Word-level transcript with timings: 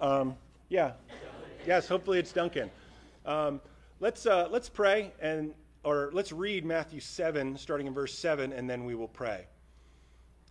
Um, 0.00 0.34
yeah. 0.70 0.92
Yes, 1.66 1.86
hopefully 1.86 2.18
it's 2.18 2.32
Duncan. 2.32 2.70
Um, 3.26 3.60
let's, 4.00 4.24
uh, 4.24 4.48
let's 4.50 4.70
pray 4.70 5.12
and, 5.20 5.52
or 5.84 6.10
let's 6.14 6.32
read 6.32 6.64
Matthew 6.64 7.00
7, 7.00 7.58
starting 7.58 7.86
in 7.86 7.92
verse 7.92 8.18
7, 8.18 8.52
and 8.52 8.68
then 8.68 8.86
we 8.86 8.94
will 8.94 9.08
pray. 9.08 9.46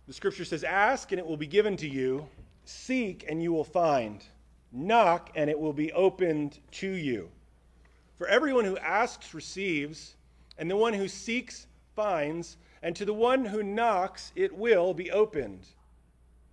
The 0.06 0.12
scripture 0.12 0.44
says, 0.44 0.62
Ask 0.62 1.10
and 1.10 1.18
it 1.18 1.26
will 1.26 1.36
be 1.36 1.48
given 1.48 1.76
to 1.78 1.88
you, 1.88 2.28
seek 2.64 3.24
and 3.28 3.42
you 3.42 3.52
will 3.52 3.64
find, 3.64 4.24
knock 4.70 5.30
and 5.34 5.50
it 5.50 5.58
will 5.58 5.72
be 5.72 5.92
opened 5.92 6.60
to 6.72 6.88
you. 6.88 7.28
For 8.18 8.28
everyone 8.28 8.64
who 8.64 8.78
asks 8.78 9.34
receives, 9.34 10.14
and 10.58 10.70
the 10.70 10.76
one 10.76 10.92
who 10.92 11.08
seeks 11.08 11.66
finds, 11.96 12.56
and 12.82 12.94
to 12.94 13.04
the 13.04 13.14
one 13.14 13.44
who 13.44 13.64
knocks 13.64 14.30
it 14.36 14.54
will 14.54 14.94
be 14.94 15.10
opened. 15.10 15.66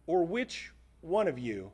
Or 0.07 0.25
which 0.25 0.71
one 1.01 1.27
of 1.27 1.37
you? 1.37 1.71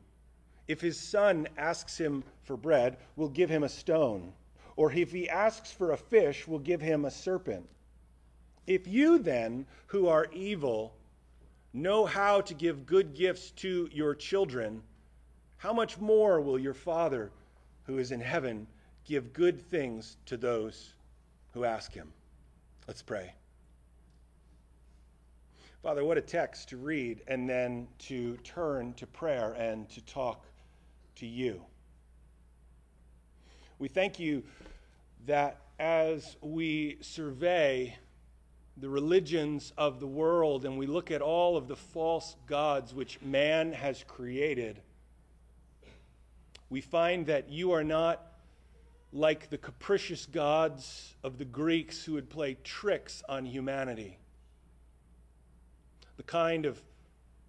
If 0.66 0.80
his 0.80 0.98
son 0.98 1.46
asks 1.58 1.98
him 1.98 2.24
for 2.42 2.56
bread, 2.56 2.96
we'll 3.16 3.28
give 3.28 3.50
him 3.50 3.64
a 3.64 3.68
stone, 3.68 4.32
or 4.76 4.90
if 4.90 5.12
he 5.12 5.28
asks 5.28 5.70
for 5.70 5.92
a 5.92 5.96
fish, 5.96 6.48
we'll 6.48 6.58
give 6.58 6.80
him 6.80 7.04
a 7.04 7.10
serpent. 7.10 7.68
If 8.66 8.86
you 8.88 9.18
then, 9.18 9.66
who 9.86 10.08
are 10.08 10.26
evil, 10.32 10.94
know 11.74 12.06
how 12.06 12.40
to 12.40 12.54
give 12.54 12.86
good 12.86 13.14
gifts 13.14 13.50
to 13.50 13.88
your 13.92 14.14
children, 14.14 14.82
how 15.58 15.72
much 15.72 15.98
more 15.98 16.40
will 16.40 16.58
your 16.58 16.74
Father 16.74 17.30
who 17.84 17.98
is 17.98 18.10
in 18.10 18.20
heaven 18.20 18.66
give 19.04 19.34
good 19.34 19.60
things 19.60 20.16
to 20.26 20.36
those 20.38 20.94
who 21.52 21.64
ask 21.64 21.92
him? 21.92 22.10
Let's 22.88 23.02
pray. 23.02 23.34
Father, 25.82 26.04
what 26.04 26.16
a 26.16 26.22
text 26.22 26.70
to 26.70 26.78
read 26.78 27.20
and 27.28 27.48
then 27.48 27.86
to 27.98 28.38
turn 28.38 28.94
to 28.94 29.06
prayer 29.06 29.52
and 29.58 29.86
to 29.90 30.00
talk 30.06 30.46
to 31.16 31.26
you. 31.26 31.62
We 33.78 33.88
thank 33.88 34.18
you 34.18 34.44
that 35.26 35.60
as 35.78 36.36
we 36.40 36.98
survey 37.00 37.96
the 38.76 38.88
religions 38.88 39.72
of 39.76 40.00
the 40.00 40.06
world 40.06 40.64
and 40.64 40.78
we 40.78 40.86
look 40.86 41.10
at 41.10 41.22
all 41.22 41.56
of 41.56 41.68
the 41.68 41.76
false 41.76 42.36
gods 42.46 42.94
which 42.94 43.20
man 43.22 43.72
has 43.72 44.04
created, 44.06 44.80
we 46.70 46.80
find 46.80 47.26
that 47.26 47.50
you 47.50 47.72
are 47.72 47.84
not 47.84 48.20
like 49.12 49.48
the 49.48 49.58
capricious 49.58 50.26
gods 50.26 51.14
of 51.22 51.38
the 51.38 51.44
Greeks 51.44 52.04
who 52.04 52.14
would 52.14 52.28
play 52.28 52.56
tricks 52.64 53.22
on 53.28 53.46
humanity. 53.46 54.18
The 56.16 56.24
kind 56.24 56.66
of 56.66 56.82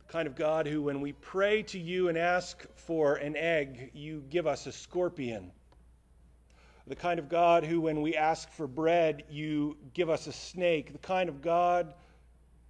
kind 0.07 0.27
of 0.27 0.35
God 0.35 0.67
who, 0.67 0.81
when 0.83 1.01
we 1.01 1.13
pray 1.13 1.63
to 1.63 1.79
you 1.79 2.09
and 2.09 2.17
ask 2.17 2.65
for 2.75 3.15
an 3.15 3.35
egg, 3.35 3.91
you 3.93 4.23
give 4.29 4.47
us 4.47 4.67
a 4.67 4.71
scorpion. 4.71 5.51
The 6.87 6.95
kind 6.95 7.19
of 7.19 7.29
God 7.29 7.65
who, 7.65 7.81
when 7.81 8.01
we 8.01 8.15
ask 8.15 8.51
for 8.51 8.67
bread, 8.67 9.23
you 9.29 9.75
give 9.93 10.09
us 10.09 10.27
a 10.27 10.33
snake. 10.33 10.91
The 10.91 10.99
kind 10.99 11.29
of 11.29 11.41
God, 11.41 11.93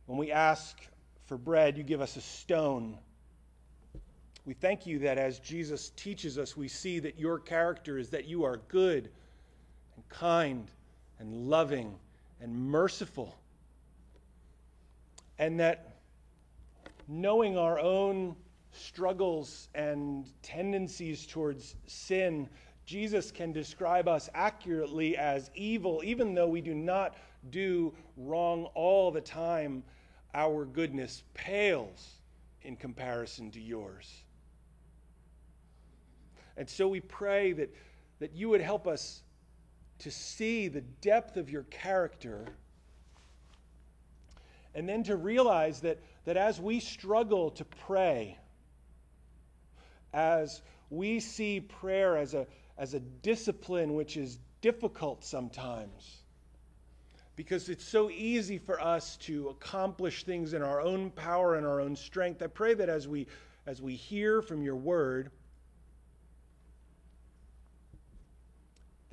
when 0.06 0.18
we 0.18 0.32
ask 0.32 0.78
for 1.26 1.38
bread, 1.38 1.78
you 1.78 1.84
give 1.84 2.00
us 2.00 2.16
a 2.16 2.22
stone. 2.22 2.98
We 4.46 4.54
thank 4.54 4.86
you 4.86 5.00
that 5.00 5.18
as 5.18 5.40
Jesus 5.40 5.90
teaches 5.98 6.38
us, 6.38 6.56
we 6.56 6.68
see 6.68 7.00
that 7.00 7.20
your 7.20 7.40
character 7.40 7.98
is 7.98 8.10
that 8.12 8.26
you 8.26 8.44
are 8.46 8.62
good 8.70 9.10
and 9.96 10.08
kind 10.08 10.72
and 11.20 11.50
loving 11.50 11.96
and 12.40 12.56
merciful. 12.56 13.36
And 15.40 15.60
that 15.60 15.95
knowing 17.08 17.58
our 17.58 17.80
own 17.80 18.36
struggles 18.72 19.70
and 19.74 20.32
tendencies 20.42 21.26
towards 21.26 21.76
sin, 21.88 22.50
Jesus 22.86 23.32
can 23.32 23.52
describe 23.52 24.08
us 24.08 24.30
accurately 24.34 25.18
as 25.18 25.50
evil, 25.56 26.02
even 26.04 26.34
though 26.34 26.48
we 26.48 26.62
do 26.62 26.74
not 26.74 27.16
do 27.50 27.94
wrong 28.18 28.66
all 28.74 29.12
the 29.12 29.22
time. 29.22 29.84
Our 30.34 30.66
goodness 30.66 31.24
pales 31.34 32.16
in 32.62 32.76
comparison 32.76 33.52
to 33.52 33.62
yours. 33.62 34.24
And 36.58 36.70
so 36.70 36.88
we 36.88 37.00
pray 37.00 37.54
that, 37.54 37.74
that 38.20 38.34
you 38.34 38.50
would 38.50 38.62
help 38.62 38.88
us 38.88 39.22
to 40.00 40.12
see 40.12 40.68
the 40.68 40.82
depth 40.82 41.38
of 41.38 41.50
your 41.50 41.64
character 41.64 42.46
and 44.74 44.88
then 44.88 45.04
to 45.04 45.16
realize 45.16 45.80
that 45.82 46.00
that 46.26 46.38
as 46.38 46.60
we 46.60 46.80
struggle 46.80 47.52
to 47.52 47.66
pray, 47.66 48.38
as 50.14 50.62
we 50.90 51.20
see 51.20 51.60
prayer 51.60 52.18
as 52.18 52.34
a, 52.34 52.48
as 52.78 52.94
a 52.94 53.00
discipline 53.00 53.94
which 53.94 54.18
is 54.18 54.38
difficult 54.62 55.24
sometimes, 55.24 56.22
because 57.36 57.70
it's 57.70 57.86
so 57.86 58.10
easy 58.10 58.58
for 58.58 58.80
us 58.80 59.18
to 59.18 59.50
accomplish 59.50 60.24
things 60.24 60.54
in 60.54 60.62
our 60.62 60.82
own 60.82 61.12
power 61.12 61.56
and 61.56 61.66
our 61.66 61.82
own 61.82 61.96
strength. 61.96 62.42
I 62.42 62.48
pray 62.48 62.74
that 62.76 62.90
as 62.90 63.08
we, 63.08 63.28
as 63.66 63.82
we 63.82 63.96
hear 63.96 64.42
from 64.42 64.64
your 64.64 64.78
word, 64.78 65.32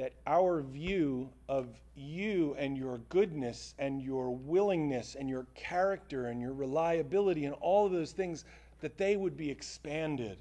that 0.02 0.14
our 0.26 0.62
view 0.62 1.30
of 1.48 1.68
you 1.94 2.56
and 2.58 2.76
your 2.76 2.98
goodness 3.08 3.72
and 3.78 4.02
your 4.02 4.34
willingness 4.34 5.14
and 5.14 5.28
your 5.28 5.46
character 5.54 6.26
and 6.26 6.40
your 6.40 6.52
reliability 6.52 7.44
and 7.44 7.54
all 7.60 7.86
of 7.86 7.92
those 7.92 8.10
things, 8.10 8.44
that 8.80 8.98
they 8.98 9.14
would 9.14 9.36
be 9.36 9.48
expanded. 9.48 10.38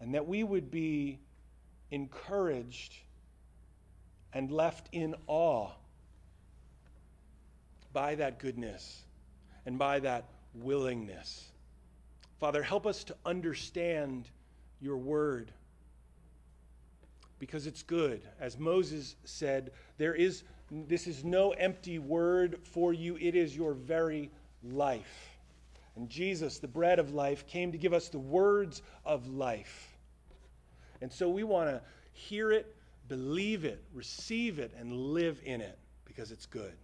And 0.00 0.14
that 0.14 0.26
we 0.26 0.44
would 0.44 0.70
be 0.70 1.18
encouraged 1.90 2.94
and 4.32 4.50
left 4.50 4.88
in 4.92 5.14
awe 5.26 5.68
by 7.92 8.14
that 8.14 8.38
goodness 8.38 9.02
and 9.66 9.78
by 9.78 9.98
that 9.98 10.24
willingness. 10.54 11.50
Father, 12.40 12.62
help 12.62 12.86
us 12.86 13.04
to 13.04 13.16
understand 13.26 14.30
your 14.80 14.96
word 14.96 15.52
because 17.38 17.66
it's 17.66 17.82
good. 17.82 18.22
As 18.40 18.58
Moses 18.58 19.16
said, 19.24 19.72
there 19.96 20.14
is 20.14 20.42
this 20.70 21.06
is 21.06 21.24
no 21.24 21.52
empty 21.52 21.98
word 21.98 22.58
for 22.62 22.92
you, 22.92 23.16
it 23.16 23.34
is 23.34 23.56
your 23.56 23.72
very 23.72 24.30
life. 24.62 25.30
And 25.96 26.08
Jesus, 26.08 26.58
the 26.58 26.68
bread 26.68 26.98
of 26.98 27.14
life, 27.14 27.46
came 27.46 27.72
to 27.72 27.78
give 27.78 27.92
us 27.92 28.08
the 28.08 28.18
words 28.18 28.82
of 29.04 29.26
life. 29.28 29.96
And 31.00 31.12
so 31.12 31.28
we 31.28 31.42
want 31.42 31.70
to 31.70 31.80
hear 32.12 32.52
it, 32.52 32.76
believe 33.08 33.64
it, 33.64 33.82
receive 33.92 34.58
it, 34.58 34.72
and 34.78 34.92
live 34.92 35.40
in 35.44 35.60
it 35.60 35.78
because 36.04 36.30
it's 36.30 36.46
good. 36.46 36.74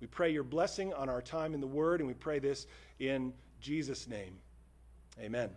We 0.00 0.06
pray 0.06 0.32
your 0.32 0.42
blessing 0.42 0.92
on 0.94 1.08
our 1.08 1.22
time 1.22 1.54
in 1.54 1.60
the 1.60 1.66
Word, 1.66 2.00
and 2.00 2.08
we 2.08 2.14
pray 2.14 2.40
this 2.40 2.66
in 2.98 3.32
Jesus' 3.60 4.08
name. 4.08 4.36
Amen. 5.20 5.50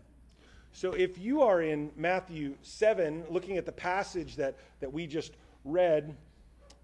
So 0.76 0.92
if 0.92 1.18
you 1.18 1.42
are 1.42 1.62
in 1.62 1.90
Matthew 1.96 2.56
7, 2.62 3.24
looking 3.30 3.56
at 3.56 3.66
the 3.66 3.72
passage 3.72 4.36
that, 4.36 4.58
that 4.82 4.92
we 4.92 5.08
just 5.08 5.32
read, 5.64 6.18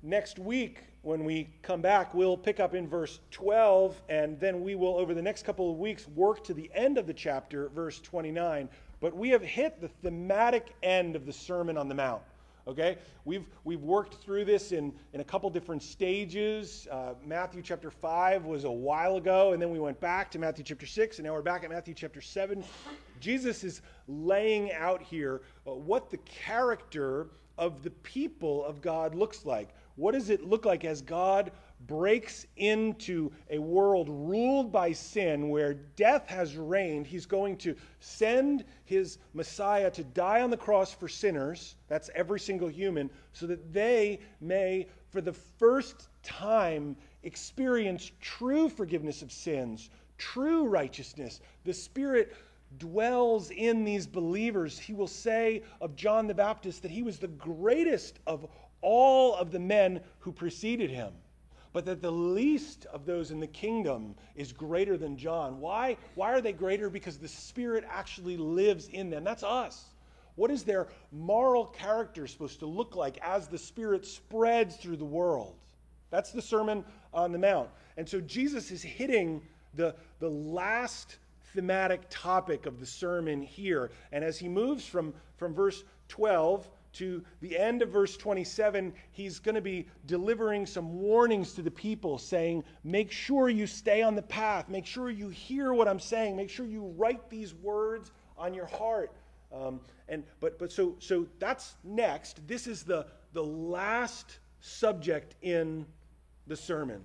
next 0.01 0.39
week 0.39 0.85
when 1.01 1.25
we 1.25 1.49
come 1.61 1.81
back, 1.81 2.13
we'll 2.13 2.37
pick 2.37 2.61
up 2.61 2.73
in 2.73 2.87
verse 2.87 3.19
12, 3.31 4.01
and 4.07 4.39
then 4.39 4.63
we 4.63 4.75
will, 4.75 4.95
over 4.95 5.13
the 5.13 5.21
next 5.21 5.43
couple 5.43 5.69
of 5.69 5.77
weeks, 5.77 6.07
work 6.15 6.41
to 6.45 6.53
the 6.53 6.71
end 6.73 6.97
of 6.97 7.05
the 7.05 7.13
chapter, 7.13 7.67
verse 7.67 7.99
29. 7.99 8.69
But 9.01 9.13
we 9.13 9.27
have 9.31 9.41
hit 9.41 9.81
the 9.81 9.89
thematic 9.89 10.73
end 10.81 11.17
of 11.17 11.25
the 11.25 11.33
Sermon 11.33 11.77
on 11.77 11.89
the 11.89 11.95
Mount. 11.95 12.21
Okay? 12.67 12.97
We've, 13.25 13.45
we've 13.63 13.81
worked 13.81 14.23
through 14.23 14.45
this 14.45 14.71
in, 14.71 14.93
in 15.13 15.21
a 15.21 15.23
couple 15.23 15.49
different 15.49 15.83
stages. 15.83 16.87
Uh, 16.91 17.13
Matthew 17.25 17.61
chapter 17.61 17.91
5 17.91 18.45
was 18.45 18.63
a 18.63 18.71
while 18.71 19.17
ago, 19.17 19.53
and 19.53 19.61
then 19.61 19.71
we 19.71 19.79
went 19.79 19.99
back 19.99 20.31
to 20.31 20.39
Matthew 20.39 20.63
chapter 20.63 20.85
6, 20.85 21.17
and 21.17 21.25
now 21.25 21.33
we're 21.33 21.41
back 21.41 21.63
at 21.63 21.69
Matthew 21.69 21.93
chapter 21.93 22.21
7. 22.21 22.63
Jesus 23.19 23.63
is 23.63 23.81
laying 24.07 24.71
out 24.73 25.01
here 25.01 25.41
uh, 25.67 25.71
what 25.71 26.09
the 26.09 26.17
character 26.17 27.27
of 27.57 27.83
the 27.83 27.91
people 27.91 28.65
of 28.65 28.81
God 28.81 29.13
looks 29.15 29.45
like. 29.45 29.69
What 29.95 30.13
does 30.13 30.29
it 30.29 30.43
look 30.43 30.65
like 30.65 30.83
as 30.85 31.01
God 31.01 31.51
breaks 31.87 32.45
into 32.57 33.31
a 33.49 33.59
world 33.59 34.07
ruled 34.09 34.71
by 34.71 34.91
sin 34.91 35.49
where 35.49 35.73
death 35.73 36.27
has 36.27 36.55
reigned? 36.55 37.07
He's 37.07 37.25
going 37.25 37.57
to 37.57 37.75
send 37.99 38.65
his 38.85 39.17
Messiah 39.33 39.91
to 39.91 40.03
die 40.03 40.41
on 40.41 40.49
the 40.49 40.57
cross 40.57 40.93
for 40.93 41.07
sinners, 41.07 41.75
that's 41.87 42.09
every 42.15 42.39
single 42.39 42.67
human, 42.67 43.09
so 43.33 43.47
that 43.47 43.73
they 43.73 44.19
may, 44.39 44.87
for 45.09 45.21
the 45.21 45.33
first 45.33 46.09
time, 46.23 46.95
experience 47.23 48.11
true 48.19 48.69
forgiveness 48.69 49.21
of 49.21 49.31
sins, 49.31 49.89
true 50.17 50.65
righteousness. 50.65 51.41
The 51.63 51.73
Spirit 51.73 52.35
dwells 52.77 53.51
in 53.51 53.83
these 53.83 54.07
believers, 54.07 54.79
he 54.79 54.93
will 54.93 55.07
say 55.07 55.63
of 55.81 55.95
John 55.95 56.27
the 56.27 56.33
Baptist 56.33 56.81
that 56.83 56.91
he 56.91 57.03
was 57.03 57.19
the 57.19 57.27
greatest 57.27 58.19
of 58.25 58.47
all 58.81 59.35
of 59.35 59.51
the 59.51 59.59
men 59.59 60.01
who 60.19 60.31
preceded 60.31 60.89
him. 60.89 61.13
But 61.73 61.85
that 61.85 62.01
the 62.01 62.11
least 62.11 62.85
of 62.87 63.05
those 63.05 63.31
in 63.31 63.39
the 63.39 63.47
kingdom 63.47 64.15
is 64.35 64.51
greater 64.51 64.97
than 64.97 65.17
John. 65.17 65.59
Why? 65.59 65.97
Why 66.15 66.31
are 66.33 66.41
they 66.41 66.53
greater? 66.53 66.89
Because 66.89 67.17
the 67.17 67.27
Spirit 67.27 67.85
actually 67.89 68.37
lives 68.37 68.87
in 68.87 69.09
them. 69.09 69.23
That's 69.23 69.43
us. 69.43 69.85
What 70.35 70.51
is 70.51 70.63
their 70.63 70.87
moral 71.11 71.65
character 71.65 72.27
supposed 72.27 72.59
to 72.59 72.65
look 72.65 72.95
like 72.95 73.17
as 73.21 73.47
the 73.47 73.57
Spirit 73.57 74.05
spreads 74.05 74.75
through 74.75 74.97
the 74.97 75.05
world? 75.05 75.55
That's 76.09 76.31
the 76.31 76.41
Sermon 76.41 76.83
on 77.13 77.31
the 77.31 77.39
Mount. 77.39 77.69
And 77.97 78.07
so 78.07 78.21
Jesus 78.21 78.71
is 78.71 78.81
hitting 78.81 79.41
the, 79.73 79.95
the 80.19 80.29
last 80.29 81.17
thematic 81.53 82.01
topic 82.09 82.65
of 82.65 82.79
the 82.79 82.85
sermon 82.85 83.41
here. 83.41 83.91
And 84.11 84.23
as 84.23 84.37
he 84.37 84.47
moves 84.47 84.85
from, 84.85 85.13
from 85.37 85.53
verse 85.53 85.83
12 86.09 86.67
to 86.93 87.23
the 87.41 87.57
end 87.57 87.81
of 87.81 87.89
verse 87.89 88.17
27, 88.17 88.93
he's 89.11 89.39
going 89.39 89.55
to 89.55 89.61
be 89.61 89.87
delivering 90.05 90.65
some 90.65 90.99
warnings 90.99 91.53
to 91.53 91.61
the 91.61 91.71
people, 91.71 92.17
saying, 92.17 92.63
Make 92.83 93.11
sure 93.11 93.49
you 93.49 93.67
stay 93.67 94.01
on 94.01 94.15
the 94.15 94.21
path. 94.21 94.69
Make 94.69 94.85
sure 94.85 95.09
you 95.09 95.29
hear 95.29 95.73
what 95.73 95.87
I'm 95.87 95.99
saying. 95.99 96.35
Make 96.35 96.49
sure 96.49 96.65
you 96.65 96.93
write 96.97 97.29
these 97.29 97.53
words 97.53 98.11
on 98.37 98.53
your 98.53 98.67
heart. 98.67 99.11
Um, 99.53 99.81
and 100.07 100.23
but 100.39 100.57
but 100.59 100.71
so 100.71 100.95
so 100.99 101.27
that's 101.39 101.75
next. 101.83 102.45
This 102.47 102.67
is 102.67 102.83
the 102.83 103.07
the 103.33 103.43
last 103.43 104.39
subject 104.59 105.35
in 105.41 105.85
the 106.47 106.55
sermon. 106.55 107.03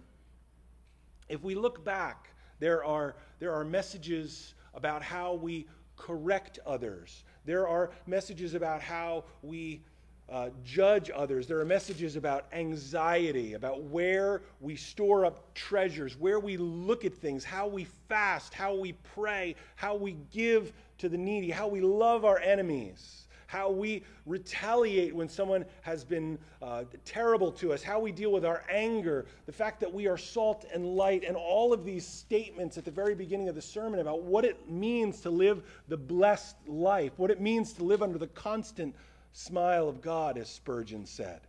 If 1.28 1.42
we 1.42 1.54
look 1.54 1.84
back, 1.84 2.30
there 2.60 2.84
are 2.84 3.16
there 3.38 3.52
are 3.52 3.64
messages 3.64 4.54
about 4.74 5.02
how 5.02 5.34
we 5.34 5.66
correct 5.96 6.58
others. 6.66 7.24
There 7.46 7.66
are 7.66 7.90
messages 8.06 8.54
about 8.54 8.82
how 8.82 9.24
we 9.42 9.80
uh, 10.28 10.50
judge 10.64 11.10
others. 11.14 11.46
There 11.46 11.60
are 11.60 11.64
messages 11.64 12.16
about 12.16 12.46
anxiety, 12.52 13.54
about 13.54 13.84
where 13.84 14.42
we 14.60 14.74
store 14.74 15.24
up 15.24 15.54
treasures, 15.54 16.18
where 16.18 16.40
we 16.40 16.56
look 16.56 17.04
at 17.04 17.14
things, 17.14 17.44
how 17.44 17.68
we 17.68 17.84
fast, 18.08 18.52
how 18.52 18.74
we 18.74 18.92
pray, 19.14 19.54
how 19.76 19.94
we 19.94 20.16
give 20.32 20.72
to 20.98 21.08
the 21.08 21.16
needy, 21.16 21.50
how 21.50 21.68
we 21.68 21.80
love 21.80 22.24
our 22.24 22.40
enemies 22.40 23.25
how 23.46 23.70
we 23.70 24.02
retaliate 24.24 25.14
when 25.14 25.28
someone 25.28 25.64
has 25.82 26.04
been 26.04 26.38
uh, 26.62 26.84
terrible 27.04 27.50
to 27.52 27.72
us, 27.72 27.82
how 27.82 28.00
we 28.00 28.12
deal 28.12 28.32
with 28.32 28.44
our 28.44 28.64
anger, 28.70 29.26
the 29.46 29.52
fact 29.52 29.80
that 29.80 29.92
we 29.92 30.06
are 30.06 30.18
salt 30.18 30.64
and 30.72 30.84
light, 30.84 31.24
and 31.24 31.36
all 31.36 31.72
of 31.72 31.84
these 31.84 32.06
statements 32.06 32.76
at 32.76 32.84
the 32.84 32.90
very 32.90 33.14
beginning 33.14 33.48
of 33.48 33.54
the 33.54 33.62
sermon 33.62 34.00
about 34.00 34.22
what 34.22 34.44
it 34.44 34.68
means 34.70 35.20
to 35.20 35.30
live 35.30 35.62
the 35.88 35.96
blessed 35.96 36.56
life, 36.66 37.12
what 37.16 37.30
it 37.30 37.40
means 37.40 37.72
to 37.72 37.84
live 37.84 38.02
under 38.02 38.18
the 38.18 38.26
constant 38.28 38.94
smile 39.32 39.88
of 39.88 40.00
God, 40.00 40.38
as 40.38 40.48
Spurgeon 40.48 41.06
said. 41.06 41.40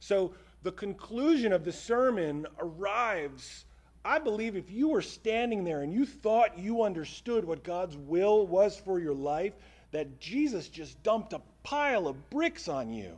So, 0.00 0.32
the 0.62 0.72
conclusion 0.72 1.52
of 1.52 1.64
the 1.64 1.72
sermon 1.72 2.46
arrives. 2.58 3.64
I 4.04 4.18
believe 4.18 4.56
if 4.56 4.70
you 4.70 4.88
were 4.88 5.02
standing 5.02 5.64
there 5.64 5.82
and 5.82 5.92
you 5.92 6.06
thought 6.06 6.58
you 6.58 6.82
understood 6.82 7.44
what 7.44 7.62
God's 7.62 7.96
will 7.96 8.46
was 8.46 8.76
for 8.76 8.98
your 8.98 9.14
life, 9.14 9.54
that 9.92 10.18
Jesus 10.18 10.68
just 10.68 11.00
dumped 11.02 11.32
a 11.32 11.40
pile 11.62 12.08
of 12.08 12.30
bricks 12.30 12.68
on 12.68 12.92
you. 12.92 13.16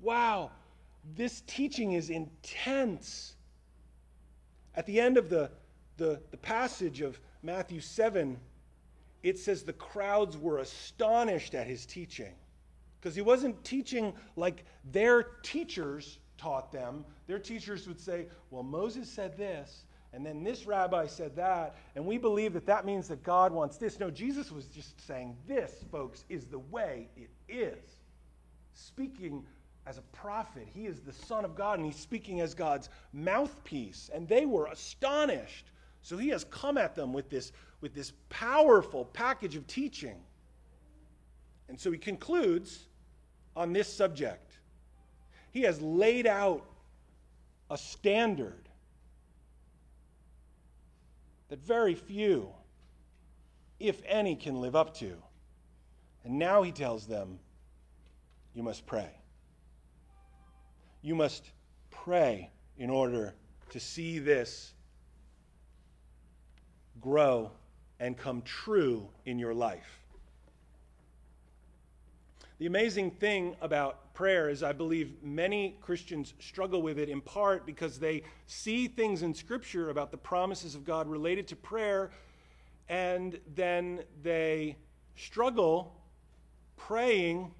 Wow, 0.00 0.50
this 1.16 1.42
teaching 1.46 1.92
is 1.92 2.10
intense. 2.10 3.36
At 4.74 4.86
the 4.86 5.00
end 5.00 5.16
of 5.16 5.30
the, 5.30 5.50
the, 5.96 6.20
the 6.30 6.36
passage 6.36 7.00
of 7.00 7.18
Matthew 7.42 7.80
7, 7.80 8.38
it 9.22 9.38
says 9.38 9.62
the 9.62 9.72
crowds 9.72 10.36
were 10.36 10.58
astonished 10.58 11.54
at 11.54 11.66
his 11.66 11.86
teaching 11.86 12.34
because 13.00 13.14
he 13.14 13.22
wasn't 13.22 13.62
teaching 13.64 14.12
like 14.36 14.64
their 14.90 15.22
teachers 15.42 16.18
taught 16.36 16.72
them. 16.72 17.04
Their 17.28 17.38
teachers 17.38 17.86
would 17.86 18.00
say, 18.00 18.26
Well, 18.50 18.64
Moses 18.64 19.08
said 19.08 19.36
this, 19.36 19.84
and 20.12 20.26
then 20.26 20.44
this 20.44 20.66
rabbi 20.66 21.06
said 21.06 21.34
that, 21.36 21.76
and 21.96 22.04
we 22.04 22.18
believe 22.18 22.52
that 22.52 22.66
that 22.66 22.84
means 22.84 23.08
that 23.08 23.22
God 23.22 23.50
wants 23.50 23.78
this. 23.78 23.98
No, 23.98 24.10
Jesus 24.10 24.52
was 24.52 24.66
just 24.66 25.04
saying, 25.06 25.36
This, 25.48 25.84
folks, 25.90 26.24
is 26.28 26.44
the 26.46 26.58
way 26.58 27.08
it 27.16 27.30
is. 27.48 27.96
Speaking 28.74 29.44
as 29.86 29.96
a 29.96 30.02
prophet, 30.12 30.68
he 30.72 30.86
is 30.86 31.00
the 31.00 31.12
Son 31.12 31.44
of 31.44 31.54
God, 31.54 31.78
and 31.78 31.86
he's 31.86 31.96
speaking 31.96 32.40
as 32.40 32.52
God's 32.52 32.90
mouthpiece. 33.14 34.10
And 34.12 34.28
they 34.28 34.44
were 34.44 34.66
astonished. 34.66 35.66
So 36.02 36.18
he 36.18 36.28
has 36.28 36.44
come 36.44 36.76
at 36.76 36.94
them 36.94 37.12
with 37.12 37.30
this, 37.30 37.52
with 37.80 37.94
this 37.94 38.12
powerful 38.28 39.06
package 39.06 39.56
of 39.56 39.66
teaching. 39.66 40.16
And 41.68 41.80
so 41.80 41.90
he 41.90 41.98
concludes 41.98 42.86
on 43.56 43.72
this 43.72 43.90
subject. 43.90 44.58
He 45.52 45.62
has 45.62 45.80
laid 45.80 46.26
out 46.26 46.66
a 47.70 47.78
standard 47.78 48.68
that 51.52 51.62
very 51.66 51.94
few, 51.94 52.48
if 53.78 54.00
any, 54.06 54.34
can 54.34 54.62
live 54.62 54.74
up 54.74 54.96
to. 54.96 55.12
And 56.24 56.38
now 56.38 56.62
he 56.62 56.72
tells 56.72 57.06
them, 57.06 57.38
you 58.54 58.62
must 58.62 58.86
pray. 58.86 59.10
You 61.02 61.14
must 61.14 61.44
pray 61.90 62.48
in 62.78 62.88
order 62.88 63.34
to 63.68 63.78
see 63.78 64.18
this 64.18 64.72
grow 67.02 67.50
and 68.00 68.16
come 68.16 68.40
true 68.40 69.06
in 69.26 69.38
your 69.38 69.52
life. 69.52 70.00
The 72.60 72.64
amazing 72.64 73.10
thing 73.10 73.56
about 73.60 74.01
prayer 74.14 74.48
is, 74.48 74.62
I 74.62 74.72
believe 74.72 75.22
many 75.22 75.76
Christians 75.80 76.34
struggle 76.38 76.82
with 76.82 76.98
it 76.98 77.08
in 77.08 77.20
part 77.20 77.66
because 77.66 77.98
they 77.98 78.22
see 78.46 78.88
things 78.88 79.22
in 79.22 79.34
Scripture 79.34 79.90
about 79.90 80.10
the 80.10 80.16
promises 80.16 80.74
of 80.74 80.84
God 80.84 81.08
related 81.08 81.48
to 81.48 81.56
prayer, 81.56 82.10
and 82.88 83.38
then 83.54 84.02
they 84.22 84.76
struggle 85.16 85.94
praying 86.76 87.50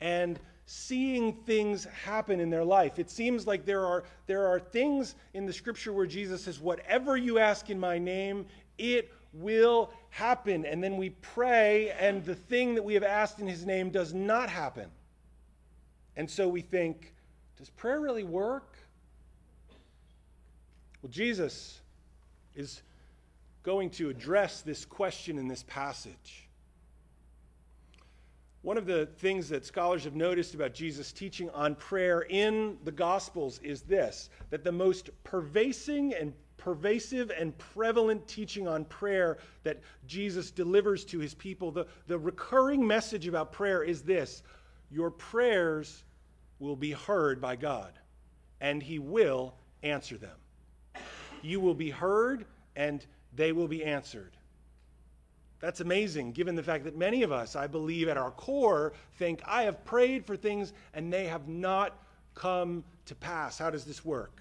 and 0.00 0.38
seeing 0.66 1.32
things 1.32 1.86
happen 2.04 2.40
in 2.40 2.50
their 2.50 2.64
life. 2.64 2.98
It 2.98 3.10
seems 3.10 3.46
like 3.46 3.64
there 3.64 3.84
are, 3.84 4.04
there 4.26 4.46
are 4.46 4.60
things 4.60 5.14
in 5.32 5.46
the 5.46 5.52
Scripture 5.52 5.92
where 5.92 6.06
Jesus 6.06 6.44
says, 6.44 6.60
Whatever 6.60 7.16
you 7.16 7.38
ask 7.38 7.70
in 7.70 7.80
my 7.80 7.98
name, 7.98 8.44
it 8.76 9.10
will 9.32 9.90
happen. 10.10 10.66
And 10.66 10.82
then 10.82 10.96
we 10.96 11.10
pray, 11.10 11.90
and 11.98 12.24
the 12.24 12.34
thing 12.34 12.74
that 12.74 12.82
we 12.82 12.94
have 12.94 13.02
asked 13.02 13.40
in 13.40 13.46
his 13.46 13.64
name 13.64 13.90
does 13.90 14.12
not 14.12 14.50
happen. 14.50 14.90
And 16.18 16.28
so 16.28 16.48
we 16.48 16.60
think, 16.60 17.14
does 17.56 17.70
prayer 17.70 18.00
really 18.00 18.24
work? 18.24 18.76
Well, 21.00 21.10
Jesus 21.10 21.80
is 22.56 22.82
going 23.62 23.90
to 23.90 24.10
address 24.10 24.60
this 24.62 24.84
question 24.84 25.38
in 25.38 25.46
this 25.46 25.62
passage. 25.68 26.48
One 28.62 28.76
of 28.76 28.84
the 28.84 29.06
things 29.06 29.48
that 29.50 29.64
scholars 29.64 30.02
have 30.02 30.16
noticed 30.16 30.54
about 30.54 30.74
Jesus' 30.74 31.12
teaching 31.12 31.50
on 31.50 31.76
prayer 31.76 32.22
in 32.28 32.78
the 32.82 32.90
Gospels 32.90 33.60
is 33.62 33.82
this 33.82 34.28
that 34.50 34.64
the 34.64 34.72
most 34.72 35.10
pervasive 35.22 36.12
and 36.18 36.32
pervasive 36.56 37.30
and 37.30 37.56
prevalent 37.58 38.26
teaching 38.26 38.66
on 38.66 38.84
prayer 38.86 39.38
that 39.62 39.78
Jesus 40.08 40.50
delivers 40.50 41.04
to 41.04 41.20
his 41.20 41.34
people, 41.34 41.70
the, 41.70 41.86
the 42.08 42.18
recurring 42.18 42.84
message 42.84 43.28
about 43.28 43.52
prayer 43.52 43.84
is 43.84 44.02
this 44.02 44.42
your 44.90 45.12
prayers 45.12 46.02
will 46.58 46.76
be 46.76 46.92
heard 46.92 47.40
by 47.40 47.56
God, 47.56 47.92
and 48.60 48.82
he 48.82 48.98
will 48.98 49.54
answer 49.82 50.16
them. 50.16 50.36
You 51.42 51.60
will 51.60 51.74
be 51.74 51.90
heard, 51.90 52.46
and 52.74 53.04
they 53.34 53.52
will 53.52 53.68
be 53.68 53.84
answered. 53.84 54.36
That's 55.60 55.80
amazing, 55.80 56.32
given 56.32 56.54
the 56.54 56.62
fact 56.62 56.84
that 56.84 56.96
many 56.96 57.22
of 57.24 57.32
us, 57.32 57.56
I 57.56 57.66
believe, 57.66 58.08
at 58.08 58.16
our 58.16 58.30
core, 58.30 58.92
think, 59.18 59.42
I 59.44 59.64
have 59.64 59.84
prayed 59.84 60.24
for 60.24 60.36
things 60.36 60.72
and 60.94 61.12
they 61.12 61.26
have 61.26 61.48
not 61.48 62.00
come 62.34 62.84
to 63.06 63.14
pass. 63.16 63.58
How 63.58 63.70
does 63.70 63.84
this 63.84 64.04
work? 64.04 64.40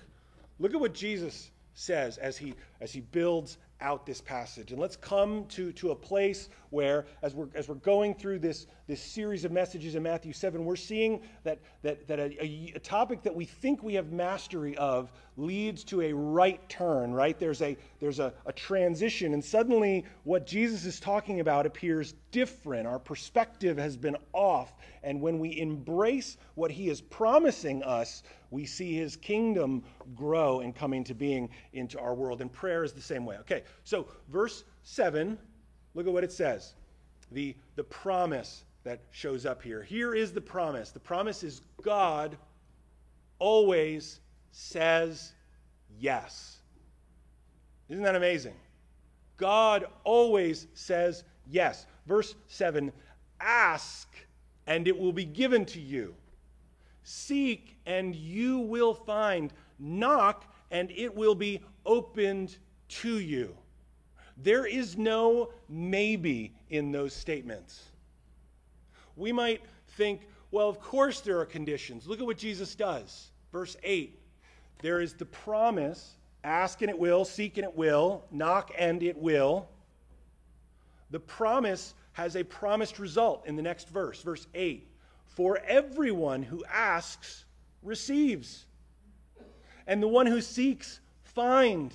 Look 0.60 0.76
at 0.76 0.80
what 0.80 0.94
Jesus 0.94 1.50
says 1.74 2.20
as 2.20 2.38
he, 2.38 2.54
as 2.82 2.92
he 2.92 3.02
builds 3.02 3.58
out 3.82 4.06
this 4.06 4.22
passage. 4.22 4.72
And 4.72 4.80
let's 4.80 4.96
come 4.96 5.46
to, 5.50 5.72
to 5.74 5.92
a 5.92 5.96
place 5.96 6.50
where, 6.70 7.06
as 7.24 7.34
we're, 7.34 7.48
as 7.56 7.68
we're 7.68 7.76
going 7.76 8.14
through 8.14 8.40
this, 8.40 8.68
this 8.88 9.02
series 9.02 9.44
of 9.44 9.52
messages 9.52 9.96
in 9.96 10.04
Matthew 10.04 10.32
7, 10.32 10.64
we're 10.64 10.78
seeing 10.78 11.22
that, 11.44 11.60
that, 11.82 12.08
that 12.08 12.20
a, 12.20 12.44
a, 12.44 12.74
a 12.76 12.80
topic 12.80 13.22
that 13.24 13.36
we 13.36 13.44
think 13.44 13.84
we 13.84 13.94
have 13.96 14.14
mastery 14.14 14.78
of 14.78 15.12
leads 15.36 15.84
to 15.84 16.02
a 16.02 16.14
right 16.14 16.68
turn, 16.70 17.14
right? 17.14 17.38
There's 17.38 17.62
a, 17.62 17.76
there's 18.00 18.20
a, 18.20 18.34
a 18.46 18.54
transition, 18.54 19.34
and 19.34 19.44
suddenly 19.44 20.06
what 20.24 20.48
Jesus 20.48 20.86
is 20.86 21.02
talking 21.02 21.42
about 21.42 21.66
appears 21.66 22.14
different. 22.32 22.88
Our 22.88 22.98
perspective 22.98 23.78
has 23.78 23.98
been 23.98 24.16
off. 24.32 24.74
And 25.04 25.22
when 25.22 25.38
we 25.38 25.60
embrace 25.60 26.38
what 26.56 26.72
he 26.72 26.90
is 26.90 27.02
promising 27.02 27.84
us, 27.84 28.24
we 28.52 28.66
see 28.66 28.96
his 28.96 29.18
kingdom 29.18 29.84
grow 30.16 30.62
and 30.62 30.74
come 30.74 30.94
into 30.94 31.14
being 31.14 31.50
into 31.74 32.00
our 32.00 32.16
world. 32.16 32.40
And 32.40 32.52
prayer 32.52 32.86
is 32.86 32.94
the 32.94 33.02
same 33.02 33.26
way. 33.26 33.36
Okay, 33.40 33.64
so 33.84 34.08
verse 34.30 34.64
7, 34.84 35.38
look 35.94 36.08
at 36.08 36.14
what 36.14 36.24
it 36.24 36.32
says. 36.32 36.74
The, 37.34 37.54
the 37.76 37.84
promise 37.84 38.64
that 38.88 39.02
shows 39.12 39.46
up 39.46 39.62
here. 39.62 39.84
Here 39.84 40.16
is 40.16 40.32
the 40.32 40.40
promise. 40.40 40.92
The 40.92 41.00
promise 41.00 41.44
is 41.44 41.62
God 41.82 42.38
always 43.38 44.22
says 44.52 45.34
yes. 46.00 46.60
Isn't 47.90 48.04
that 48.04 48.16
amazing? 48.16 48.56
God 49.36 49.88
always 50.06 50.68
says 50.74 51.26
yes. 51.46 51.86
Verse 52.06 52.34
7 52.48 52.94
Ask, 53.42 54.08
and 54.68 54.88
it 54.88 54.98
will 54.98 55.12
be 55.12 55.26
given 55.26 55.66
to 55.66 55.82
you. 55.82 56.16
Seek, 57.04 57.76
and 57.86 58.16
you 58.16 58.60
will 58.60 58.94
find. 58.94 59.52
Knock, 59.80 60.46
and 60.72 60.90
it 60.92 61.14
will 61.14 61.36
be 61.36 61.62
opened 61.86 62.58
to 62.88 63.20
you. 63.20 63.56
There 64.38 64.66
is 64.66 64.98
no 64.98 65.52
maybe 65.68 66.54
in 66.70 66.94
those 66.94 67.14
statements. 67.14 67.84
We 69.18 69.32
might 69.32 69.62
think, 69.90 70.22
well, 70.52 70.70
of 70.70 70.80
course 70.80 71.20
there 71.20 71.40
are 71.40 71.46
conditions. 71.46 72.08
Look 72.08 72.20
at 72.20 72.26
what 72.26 72.38
Jesus 72.38 72.76
does. 72.76 73.32
Verse 73.52 73.76
8 73.84 74.18
there 74.80 75.02
is 75.02 75.14
the 75.14 75.26
promise 75.26 76.16
ask 76.44 76.82
and 76.82 76.90
it 76.90 76.98
will, 76.98 77.26
seek 77.26 77.58
and 77.58 77.66
it 77.66 77.76
will, 77.76 78.24
knock 78.32 78.72
and 78.78 79.04
it 79.04 79.18
will. 79.18 79.68
The 81.10 81.20
promise 81.20 81.94
has 82.14 82.36
a 82.36 82.44
promised 82.44 83.00
result 83.00 83.46
in 83.46 83.56
the 83.56 83.62
next 83.62 83.90
verse, 83.90 84.22
verse 84.22 84.48
8. 84.54 84.88
For 85.26 85.60
everyone 85.68 86.44
who 86.44 86.64
asks 86.66 87.46
receives, 87.84 88.66
and 89.86 90.02
the 90.02 90.08
one 90.08 90.26
who 90.26 90.42
seeks 90.42 91.00
find, 91.24 91.94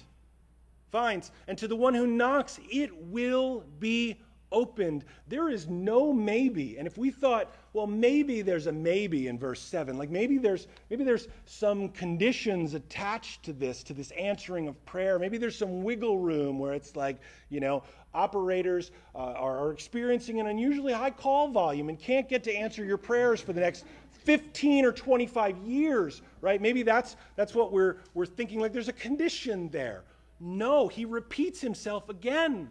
finds, 0.90 1.30
and 1.48 1.58
to 1.58 1.68
the 1.68 1.76
one 1.76 1.94
who 1.94 2.06
knocks 2.06 2.60
it 2.70 2.96
will 2.96 3.64
be 3.78 4.16
opened. 4.52 5.04
There 5.28 5.48
is 5.48 5.68
no 5.68 6.12
maybe. 6.12 6.76
And 6.78 6.86
if 6.86 6.98
we 6.98 7.10
thought, 7.10 7.54
well, 7.72 7.86
maybe 7.86 8.42
there's 8.42 8.66
a 8.66 8.72
maybe 8.72 9.28
in 9.28 9.38
verse 9.38 9.60
7, 9.60 9.96
like 9.98 10.10
maybe 10.10 10.38
there's 10.38 10.66
maybe 10.90 11.04
there's 11.04 11.28
some 11.46 11.88
conditions 11.88 12.74
attached 12.74 13.42
to 13.44 13.52
this, 13.52 13.82
to 13.84 13.94
this 13.94 14.10
answering 14.12 14.68
of 14.68 14.84
prayer. 14.84 15.18
Maybe 15.18 15.38
there's 15.38 15.56
some 15.56 15.82
wiggle 15.82 16.18
room 16.18 16.58
where 16.58 16.74
it's 16.74 16.94
like, 16.96 17.18
you 17.48 17.60
know, 17.60 17.82
operators 18.14 18.90
uh, 19.14 19.18
are, 19.18 19.58
are 19.58 19.72
experiencing 19.72 20.40
an 20.40 20.46
unusually 20.46 20.92
high 20.92 21.10
call 21.10 21.48
volume 21.48 21.88
and 21.88 21.98
can't 21.98 22.28
get 22.28 22.44
to 22.44 22.54
answer 22.54 22.84
your 22.84 22.98
prayers 22.98 23.40
for 23.40 23.52
the 23.52 23.60
next 23.60 23.84
15 24.24 24.84
or 24.84 24.92
25 24.92 25.58
years, 25.58 26.22
right? 26.40 26.60
Maybe 26.60 26.82
that's 26.82 27.16
that's 27.36 27.54
what 27.54 27.72
we're 27.72 27.96
we're 28.14 28.26
thinking 28.26 28.60
like 28.60 28.72
there's 28.72 28.88
a 28.88 28.92
condition 28.92 29.68
there. 29.70 30.04
No, 30.40 30.88
he 30.88 31.04
repeats 31.04 31.60
himself 31.60 32.08
again. 32.08 32.68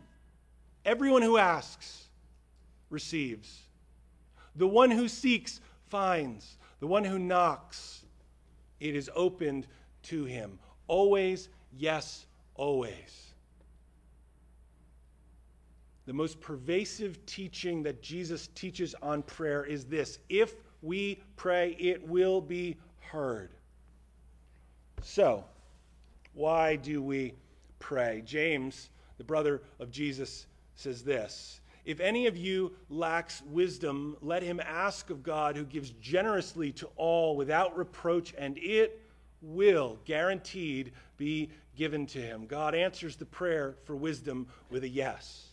Everyone 0.85 1.21
who 1.21 1.37
asks 1.37 2.05
receives. 2.89 3.61
The 4.55 4.67
one 4.67 4.91
who 4.91 5.07
seeks 5.07 5.61
finds. 5.89 6.57
The 6.79 6.87
one 6.87 7.03
who 7.03 7.19
knocks, 7.19 8.03
it 8.79 8.95
is 8.95 9.09
opened 9.15 9.67
to 10.03 10.25
him. 10.25 10.57
Always, 10.87 11.49
yes, 11.71 12.25
always. 12.55 13.33
The 16.05 16.13
most 16.13 16.41
pervasive 16.41 17.23
teaching 17.25 17.83
that 17.83 18.01
Jesus 18.01 18.47
teaches 18.55 18.95
on 19.01 19.21
prayer 19.23 19.63
is 19.63 19.85
this 19.85 20.19
if 20.29 20.55
we 20.81 21.21
pray, 21.35 21.75
it 21.79 22.05
will 22.07 22.41
be 22.41 22.77
heard. 22.99 23.51
So, 25.03 25.45
why 26.33 26.75
do 26.75 27.03
we 27.03 27.33
pray? 27.79 28.23
James, 28.25 28.89
the 29.17 29.23
brother 29.23 29.61
of 29.79 29.91
Jesus, 29.91 30.47
says 30.81 31.03
this 31.03 31.61
If 31.85 31.99
any 31.99 32.27
of 32.27 32.35
you 32.35 32.73
lacks 32.89 33.41
wisdom, 33.43 34.17
let 34.21 34.43
him 34.43 34.59
ask 34.59 35.09
of 35.09 35.23
God, 35.23 35.55
who 35.55 35.63
gives 35.63 35.91
generously 36.01 36.71
to 36.73 36.89
all 36.95 37.35
without 37.35 37.77
reproach, 37.77 38.33
and 38.37 38.57
it 38.57 38.99
will, 39.41 39.99
guaranteed, 40.05 40.91
be 41.17 41.49
given 41.75 42.05
to 42.07 42.19
him. 42.19 42.45
God 42.47 42.75
answers 42.75 43.15
the 43.15 43.25
prayer 43.25 43.75
for 43.85 43.95
wisdom 43.95 44.47
with 44.69 44.83
a 44.83 44.89
yes. 44.89 45.47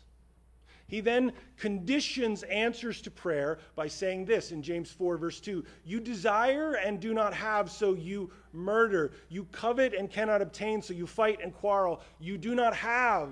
He 0.89 1.01
then 1.01 1.33
conditions 1.59 2.45
answers 2.45 3.03
to 3.03 3.11
prayer 3.11 3.59
by 3.77 3.89
saying 3.89 4.25
this 4.25 4.53
in 4.53 4.63
James 4.63 4.91
4, 4.91 5.19
verse 5.19 5.39
2 5.39 5.63
You 5.85 6.01
desire 6.01 6.75
and 6.75 6.99
do 6.99 7.13
not 7.13 7.35
have, 7.35 7.71
so 7.71 7.93
you 7.93 8.31
murder. 8.55 9.13
You 9.29 9.45
covet 9.53 9.93
and 9.93 10.11
cannot 10.11 10.41
obtain, 10.41 10.81
so 10.81 10.95
you 10.95 11.07
fight 11.07 11.41
and 11.43 11.55
quarrel. 11.55 12.01
You 12.19 12.39
do 12.39 12.55
not 12.55 12.75
have 12.75 13.29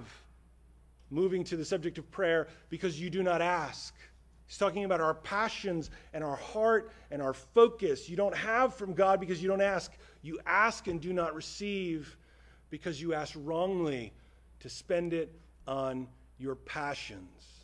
moving 1.11 1.45
to 1.45 1.57
the 1.57 1.65
subject 1.65 1.99
of 1.99 2.11
prayer 2.11 2.49
because 2.69 3.01
you 3.01 3.11
do 3.11 3.23
not 3.23 3.41
ask. 3.41 3.95
He's 4.47 4.59
talking 4.59 4.85
about 4.85 5.01
our 5.01 5.15
passions 5.15 5.91
and 6.13 6.23
our 6.23 6.37
heart 6.37 6.93
and 7.11 7.21
our 7.21 7.35
focus. 7.35 8.09
You 8.09 8.17
don't 8.17 8.37
have 8.37 8.75
from 8.75 8.95
God 8.95 9.19
because 9.19 9.43
you 9.43 9.49
don't 9.49 9.61
ask. 9.61 9.93
You 10.23 10.39
ask 10.47 10.87
and 10.87 11.01
do 11.01 11.13
not 11.13 11.35
receive 11.35 12.17
because 12.71 13.01
you 13.01 13.15
ask 13.15 13.35
wrongly 13.37 14.13
to 14.61 14.69
spend 14.69 15.13
it 15.13 15.33
on 15.67 16.07
your 16.39 16.55
passions. 16.55 17.57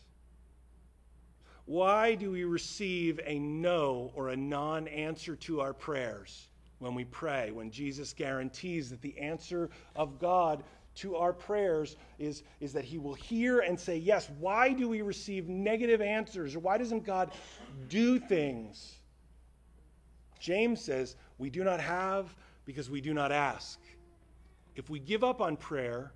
Why 1.67 2.17
do 2.17 2.33
we 2.33 2.45
receive 2.45 3.21
a 3.25 3.39
no 3.39 4.11
or 4.15 4.31
a 4.31 4.37
non 4.37 4.89
answer 4.89 5.37
to 5.37 5.61
our 5.61 5.73
prayers 5.73 6.49
when 6.81 6.95
we 6.95 7.05
pray, 7.05 7.53
when 7.53 7.71
Jesus 7.71 8.13
guarantees 8.13 8.91
that 8.91 9.01
the 9.01 9.17
answer 9.17 9.71
of 9.95 10.19
God 10.19 10.65
to 10.95 11.17
our 11.17 11.33
prayers 11.33 11.97
is, 12.19 12.43
is 12.61 12.73
that 12.73 12.85
He 12.85 12.99
will 12.99 13.15
hear 13.15 13.61
and 13.61 13.79
say 13.79 13.97
yes. 13.97 14.31
Why 14.39 14.73
do 14.73 14.89
we 14.89 15.03
receive 15.03 15.49
negative 15.49 16.01
answers? 16.01 16.55
Or 16.55 16.61
why 16.61 16.79
doesn't 16.79 17.05
God 17.05 17.33
do 17.89 18.19
things? 18.19 18.99
James 20.39 20.81
says, 20.81 21.17
We 21.39 21.51
do 21.51 21.65
not 21.65 21.81
have 21.81 22.35
because 22.65 22.91
we 22.91 23.01
do 23.01 23.15
not 23.15 23.33
ask. 23.33 23.79
If 24.75 24.91
we 24.91 24.99
give 24.99 25.23
up 25.23 25.41
on 25.41 25.57
prayer, 25.57 26.13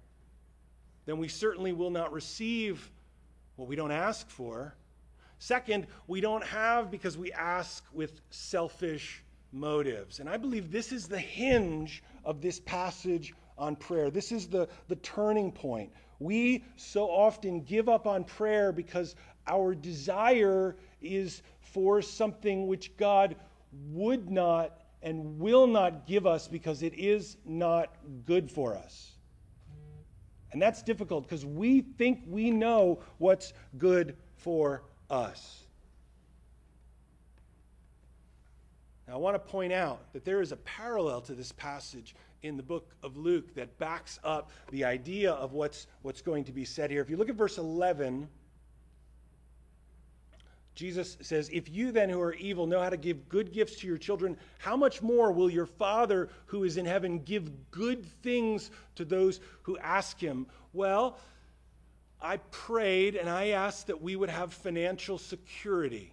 then 1.04 1.18
we 1.18 1.28
certainly 1.28 1.72
will 1.72 1.90
not 1.90 2.12
receive 2.12 2.90
what 3.56 3.68
we 3.68 3.76
don't 3.76 3.92
ask 3.92 4.28
for. 4.28 4.74
Second, 5.38 5.86
we 6.06 6.20
don't 6.20 6.44
have 6.44 6.90
because 6.90 7.18
we 7.18 7.32
ask 7.32 7.84
with 7.92 8.20
selfish 8.30 9.22
motives. 9.52 10.20
And 10.20 10.28
I 10.28 10.36
believe 10.36 10.70
this 10.70 10.92
is 10.92 11.08
the 11.08 11.18
hinge 11.18 12.02
of 12.24 12.40
this 12.40 12.60
passage 12.60 13.34
on 13.58 13.76
prayer. 13.76 14.10
This 14.10 14.32
is 14.32 14.46
the, 14.46 14.68
the 14.88 14.96
turning 14.96 15.52
point. 15.52 15.90
We 16.18 16.64
so 16.76 17.08
often 17.08 17.62
give 17.62 17.88
up 17.88 18.06
on 18.06 18.24
prayer 18.24 18.72
because 18.72 19.14
our 19.46 19.74
desire 19.74 20.76
is 21.00 21.42
for 21.60 22.00
something 22.02 22.66
which 22.66 22.96
God 22.96 23.36
would 23.90 24.30
not 24.30 24.80
and 25.02 25.38
will 25.38 25.66
not 25.66 26.06
give 26.06 26.26
us 26.26 26.48
because 26.48 26.82
it 26.82 26.94
is 26.94 27.36
not 27.44 27.94
good 28.24 28.50
for 28.50 28.74
us. 28.74 29.12
And 30.52 30.62
that's 30.62 30.82
difficult 30.82 31.24
because 31.24 31.44
we 31.44 31.82
think 31.82 32.22
we 32.26 32.50
know 32.50 33.00
what's 33.18 33.52
good 33.76 34.16
for 34.36 34.82
us. 35.10 35.62
Now, 39.06 39.14
I 39.14 39.16
want 39.18 39.34
to 39.34 39.38
point 39.38 39.72
out 39.72 40.12
that 40.12 40.24
there 40.24 40.40
is 40.40 40.50
a 40.50 40.56
parallel 40.56 41.20
to 41.22 41.34
this 41.34 41.52
passage 41.52 42.16
in 42.46 42.56
the 42.56 42.62
book 42.62 42.94
of 43.02 43.16
Luke 43.16 43.54
that 43.54 43.78
backs 43.78 44.18
up 44.24 44.50
the 44.70 44.84
idea 44.84 45.32
of 45.32 45.52
what's, 45.52 45.86
what's 46.02 46.22
going 46.22 46.44
to 46.44 46.52
be 46.52 46.64
said 46.64 46.90
here. 46.90 47.00
If 47.00 47.10
you 47.10 47.16
look 47.16 47.28
at 47.28 47.36
verse 47.36 47.58
11, 47.58 48.28
Jesus 50.74 51.16
says, 51.22 51.48
If 51.52 51.70
you 51.70 51.90
then 51.90 52.10
who 52.10 52.20
are 52.20 52.34
evil 52.34 52.66
know 52.66 52.80
how 52.80 52.90
to 52.90 52.96
give 52.96 53.28
good 53.28 53.52
gifts 53.52 53.76
to 53.76 53.86
your 53.86 53.98
children, 53.98 54.36
how 54.58 54.76
much 54.76 55.02
more 55.02 55.32
will 55.32 55.50
your 55.50 55.66
Father 55.66 56.28
who 56.46 56.64
is 56.64 56.76
in 56.76 56.84
heaven 56.84 57.20
give 57.20 57.70
good 57.70 58.06
things 58.22 58.70
to 58.96 59.04
those 59.04 59.40
who 59.62 59.78
ask 59.78 60.20
him? 60.20 60.46
Well, 60.72 61.18
I 62.20 62.36
prayed 62.50 63.16
and 63.16 63.28
I 63.28 63.48
asked 63.48 63.86
that 63.86 64.02
we 64.02 64.16
would 64.16 64.30
have 64.30 64.52
financial 64.52 65.18
security. 65.18 66.12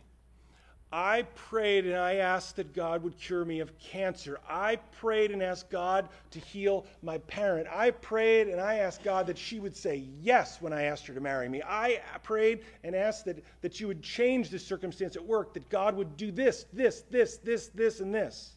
I 0.95 1.23
prayed 1.33 1.87
and 1.87 1.95
I 1.95 2.17
asked 2.17 2.55
that 2.57 2.71
God 2.71 3.01
would 3.01 3.17
cure 3.17 3.43
me 3.45 3.61
of 3.61 3.75
cancer. 3.79 4.39
I 4.47 4.75
prayed 4.75 5.31
and 5.31 5.41
asked 5.41 5.71
God 5.71 6.07
to 6.29 6.39
heal 6.39 6.85
my 7.01 7.17
parent. 7.17 7.67
I 7.73 7.89
prayed 7.89 8.47
and 8.47 8.61
I 8.61 8.75
asked 8.75 9.03
God 9.03 9.25
that 9.25 9.37
she 9.39 9.59
would 9.59 9.75
say 9.75 10.03
yes 10.21 10.61
when 10.61 10.71
I 10.71 10.83
asked 10.83 11.07
her 11.07 11.15
to 11.15 11.19
marry 11.19 11.49
me. 11.49 11.63
I 11.65 11.99
prayed 12.21 12.63
and 12.83 12.95
asked 12.95 13.25
that, 13.25 13.43
that 13.61 13.79
you 13.79 13.87
would 13.87 14.03
change 14.03 14.49
the 14.49 14.59
circumstance 14.59 15.15
at 15.15 15.25
work, 15.25 15.55
that 15.55 15.67
God 15.67 15.95
would 15.95 16.15
do 16.15 16.31
this, 16.31 16.67
this, 16.71 17.01
this, 17.09 17.37
this, 17.37 17.69
this, 17.69 17.99
and 17.99 18.13
this. 18.13 18.55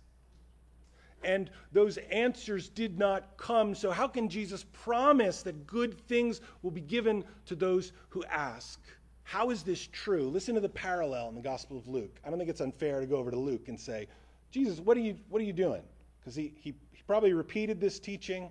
And 1.24 1.50
those 1.72 1.96
answers 1.96 2.68
did 2.68 2.98
not 2.98 3.38
come. 3.38 3.74
So, 3.74 3.90
how 3.90 4.08
can 4.08 4.28
Jesus 4.28 4.66
promise 4.74 5.42
that 5.42 5.66
good 5.66 5.98
things 6.06 6.42
will 6.60 6.70
be 6.70 6.82
given 6.82 7.24
to 7.46 7.54
those 7.54 7.92
who 8.10 8.22
ask? 8.24 8.78
How 9.26 9.50
is 9.50 9.64
this 9.64 9.88
true? 9.88 10.30
Listen 10.30 10.54
to 10.54 10.60
the 10.60 10.68
parallel 10.68 11.28
in 11.28 11.34
the 11.34 11.40
Gospel 11.40 11.76
of 11.76 11.88
Luke. 11.88 12.16
I 12.24 12.30
don't 12.30 12.38
think 12.38 12.48
it's 12.48 12.60
unfair 12.60 13.00
to 13.00 13.06
go 13.06 13.16
over 13.16 13.32
to 13.32 13.36
Luke 13.36 13.66
and 13.66 13.78
say, 13.78 14.06
Jesus, 14.52 14.78
what 14.78 14.96
are 14.96 15.00
you, 15.00 15.16
what 15.28 15.42
are 15.42 15.44
you 15.44 15.52
doing? 15.52 15.82
Because 16.20 16.36
he, 16.36 16.52
he, 16.60 16.74
he, 16.92 17.02
probably 17.08 17.32
repeated 17.32 17.80
this 17.80 17.98
teaching 17.98 18.50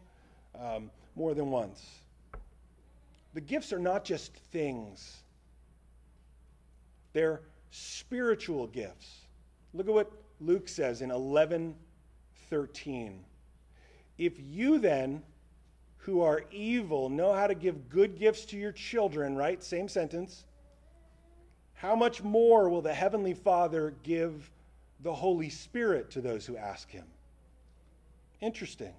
um, 0.59 0.91
more 1.15 1.33
than 1.33 1.49
once. 1.49 1.85
The 3.33 3.39
gifts 3.39 3.71
are 3.71 3.79
not 3.79 4.03
just 4.03 4.33
things, 4.33 5.23
they're 7.13 7.39
spiritual 7.71 8.67
gifts. 8.67 9.13
Look 9.73 9.87
at 9.87 9.93
what 9.93 10.11
Luke 10.41 10.67
says 10.67 11.01
in 11.01 11.09
11 11.09 11.73
13. 12.49 13.23
If 14.17 14.33
you 14.37 14.77
then, 14.79 15.23
who 15.99 16.21
are 16.21 16.43
evil, 16.51 17.09
know 17.09 17.33
how 17.33 17.47
to 17.47 17.55
give 17.55 17.89
good 17.89 18.19
gifts 18.19 18.43
to 18.47 18.57
your 18.57 18.73
children, 18.73 19.35
right? 19.37 19.63
Same 19.63 19.87
sentence. 19.87 20.43
How 21.75 21.95
much 21.95 22.23
more 22.23 22.69
will 22.69 22.81
the 22.81 22.93
Heavenly 22.93 23.33
Father 23.33 23.93
give 24.03 24.49
the 25.01 25.13
Holy 25.13 25.49
Spirit 25.49 26.09
to 26.11 26.21
those 26.21 26.45
who 26.45 26.57
ask 26.57 26.89
Him? 26.89 27.05
Interesting. 28.41 28.93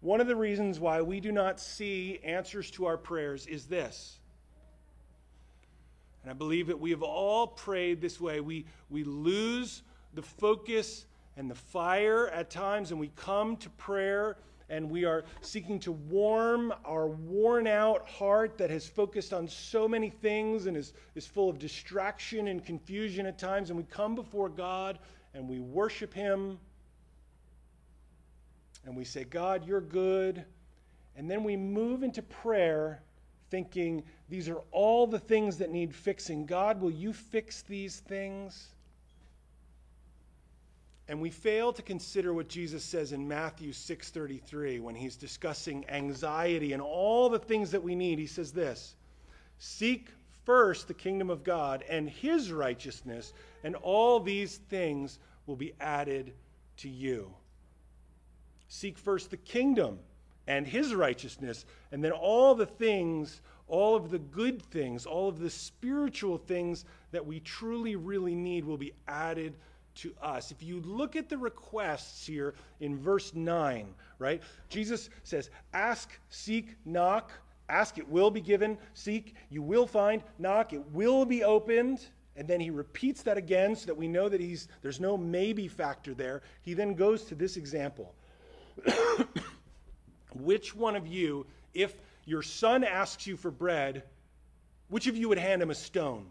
One 0.00 0.20
of 0.20 0.26
the 0.26 0.36
reasons 0.36 0.78
why 0.78 1.00
we 1.02 1.20
do 1.20 1.32
not 1.32 1.58
see 1.58 2.20
answers 2.22 2.70
to 2.72 2.86
our 2.86 2.98
prayers 2.98 3.46
is 3.46 3.66
this. 3.66 4.18
And 6.22 6.30
I 6.30 6.34
believe 6.34 6.66
that 6.66 6.78
we 6.78 6.90
have 6.90 7.02
all 7.02 7.46
prayed 7.46 8.00
this 8.00 8.20
way. 8.20 8.40
We, 8.40 8.66
we 8.90 9.04
lose 9.04 9.82
the 10.14 10.22
focus 10.22 11.06
and 11.36 11.50
the 11.50 11.54
fire 11.54 12.28
at 12.28 12.50
times, 12.50 12.90
and 12.90 13.00
we 13.00 13.10
come 13.16 13.56
to 13.58 13.70
prayer 13.70 14.36
and 14.68 14.90
we 14.90 15.04
are 15.04 15.24
seeking 15.40 15.78
to 15.80 15.92
warm 15.92 16.72
our 16.84 17.06
worn 17.06 17.66
out 17.66 18.08
heart 18.08 18.58
that 18.58 18.68
has 18.70 18.86
focused 18.86 19.32
on 19.32 19.46
so 19.46 19.86
many 19.86 20.10
things 20.10 20.66
and 20.66 20.76
is, 20.76 20.92
is 21.14 21.26
full 21.26 21.48
of 21.48 21.58
distraction 21.58 22.48
and 22.48 22.64
confusion 22.64 23.26
at 23.26 23.38
times. 23.38 23.70
And 23.70 23.78
we 23.78 23.84
come 23.84 24.14
before 24.14 24.48
God 24.48 24.98
and 25.34 25.48
we 25.48 25.60
worship 25.60 26.12
Him 26.12 26.58
and 28.84 28.96
we 28.96 29.04
say, 29.04 29.24
God, 29.24 29.66
you're 29.66 29.80
good. 29.80 30.44
And 31.16 31.30
then 31.30 31.44
we 31.44 31.56
move 31.56 32.02
into 32.02 32.22
prayer 32.22 33.02
thinking, 33.50 34.02
these 34.28 34.48
are 34.48 34.62
all 34.72 35.06
the 35.06 35.18
things 35.18 35.56
that 35.58 35.70
need 35.70 35.94
fixing. 35.94 36.46
God, 36.46 36.80
will 36.80 36.90
you 36.90 37.12
fix 37.12 37.62
these 37.62 38.00
things? 38.00 38.74
And 41.08 41.20
we 41.20 41.30
fail 41.30 41.72
to 41.72 41.82
consider 41.82 42.34
what 42.34 42.48
Jesus 42.48 42.82
says 42.82 43.12
in 43.12 43.28
Matthew 43.28 43.72
6:33 43.72 44.80
when 44.80 44.96
he's 44.96 45.16
discussing 45.16 45.88
anxiety 45.88 46.72
and 46.72 46.82
all 46.82 47.28
the 47.28 47.38
things 47.38 47.70
that 47.70 47.82
we 47.82 47.94
need. 47.94 48.18
He 48.18 48.26
says 48.26 48.52
this: 48.52 48.96
Seek 49.58 50.08
first 50.44 50.88
the 50.88 50.94
kingdom 50.94 51.30
of 51.30 51.44
God 51.44 51.84
and 51.88 52.08
his 52.08 52.50
righteousness, 52.50 53.32
and 53.62 53.76
all 53.76 54.18
these 54.18 54.56
things 54.68 55.18
will 55.46 55.56
be 55.56 55.74
added 55.80 56.34
to 56.78 56.88
you. 56.88 57.32
Seek 58.68 58.98
first 58.98 59.30
the 59.30 59.36
kingdom 59.36 60.00
and 60.48 60.66
his 60.66 60.94
righteousness, 60.94 61.64
and 61.92 62.02
then 62.02 62.12
all 62.12 62.54
the 62.54 62.66
things, 62.66 63.40
all 63.68 63.94
of 63.94 64.10
the 64.10 64.18
good 64.18 64.62
things, 64.62 65.06
all 65.06 65.28
of 65.28 65.38
the 65.38 65.50
spiritual 65.50 66.38
things 66.38 66.84
that 67.12 67.26
we 67.26 67.40
truly, 67.40 67.96
really 67.96 68.34
need 68.34 68.64
will 68.64 68.76
be 68.76 68.92
added 69.06 69.56
to 69.96 70.14
us. 70.22 70.50
If 70.50 70.62
you 70.62 70.80
look 70.80 71.16
at 71.16 71.28
the 71.28 71.38
requests 71.38 72.26
here 72.26 72.54
in 72.80 72.98
verse 72.98 73.34
9, 73.34 73.94
right? 74.18 74.42
Jesus 74.68 75.10
says, 75.24 75.50
Ask, 75.72 76.18
seek, 76.28 76.76
knock. 76.84 77.30
Ask, 77.68 77.98
it 77.98 78.08
will 78.08 78.30
be 78.30 78.40
given. 78.40 78.78
Seek, 78.94 79.34
you 79.50 79.62
will 79.62 79.86
find. 79.86 80.22
Knock, 80.38 80.72
it 80.72 80.84
will 80.92 81.24
be 81.24 81.42
opened. 81.42 82.06
And 82.36 82.46
then 82.46 82.60
he 82.60 82.70
repeats 82.70 83.22
that 83.22 83.38
again 83.38 83.74
so 83.74 83.86
that 83.86 83.96
we 83.96 84.08
know 84.08 84.28
that 84.28 84.40
he's, 84.40 84.68
there's 84.82 85.00
no 85.00 85.16
maybe 85.16 85.68
factor 85.68 86.14
there. 86.14 86.42
He 86.62 86.74
then 86.74 86.94
goes 86.94 87.24
to 87.24 87.34
this 87.34 87.56
example. 87.56 88.14
which 90.34 90.76
one 90.76 90.96
of 90.96 91.06
you, 91.06 91.46
if 91.72 91.94
your 92.26 92.42
son 92.42 92.84
asks 92.84 93.26
you 93.26 93.36
for 93.36 93.50
bread, 93.50 94.02
which 94.88 95.06
of 95.06 95.16
you 95.16 95.28
would 95.30 95.38
hand 95.38 95.62
him 95.62 95.70
a 95.70 95.74
stone? 95.74 96.26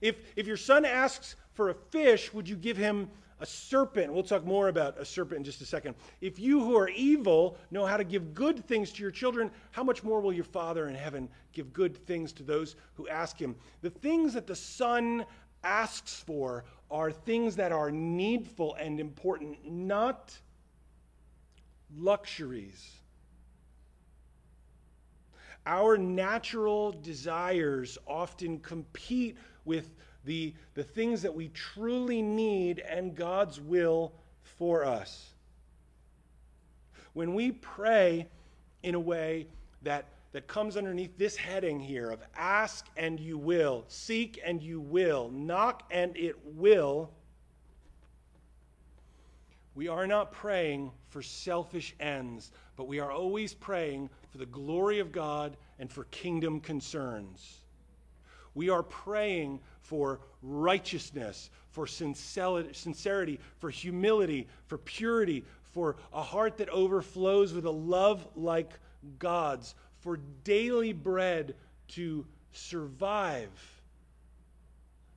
If, 0.00 0.16
if 0.36 0.46
your 0.46 0.56
son 0.56 0.84
asks 0.84 1.34
for 1.58 1.70
a 1.70 1.74
fish, 1.74 2.32
would 2.32 2.48
you 2.48 2.54
give 2.54 2.76
him 2.76 3.10
a 3.40 3.46
serpent? 3.46 4.12
We'll 4.12 4.22
talk 4.22 4.44
more 4.46 4.68
about 4.68 4.96
a 4.96 5.04
serpent 5.04 5.38
in 5.38 5.44
just 5.44 5.60
a 5.60 5.66
second. 5.66 5.96
If 6.20 6.38
you 6.38 6.60
who 6.60 6.76
are 6.76 6.88
evil 6.88 7.58
know 7.72 7.84
how 7.84 7.96
to 7.96 8.04
give 8.04 8.32
good 8.32 8.64
things 8.68 8.92
to 8.92 9.02
your 9.02 9.10
children, 9.10 9.50
how 9.72 9.82
much 9.82 10.04
more 10.04 10.20
will 10.20 10.32
your 10.32 10.44
Father 10.44 10.86
in 10.86 10.94
heaven 10.94 11.28
give 11.52 11.72
good 11.72 11.96
things 12.06 12.32
to 12.34 12.44
those 12.44 12.76
who 12.94 13.08
ask 13.08 13.36
him? 13.36 13.56
The 13.80 13.90
things 13.90 14.34
that 14.34 14.46
the 14.46 14.54
Son 14.54 15.26
asks 15.64 16.22
for 16.24 16.62
are 16.92 17.10
things 17.10 17.56
that 17.56 17.72
are 17.72 17.90
needful 17.90 18.74
and 18.74 19.00
important, 19.00 19.58
not 19.68 20.38
luxuries. 21.96 22.88
Our 25.66 25.98
natural 25.98 26.92
desires 26.92 27.98
often 28.06 28.60
compete 28.60 29.36
with 29.64 29.96
the, 30.28 30.52
the 30.74 30.84
things 30.84 31.22
that 31.22 31.34
we 31.34 31.48
truly 31.48 32.20
need 32.20 32.80
and 32.80 33.14
God's 33.14 33.58
will 33.58 34.12
for 34.58 34.84
us. 34.84 35.30
When 37.14 37.34
we 37.34 37.52
pray 37.52 38.28
in 38.82 38.94
a 38.94 39.00
way 39.00 39.46
that, 39.82 40.04
that 40.32 40.46
comes 40.46 40.76
underneath 40.76 41.16
this 41.16 41.34
heading 41.34 41.80
here 41.80 42.10
of 42.10 42.20
ask 42.36 42.86
and 42.94 43.18
you 43.18 43.38
will, 43.38 43.86
seek 43.88 44.38
and 44.44 44.62
you 44.62 44.80
will, 44.80 45.30
knock 45.30 45.84
and 45.90 46.14
it 46.14 46.36
will, 46.44 47.10
we 49.74 49.88
are 49.88 50.06
not 50.06 50.30
praying 50.30 50.92
for 51.08 51.22
selfish 51.22 51.94
ends, 52.00 52.52
but 52.76 52.86
we 52.86 53.00
are 53.00 53.10
always 53.10 53.54
praying 53.54 54.10
for 54.30 54.36
the 54.36 54.46
glory 54.46 54.98
of 54.98 55.10
God 55.10 55.56
and 55.78 55.90
for 55.90 56.04
kingdom 56.04 56.60
concerns. 56.60 57.57
We 58.58 58.70
are 58.70 58.82
praying 58.82 59.60
for 59.82 60.18
righteousness, 60.42 61.48
for 61.70 61.86
sincerity, 61.86 63.38
for 63.60 63.70
humility, 63.70 64.48
for 64.66 64.78
purity, 64.78 65.44
for 65.62 65.94
a 66.12 66.24
heart 66.24 66.56
that 66.56 66.68
overflows 66.70 67.52
with 67.52 67.66
a 67.66 67.70
love 67.70 68.26
like 68.34 68.72
God's, 69.20 69.76
for 70.00 70.18
daily 70.42 70.92
bread 70.92 71.54
to 71.90 72.26
survive, 72.50 73.48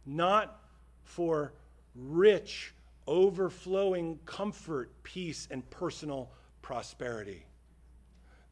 not 0.05 0.61
for 1.03 1.51
rich, 1.95 2.75
overflowing 3.07 4.19
comfort, 4.27 4.91
peace, 5.01 5.47
and 5.49 5.67
personal 5.71 6.29
prosperity. 6.61 7.43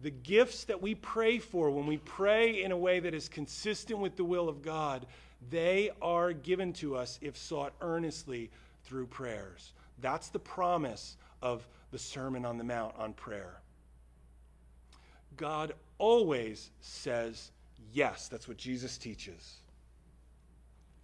The 0.02 0.12
gifts 0.12 0.64
that 0.66 0.82
we 0.82 0.96
pray 0.96 1.40
for 1.40 1.70
when 1.70 1.86
we 1.86 1.98
pray 1.98 2.64
in 2.64 2.72
a 2.72 2.78
way 2.78 3.00
that 3.00 3.14
is 3.14 3.28
consistent 3.28 4.00
with 4.00 4.16
the 4.16 4.24
will 4.24 4.48
of 4.48 4.62
God, 4.62 5.06
they 5.50 5.92
are 6.02 6.32
given 6.32 6.74
to 6.74 6.96
us 6.96 7.20
if 7.22 7.38
sought 7.38 7.74
earnestly 7.82 8.50
through 8.84 9.08
prayers. 9.08 9.74
That's 10.02 10.30
the 10.30 10.40
promise 10.40 11.18
of 11.42 11.68
the 11.92 12.00
Sermon 12.00 12.46
on 12.46 12.58
the 12.58 12.64
Mount 12.64 12.96
on 12.98 13.14
prayer. 13.14 13.60
God 15.38 15.74
always 15.98 16.72
says 16.82 17.52
yes. 17.94 18.28
That's 18.28 18.48
what 18.48 18.58
Jesus 18.58 18.98
teaches. 18.98 19.58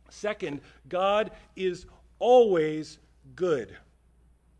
Second, 0.09 0.61
God 0.87 1.31
is 1.55 1.85
always 2.19 2.99
good. 3.35 3.75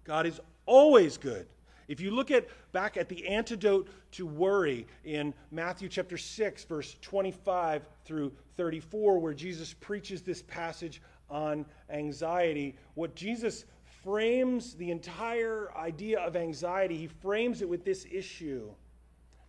God 0.04 0.26
is 0.26 0.40
always 0.66 1.18
good. 1.18 1.48
If 1.88 2.00
you 2.00 2.12
look 2.12 2.32
at 2.32 2.48
back 2.72 2.98
at 2.98 3.10
the 3.10 3.28
antidote 3.28 3.88
to 4.14 4.26
worry 4.26 4.88
in 5.04 5.34
Matthew 5.52 5.90
chapter 5.90 6.18
6 6.18 6.64
verse 6.66 6.96
25 7.02 7.86
through 8.06 8.32
34 8.58 9.20
where 9.20 9.34
Jesus 9.34 9.74
preaches 9.74 10.22
this 10.22 10.42
passage 10.44 11.02
on 11.30 11.66
anxiety, 11.90 12.76
what 12.94 13.16
Jesus 13.16 13.66
frames 14.04 14.76
the 14.76 14.92
entire 14.92 15.72
idea 15.76 16.20
of 16.20 16.36
anxiety, 16.36 16.98
he 16.98 17.08
frames 17.08 17.62
it 17.62 17.70
with 17.70 17.84
this 17.84 18.06
issue 18.12 18.70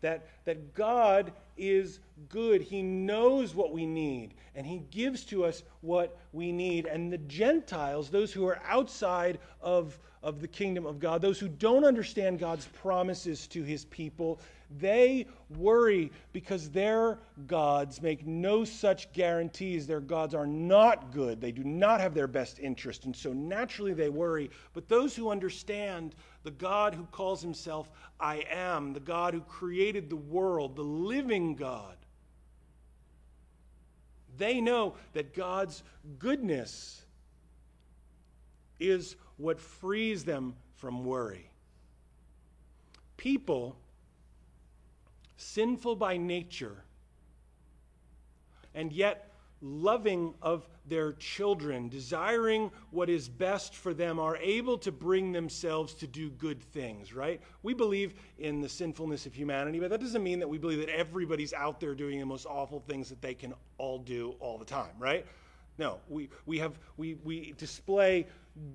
that, 0.01 0.27
that 0.45 0.75
God 0.75 1.33
is 1.57 2.01
good. 2.29 2.63
He 2.63 2.83
knows 2.83 3.55
what 3.55 3.73
we 3.73 3.87
need, 3.87 4.35
and 4.55 4.67
He 4.67 4.83
gives 4.91 5.25
to 5.27 5.45
us 5.45 5.63
what 5.81 6.19
we 6.33 6.53
need. 6.53 6.87
And 6.87 7.13
the 7.13 7.19
Gentiles, 7.19 8.11
those 8.11 8.33
who 8.33 8.47
are 8.47 8.61
outside 8.67 9.39
of, 9.61 9.99
of 10.23 10.41
the 10.41 10.49
kingdom 10.49 10.87
of 10.87 10.99
God, 10.99 11.23
those 11.23 11.39
who 11.39 11.49
don't 11.49 11.85
understand 11.85 12.39
God's 12.39 12.67
promises 12.67 13.47
to 13.49 13.63
His 13.63 13.85
people, 13.87 14.41
they 14.79 15.27
worry 15.57 16.11
because 16.33 16.71
their 16.71 17.19
gods 17.47 18.03
make 18.03 18.27
no 18.27 18.65
such 18.65 19.13
guarantees. 19.13 19.87
Their 19.87 20.01
gods 20.01 20.35
are 20.35 20.47
not 20.47 21.13
good, 21.13 21.41
they 21.41 21.53
do 21.53 21.65
not 21.65 22.01
have 22.01 22.15
their 22.15 22.27
best 22.27 22.59
interest, 22.59 23.05
and 23.05 23.15
so 23.15 23.33
naturally 23.33 23.95
they 23.95 24.09
worry. 24.09 24.51
But 24.75 24.89
those 24.89 25.15
who 25.15 25.31
understand 25.31 26.15
the 26.47 26.53
God 26.53 26.95
who 26.95 27.05
calls 27.07 27.43
Himself 27.43 27.91
I 28.21 28.45
am, 28.49 28.93
the 28.93 29.01
God 29.01 29.35
who 29.35 29.41
created 29.41 30.09
the 30.09 30.17
world, 30.17 30.77
the 30.77 30.83
living 30.83 31.57
God, 31.57 31.97
they 34.39 34.61
know 34.61 34.95
that 35.13 35.35
God's 35.35 35.83
goodness 36.21 37.03
is 38.79 39.17
what 39.39 39.59
frees 39.59 40.23
them 40.23 40.55
from 40.77 41.05
worry. 41.05 41.51
People, 43.17 43.77
sinful 45.37 45.97
by 45.97 46.17
nature, 46.17 46.77
and 48.73 48.93
yet 48.93 49.33
loving 49.61 50.35
of 50.43 50.69
their 50.89 51.15
children, 51.15 51.89
desiring 51.89 52.71
what 52.91 53.09
is 53.09 53.29
best 53.29 53.75
for 53.75 53.93
them, 53.93 54.19
are 54.19 54.37
able 54.37 54.79
to 54.79 54.93
bring 54.93 55.33
themselves 55.33 55.95
to 55.95 56.07
do 56.07 56.31
good 56.31 56.63
things, 56.63 57.13
right? 57.13 57.41
We 57.63 57.75
believe 57.75 58.15
in 58.39 58.61
the 58.61 58.69
sinfulness 58.69 59.27
of 59.27 59.35
humanity, 59.35 59.81
but 59.81 59.91
that 59.91 60.01
doesn't 60.01 60.23
mean 60.23 60.39
that 60.39 60.49
we 60.49 60.59
believe 60.59 60.79
that 60.79 60.91
everybody's 60.91 61.53
out 61.53 61.81
there 61.81 61.95
doing 61.95 62.21
the 62.21 62.27
most 62.27 62.47
awful 62.47 62.81
things 62.81 63.09
that 63.09 63.21
they 63.21 63.35
can 63.35 63.55
all 63.79 63.99
do 63.99 64.35
all 64.41 64.59
the 64.59 64.65
time, 64.65 64.93
right? 64.99 65.27
No, 65.79 65.99
we, 66.09 66.31
we, 66.47 66.59
have, 66.59 66.79
we, 66.97 67.15
we 67.25 67.55
display 67.59 68.27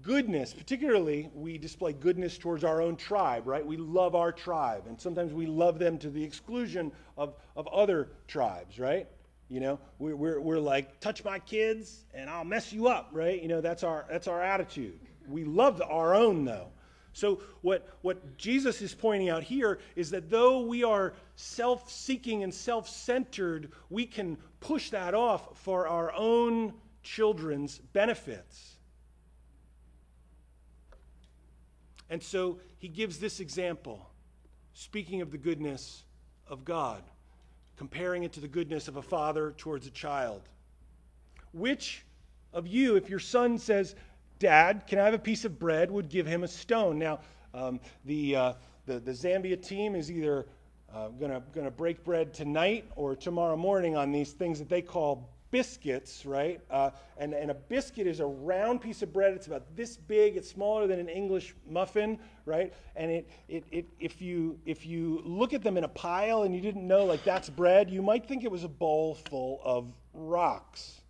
goodness, 0.01 0.53
particularly 0.53 1.29
we 1.33 1.57
display 1.57 1.93
goodness 1.93 2.37
towards 2.37 2.63
our 2.63 2.81
own 2.81 2.95
tribe, 2.95 3.47
right? 3.47 3.65
We 3.65 3.77
love 3.77 4.15
our 4.15 4.31
tribe, 4.31 4.83
and 4.87 4.99
sometimes 4.99 5.33
we 5.33 5.47
love 5.47 5.79
them 5.79 5.97
to 5.99 6.09
the 6.09 6.23
exclusion 6.23 6.91
of, 7.17 7.35
of 7.55 7.67
other 7.67 8.09
tribes, 8.27 8.77
right? 8.77 9.07
You 9.51 9.59
know, 9.59 9.79
we're, 9.99 10.15
we're, 10.15 10.39
we're 10.39 10.59
like, 10.59 11.01
touch 11.01 11.25
my 11.25 11.37
kids 11.37 12.05
and 12.13 12.29
I'll 12.29 12.45
mess 12.45 12.71
you 12.71 12.87
up, 12.87 13.09
right? 13.11 13.41
You 13.41 13.49
know, 13.49 13.59
that's 13.59 13.83
our, 13.83 14.05
that's 14.09 14.29
our 14.29 14.41
attitude. 14.41 14.97
We 15.27 15.43
love 15.43 15.81
our 15.85 16.15
own, 16.15 16.45
though. 16.45 16.69
So, 17.11 17.41
what, 17.61 17.85
what 18.01 18.37
Jesus 18.37 18.81
is 18.81 18.93
pointing 18.93 19.27
out 19.27 19.43
here 19.43 19.79
is 19.97 20.11
that 20.11 20.29
though 20.29 20.61
we 20.61 20.85
are 20.85 21.11
self 21.35 21.91
seeking 21.91 22.43
and 22.43 22.53
self 22.53 22.87
centered, 22.87 23.73
we 23.89 24.05
can 24.05 24.37
push 24.61 24.89
that 24.91 25.13
off 25.13 25.59
for 25.59 25.85
our 25.85 26.13
own 26.13 26.73
children's 27.03 27.77
benefits. 27.77 28.75
And 32.09 32.23
so 32.23 32.59
he 32.77 32.87
gives 32.87 33.19
this 33.19 33.41
example, 33.41 34.09
speaking 34.73 35.19
of 35.19 35.31
the 35.31 35.37
goodness 35.37 36.03
of 36.47 36.63
God, 36.63 37.03
comparing 37.81 38.21
it 38.21 38.31
to 38.31 38.39
the 38.39 38.47
goodness 38.47 38.87
of 38.87 38.97
a 38.97 39.01
father 39.01 39.55
towards 39.57 39.87
a 39.87 39.89
child. 39.89 40.43
Which 41.51 42.05
of 42.53 42.67
you, 42.67 42.95
if 42.95 43.09
your 43.09 43.17
son 43.17 43.57
says, 43.57 43.95
Dad, 44.37 44.83
can 44.85 44.99
I 44.99 45.05
have 45.05 45.15
a 45.15 45.17
piece 45.17 45.45
of 45.45 45.57
bread, 45.57 45.89
would 45.89 46.07
give 46.07 46.27
him 46.27 46.43
a 46.43 46.47
stone? 46.47 46.99
Now, 46.99 47.21
um, 47.55 47.79
the, 48.05 48.35
uh, 48.35 48.53
the, 48.85 48.99
the 48.99 49.13
Zambia 49.13 49.59
team 49.59 49.95
is 49.95 50.11
either 50.11 50.45
uh, 50.93 51.07
going 51.07 51.41
to 51.55 51.71
break 51.71 52.03
bread 52.03 52.35
tonight 52.35 52.85
or 52.95 53.15
tomorrow 53.15 53.57
morning 53.57 53.97
on 53.97 54.11
these 54.11 54.31
things 54.31 54.59
that 54.59 54.69
they 54.69 54.83
call 54.83 55.27
biscuits, 55.51 56.25
right? 56.25 56.61
Uh, 56.69 56.89
and, 57.17 57.33
and 57.33 57.51
a 57.51 57.53
biscuit 57.53 58.07
is 58.07 58.19
a 58.19 58.25
round 58.25 58.81
piece 58.81 59.01
of 59.01 59.13
bread. 59.13 59.33
It's 59.33 59.47
about 59.47 59.75
this 59.75 59.97
big. 59.97 60.37
It's 60.37 60.49
smaller 60.49 60.87
than 60.87 60.99
an 60.99 61.09
English 61.09 61.53
muffin, 61.69 62.17
right? 62.45 62.73
And 62.95 63.11
it, 63.11 63.29
it, 63.47 63.63
it, 63.71 63.87
if, 63.99 64.21
you, 64.21 64.57
if 64.65 64.85
you 64.85 65.21
look 65.23 65.53
at 65.53 65.61
them 65.61 65.77
in 65.77 65.83
a 65.83 65.89
pile 65.89 66.43
and 66.43 66.55
you 66.55 66.61
didn't 66.61 66.87
know, 66.87 67.05
like, 67.05 67.23
that's 67.23 67.49
bread, 67.49 67.89
you 67.89 68.01
might 68.01 68.27
think 68.27 68.43
it 68.43 68.51
was 68.51 68.63
a 68.63 68.69
bowl 68.69 69.15
full 69.29 69.61
of 69.63 69.93
rocks. 70.13 71.01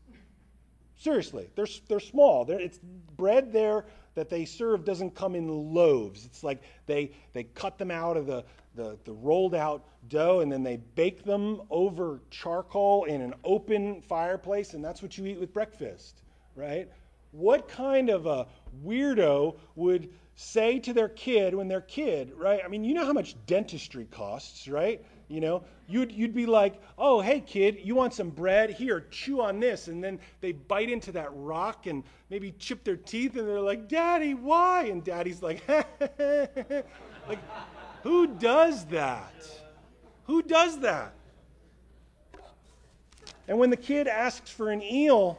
Seriously, 0.98 1.50
they're, 1.56 1.68
they're 1.88 2.00
small. 2.00 2.46
They're, 2.46 2.60
it's 2.60 2.80
bread 3.18 3.54
there 3.54 3.86
that 4.14 4.30
they 4.30 4.46
serve 4.46 4.84
doesn't 4.84 5.16
come 5.16 5.36
in 5.36 5.48
loaves. 5.48 6.26
It's 6.26 6.44
like 6.44 6.62
they, 6.86 7.12
they 7.34 7.46
cut 7.46 7.78
them 7.78 7.90
out 7.90 8.18
of 8.18 8.28
the, 8.28 8.44
the, 8.76 8.98
the 9.06 9.14
rolled 9.14 9.56
out 9.56 9.86
dough 10.08 10.40
and 10.40 10.52
then 10.52 10.64
they 10.64 10.78
bake 10.96 11.24
them 11.24 11.62
over 11.70 12.22
charcoal 12.30 13.06
in 13.06 13.22
an 13.22 13.34
open 13.44 14.02
fireplace, 14.02 14.74
and 14.74 14.84
that's 14.84 15.02
what 15.02 15.18
you 15.18 15.26
eat 15.26 15.40
with 15.40 15.54
breakfast, 15.54 16.22
right? 16.56 16.90
What 17.32 17.68
kind 17.68 18.10
of 18.10 18.26
a 18.26 18.48
weirdo 18.84 19.58
would 19.76 20.10
say 20.36 20.80
to 20.80 20.94
their 20.94 21.10
kid 21.10 21.54
when 21.54 21.68
their 21.68 21.82
kid, 21.82 22.34
right? 22.36 22.62
I 22.64 22.68
mean, 22.68 22.84
you 22.84 22.94
know 22.94 23.06
how 23.06 23.14
much 23.14 23.36
dentistry 23.46 24.06
costs, 24.06 24.68
right? 24.68 25.04
You 25.28 25.40
know, 25.40 25.64
you'd, 25.88 26.12
you'd 26.12 26.34
be 26.34 26.46
like, 26.46 26.82
oh, 26.98 27.22
hey, 27.22 27.40
kid, 27.40 27.80
you 27.84 27.96
want 27.96 28.14
some 28.14 28.30
bread? 28.30 28.70
Here, 28.70 29.06
chew 29.12 29.42
on 29.42 29.60
this. 29.60 29.88
And 29.88 30.04
then 30.04 30.20
they 30.42 30.52
bite 30.52 30.90
into 30.90 31.12
that 31.14 31.30
rock 31.34 31.88
and 31.88 32.04
maybe 32.30 32.52
chip 32.60 32.84
their 32.84 32.98
teeth, 32.98 33.38
and 33.38 33.48
they're 33.48 33.62
like, 33.62 33.88
Daddy, 33.88 34.34
why? 34.34 34.86
And 34.86 35.04
daddy's 35.04 35.42
like, 35.42 35.64
like, 35.70 37.40
who 38.04 38.28
does 38.28 38.86
that? 38.86 39.34
Who 40.26 40.42
does 40.42 40.80
that? 40.80 41.14
And 43.48 43.60
when 43.60 43.70
the 43.70 43.78
kid 43.78 44.08
asks 44.08 44.50
for 44.50 44.70
an 44.70 44.82
eel, 44.82 45.38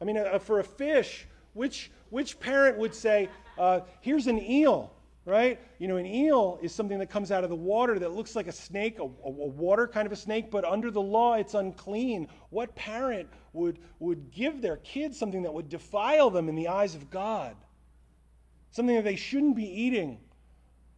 I 0.00 0.04
mean, 0.04 0.18
uh, 0.18 0.38
for 0.38 0.60
a 0.60 0.64
fish, 0.64 1.26
which, 1.54 1.90
which 2.10 2.38
parent 2.38 2.76
would 2.76 2.94
say, 2.94 3.28
uh, 3.58 3.80
Here's 4.00 4.26
an 4.26 4.38
eel, 4.38 4.92
right? 5.24 5.58
You 5.78 5.88
know, 5.88 5.96
an 5.96 6.06
eel 6.06 6.58
is 6.62 6.74
something 6.74 6.98
that 6.98 7.08
comes 7.08 7.32
out 7.32 7.44
of 7.44 7.50
the 7.50 7.56
water 7.56 7.98
that 7.98 8.12
looks 8.12 8.36
like 8.36 8.46
a 8.46 8.52
snake, 8.52 8.98
a, 8.98 9.04
a 9.04 9.06
water 9.30 9.88
kind 9.88 10.06
of 10.06 10.12
a 10.12 10.16
snake, 10.16 10.50
but 10.50 10.64
under 10.64 10.90
the 10.90 11.00
law 11.00 11.34
it's 11.34 11.54
unclean. 11.54 12.28
What 12.50 12.74
parent 12.74 13.28
would, 13.52 13.78
would 13.98 14.30
give 14.30 14.60
their 14.60 14.76
kids 14.78 15.18
something 15.18 15.42
that 15.42 15.54
would 15.54 15.68
defile 15.68 16.30
them 16.30 16.48
in 16.48 16.54
the 16.54 16.68
eyes 16.68 16.94
of 16.94 17.10
God? 17.10 17.56
Something 18.70 18.96
that 18.96 19.04
they 19.04 19.16
shouldn't 19.16 19.56
be 19.56 19.64
eating? 19.64 20.18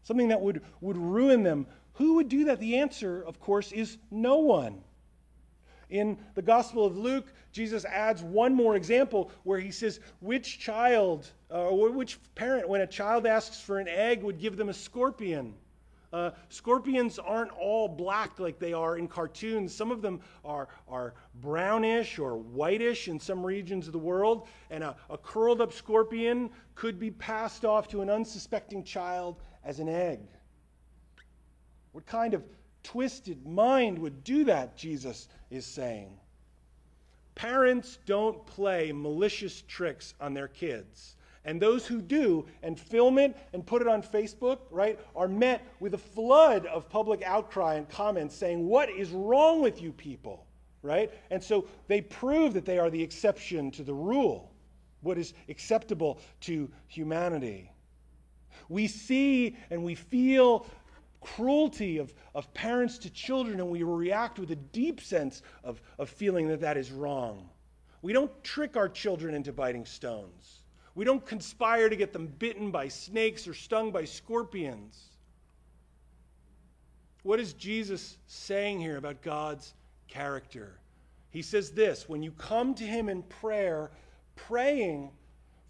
Something 0.08 0.28
that 0.28 0.40
would, 0.40 0.62
would 0.80 0.96
ruin 0.96 1.42
them. 1.42 1.66
Who 1.92 2.14
would 2.14 2.30
do 2.30 2.46
that? 2.46 2.58
The 2.58 2.78
answer, 2.78 3.22
of 3.22 3.38
course, 3.38 3.72
is 3.72 3.98
no 4.10 4.38
one. 4.38 4.80
In 5.90 6.18
the 6.34 6.42
Gospel 6.42 6.86
of 6.86 6.96
Luke, 6.96 7.26
Jesus 7.52 7.84
adds 7.84 8.22
one 8.22 8.54
more 8.54 8.74
example 8.74 9.30
where 9.44 9.60
he 9.60 9.70
says, 9.70 10.00
Which 10.20 10.58
child, 10.58 11.30
uh, 11.50 11.68
or 11.68 11.90
which 11.90 12.18
parent, 12.34 12.68
when 12.68 12.80
a 12.80 12.86
child 12.86 13.26
asks 13.26 13.60
for 13.60 13.78
an 13.78 13.88
egg, 13.88 14.22
would 14.22 14.38
give 14.38 14.56
them 14.56 14.70
a 14.70 14.74
scorpion? 14.74 15.54
Uh, 16.10 16.30
scorpions 16.48 17.18
aren't 17.18 17.50
all 17.52 17.86
black 17.86 18.38
like 18.38 18.58
they 18.58 18.72
are 18.72 18.96
in 18.96 19.08
cartoons. 19.08 19.74
Some 19.74 19.90
of 19.90 20.00
them 20.00 20.20
are, 20.42 20.68
are 20.88 21.12
brownish 21.34 22.18
or 22.18 22.38
whitish 22.38 23.08
in 23.08 23.20
some 23.20 23.44
regions 23.44 23.86
of 23.86 23.92
the 23.92 23.98
world. 23.98 24.48
And 24.70 24.82
a, 24.82 24.96
a 25.10 25.18
curled 25.18 25.60
up 25.60 25.70
scorpion 25.70 26.48
could 26.74 26.98
be 26.98 27.10
passed 27.10 27.66
off 27.66 27.88
to 27.88 28.00
an 28.00 28.08
unsuspecting 28.08 28.84
child 28.84 29.36
as 29.68 29.78
an 29.80 29.88
egg. 29.88 30.20
What 31.92 32.06
kind 32.06 32.32
of 32.32 32.42
twisted 32.82 33.46
mind 33.46 33.98
would 33.98 34.24
do 34.24 34.44
that, 34.44 34.76
Jesus 34.76 35.28
is 35.50 35.66
saying? 35.66 36.18
Parents 37.34 37.98
don't 38.06 38.44
play 38.46 38.92
malicious 38.92 39.62
tricks 39.68 40.14
on 40.20 40.32
their 40.32 40.48
kids. 40.48 41.16
And 41.44 41.60
those 41.60 41.86
who 41.86 42.00
do 42.00 42.46
and 42.62 42.80
film 42.80 43.18
it 43.18 43.36
and 43.52 43.64
put 43.64 43.82
it 43.82 43.88
on 43.88 44.02
Facebook, 44.02 44.58
right, 44.70 44.98
are 45.14 45.28
met 45.28 45.62
with 45.80 45.92
a 45.94 45.98
flood 45.98 46.64
of 46.66 46.88
public 46.88 47.22
outcry 47.22 47.74
and 47.74 47.88
comments 47.88 48.34
saying, 48.34 48.66
What 48.66 48.88
is 48.90 49.10
wrong 49.10 49.60
with 49.60 49.82
you 49.82 49.92
people? 49.92 50.46
Right? 50.82 51.12
And 51.30 51.42
so 51.42 51.66
they 51.88 52.00
prove 52.00 52.54
that 52.54 52.64
they 52.64 52.78
are 52.78 52.90
the 52.90 53.02
exception 53.02 53.70
to 53.72 53.82
the 53.82 53.94
rule, 53.94 54.50
what 55.02 55.18
is 55.18 55.34
acceptable 55.48 56.20
to 56.40 56.70
humanity. 56.86 57.70
We 58.68 58.86
see 58.86 59.56
and 59.70 59.84
we 59.84 59.94
feel 59.94 60.66
cruelty 61.20 61.98
of, 61.98 62.14
of 62.34 62.52
parents 62.54 62.98
to 62.98 63.10
children, 63.10 63.60
and 63.60 63.68
we 63.68 63.82
react 63.82 64.38
with 64.38 64.50
a 64.50 64.56
deep 64.56 65.00
sense 65.00 65.42
of, 65.64 65.80
of 65.98 66.08
feeling 66.08 66.48
that 66.48 66.60
that 66.60 66.76
is 66.76 66.90
wrong. 66.90 67.48
We 68.02 68.12
don't 68.12 68.32
trick 68.44 68.76
our 68.76 68.88
children 68.88 69.34
into 69.34 69.52
biting 69.52 69.84
stones. 69.84 70.62
We 70.94 71.04
don't 71.04 71.24
conspire 71.24 71.88
to 71.88 71.96
get 71.96 72.12
them 72.12 72.26
bitten 72.38 72.70
by 72.70 72.88
snakes 72.88 73.46
or 73.46 73.54
stung 73.54 73.90
by 73.90 74.04
scorpions. 74.04 75.10
What 77.22 77.40
is 77.40 77.52
Jesus 77.52 78.18
saying 78.26 78.80
here 78.80 78.96
about 78.96 79.22
God's 79.22 79.74
character? 80.06 80.78
He 81.30 81.42
says 81.42 81.72
this 81.72 82.08
when 82.08 82.22
you 82.22 82.32
come 82.32 82.74
to 82.74 82.84
Him 82.84 83.08
in 83.08 83.22
prayer, 83.24 83.90
praying 84.34 85.10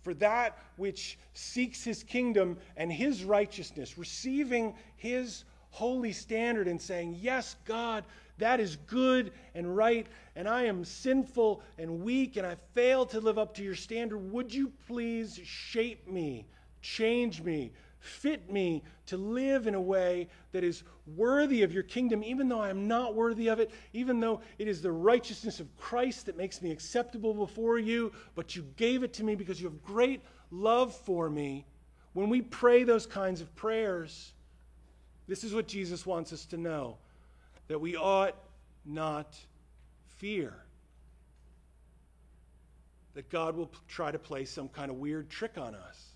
for 0.08 0.14
that 0.14 0.56
which 0.76 1.18
seeks 1.34 1.84
his 1.84 2.02
kingdom 2.02 2.56
and 2.78 2.90
his 2.90 3.24
righteousness, 3.24 3.98
receiving 3.98 4.72
his 4.96 5.44
holy 5.68 6.12
standard 6.12 6.66
and 6.66 6.80
saying, 6.80 7.14
Yes, 7.20 7.56
God, 7.66 8.04
that 8.38 8.58
is 8.58 8.76
good 8.86 9.32
and 9.54 9.76
right, 9.76 10.06
and 10.34 10.48
I 10.48 10.62
am 10.62 10.82
sinful 10.82 11.60
and 11.76 12.00
weak, 12.02 12.38
and 12.38 12.46
I 12.46 12.56
fail 12.72 13.04
to 13.04 13.20
live 13.20 13.36
up 13.36 13.52
to 13.56 13.62
your 13.62 13.74
standard. 13.74 14.32
Would 14.32 14.54
you 14.54 14.72
please 14.86 15.38
shape 15.44 16.08
me, 16.08 16.46
change 16.80 17.42
me, 17.42 17.70
fit 18.00 18.50
me 18.50 18.82
to 19.06 19.16
live 19.16 19.66
in 19.66 19.74
a 19.74 19.80
way 19.80 20.28
that 20.52 20.64
is 20.64 20.82
worthy 21.16 21.62
of 21.62 21.72
your 21.72 21.82
kingdom, 21.82 22.22
even 22.22 22.48
though 22.48 22.60
I 22.60 22.70
am 22.70 22.86
not 22.86 23.14
worthy 23.14 23.48
of 23.48 23.60
it, 23.60 23.70
even 23.92 24.20
though 24.20 24.40
it 24.58 24.68
is 24.68 24.82
the 24.82 24.92
righteousness 24.92 25.60
of 25.60 25.76
Christ 25.76 26.26
that 26.26 26.36
makes 26.36 26.62
me 26.62 26.70
acceptable 26.70 27.34
before 27.34 27.78
you, 27.78 28.12
but 28.34 28.54
you 28.54 28.64
gave 28.76 29.02
it 29.02 29.12
to 29.14 29.24
me 29.24 29.34
because 29.34 29.60
you 29.60 29.68
have 29.68 29.82
great 29.82 30.22
love 30.50 30.94
for 30.94 31.28
me. 31.28 31.66
When 32.12 32.28
we 32.28 32.42
pray 32.42 32.84
those 32.84 33.06
kinds 33.06 33.40
of 33.40 33.54
prayers, 33.54 34.32
this 35.26 35.44
is 35.44 35.54
what 35.54 35.68
Jesus 35.68 36.06
wants 36.06 36.32
us 36.32 36.46
to 36.46 36.56
know 36.56 36.98
that 37.68 37.80
we 37.80 37.96
ought 37.96 38.34
not 38.84 39.36
fear. 40.16 40.54
That 43.14 43.28
God 43.28 43.56
will 43.56 43.70
try 43.88 44.10
to 44.10 44.18
play 44.18 44.44
some 44.44 44.68
kind 44.68 44.90
of 44.90 44.96
weird 44.96 45.28
trick 45.28 45.58
on 45.58 45.74
us 45.74 46.07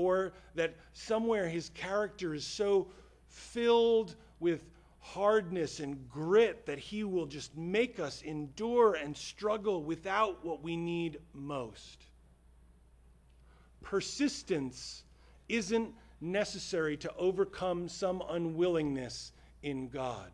or 0.00 0.32
that 0.54 0.74
somewhere 0.92 1.48
his 1.48 1.70
character 1.70 2.34
is 2.34 2.44
so 2.44 2.88
filled 3.28 4.16
with 4.40 4.64
hardness 5.00 5.80
and 5.80 6.08
grit 6.08 6.66
that 6.66 6.78
He 6.78 7.04
will 7.04 7.26
just 7.26 7.56
make 7.56 7.98
us 7.98 8.22
endure 8.22 8.94
and 8.94 9.16
struggle 9.16 9.82
without 9.82 10.44
what 10.44 10.62
we 10.62 10.76
need 10.76 11.18
most. 11.32 12.04
Persistence 13.82 15.02
isn't 15.48 15.92
necessary 16.20 16.96
to 16.98 17.12
overcome 17.16 17.88
some 17.88 18.22
unwillingness 18.28 19.32
in 19.62 19.88
God. 19.88 20.30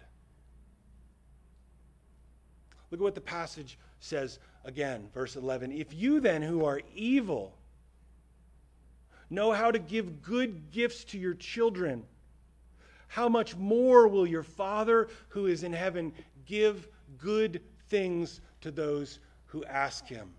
Look 2.90 3.00
at 3.00 3.05
what 3.05 3.14
the 3.14 3.20
passage 3.20 3.79
says 4.00 4.38
again, 4.64 5.09
verse 5.14 5.37
11. 5.37 5.72
If 5.72 5.94
you 5.94 6.20
then, 6.20 6.42
who 6.42 6.64
are 6.64 6.81
evil, 6.94 7.57
know 9.30 9.52
how 9.52 9.70
to 9.70 9.78
give 9.78 10.22
good 10.22 10.70
gifts 10.70 11.04
to 11.04 11.18
your 11.18 11.34
children, 11.34 12.04
how 13.08 13.28
much 13.28 13.56
more 13.56 14.08
will 14.08 14.26
your 14.26 14.42
Father 14.42 15.08
who 15.28 15.46
is 15.46 15.62
in 15.62 15.72
heaven 15.72 16.12
give 16.44 16.88
good 17.18 17.60
things 17.88 18.40
to 18.60 18.70
those 18.70 19.20
who 19.46 19.64
ask 19.64 20.06
him? 20.06 20.30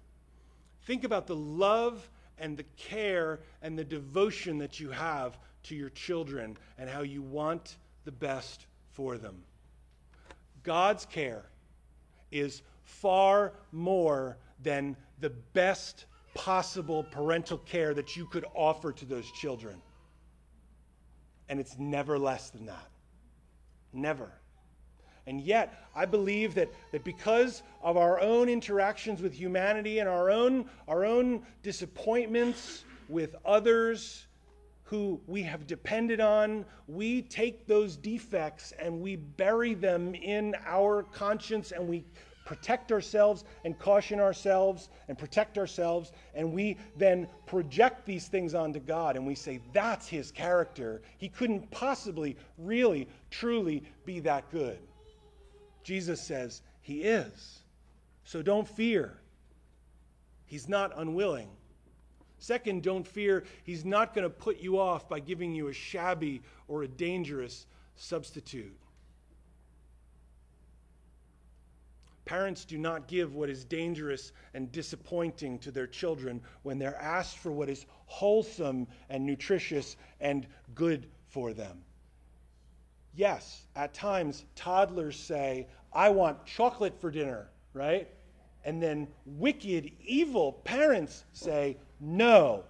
Think 0.83 1.03
about 1.03 1.27
the 1.27 1.35
love 1.35 2.09
and 2.37 2.55
the 2.55 2.65
care 2.77 3.39
and 3.61 3.77
the 3.77 3.83
devotion 3.83 4.57
that 4.59 4.79
you 4.79 4.89
have 4.91 5.37
to 5.63 5.75
your 5.75 5.89
children 5.89 6.57
and 6.77 6.89
how 6.89 7.01
you 7.01 7.21
want 7.21 7.77
the 8.05 8.11
best 8.11 8.67
for 8.91 9.17
them. 9.17 9.43
God's 10.63 11.05
care 11.05 11.45
is 12.31 12.61
far 12.83 13.53
more 13.71 14.37
than 14.61 14.95
the 15.19 15.29
best 15.29 16.05
possible 16.37 17.03
parental 17.03 17.57
care 17.57 17.95
that 17.95 18.15
you 18.15 18.27
could 18.27 18.45
offer 18.53 18.91
to 18.93 19.05
those 19.05 19.29
children. 19.31 19.81
And 21.49 21.59
it's 21.59 21.79
never 21.79 22.19
less 22.19 22.51
than 22.51 22.67
that. 22.67 22.89
Never. 23.91 24.31
And 25.25 25.41
yet, 25.41 25.87
I 25.95 26.05
believe 26.05 26.53
that, 26.53 26.71
that 26.91 27.03
because 27.03 27.63
of 27.81 27.97
our 27.97 28.21
own 28.21 28.49
interactions 28.49 29.19
with 29.19 29.33
humanity 29.33 29.97
and 29.97 30.07
our 30.07 30.29
own, 30.29 30.69
our 30.87 31.03
own 31.03 31.41
disappointments 31.63 32.83
with 33.09 33.35
others 33.43 34.27
who 34.83 35.19
we 35.25 35.41
have 35.41 35.65
depended 35.65 36.21
on, 36.21 36.65
we 36.87 37.23
take 37.23 37.65
those 37.65 37.97
defects 37.97 38.73
and 38.79 39.01
we 39.01 39.15
bury 39.15 39.73
them 39.73 40.13
in 40.13 40.55
our 40.67 41.01
conscience 41.03 41.71
and 41.71 41.87
we 41.87 42.05
protect 42.47 42.93
ourselves 42.93 43.43
and 43.65 43.77
caution 43.77 44.21
ourselves 44.21 44.87
and 45.09 45.17
protect 45.17 45.57
ourselves, 45.57 46.13
and 46.33 46.53
we 46.53 46.77
then 46.95 47.27
project 47.45 48.05
these 48.05 48.29
things 48.29 48.55
onto 48.55 48.79
God 48.79 49.17
and 49.17 49.27
we 49.27 49.35
say, 49.35 49.59
that's 49.73 50.07
his 50.07 50.31
character. 50.31 51.01
He 51.17 51.27
couldn't 51.27 51.69
possibly, 51.71 52.37
really, 52.57 53.09
truly 53.29 53.83
be 54.05 54.21
that 54.21 54.49
good. 54.49 54.79
Jesus 55.83 56.21
says, 56.21 56.61
He 56.81 57.01
is. 57.01 57.59
So 58.23 58.41
don't 58.41 58.67
fear. 58.67 59.17
He's 60.45 60.69
not 60.69 60.97
unwilling. 60.97 61.49
Second, 62.39 62.81
don't 62.81 63.05
fear. 63.05 63.43
He's 63.63 63.83
not 63.83 64.13
going 64.13 64.23
to 64.23 64.29
put 64.29 64.59
you 64.59 64.79
off 64.79 65.09
by 65.09 65.19
giving 65.19 65.53
you 65.53 65.67
a 65.67 65.73
shabby 65.73 66.41
or 66.69 66.83
a 66.83 66.87
dangerous 66.87 67.65
substitute. 67.95 68.77
Parents 72.27 72.65
do 72.65 72.77
not 72.77 73.07
give 73.07 73.35
what 73.35 73.49
is 73.49 73.63
dangerous 73.63 74.33
and 74.53 74.69
disappointing 74.73 75.57
to 75.59 75.71
their 75.71 75.87
children 75.87 76.41
when 76.63 76.77
they're 76.77 77.01
asked 77.01 77.37
for 77.37 77.53
what 77.53 77.69
is 77.69 77.85
wholesome 78.05 78.85
and 79.09 79.25
nutritious 79.25 79.95
and 80.19 80.45
good 80.75 81.07
for 81.29 81.53
them. 81.53 81.81
Yes, 83.15 83.65
at 83.77 83.93
times 83.93 84.43
toddlers 84.55 85.17
say, 85.17 85.67
I 85.93 86.09
want 86.09 86.45
chocolate 86.45 86.99
for 86.99 87.09
dinner, 87.09 87.49
right? 87.73 88.09
And 88.65 88.83
then 88.83 89.07
wicked, 89.25 89.89
evil 90.01 90.51
parents 90.65 91.23
say, 91.31 91.77
No, 92.01 92.65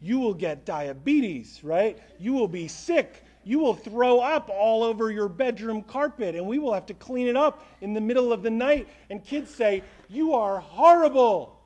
you 0.00 0.20
will 0.20 0.34
get 0.34 0.64
diabetes, 0.64 1.64
right? 1.64 1.98
You 2.20 2.32
will 2.32 2.46
be 2.46 2.68
sick 2.68 3.23
you 3.44 3.58
will 3.58 3.74
throw 3.74 4.20
up 4.20 4.48
all 4.48 4.82
over 4.82 5.10
your 5.10 5.28
bedroom 5.28 5.82
carpet 5.82 6.34
and 6.34 6.46
we 6.46 6.58
will 6.58 6.72
have 6.72 6.86
to 6.86 6.94
clean 6.94 7.28
it 7.28 7.36
up 7.36 7.66
in 7.80 7.92
the 7.92 8.00
middle 8.00 8.32
of 8.32 8.42
the 8.42 8.50
night. 8.50 8.88
And 9.10 9.24
kids 9.24 9.54
say, 9.54 9.82
You 10.08 10.34
are 10.34 10.60
horrible, 10.60 11.60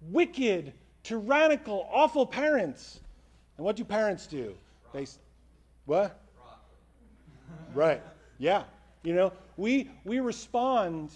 wicked, 0.00 0.72
tyrannical, 1.02 1.88
awful 1.92 2.26
parents. 2.26 3.00
And 3.56 3.64
what 3.64 3.76
do 3.76 3.84
parents 3.84 4.26
do? 4.26 4.54
They, 4.92 5.06
what? 5.86 6.20
Right. 7.74 8.02
Yeah. 8.38 8.64
You 9.02 9.14
know, 9.14 9.32
we, 9.56 9.90
we 10.04 10.20
respond 10.20 11.10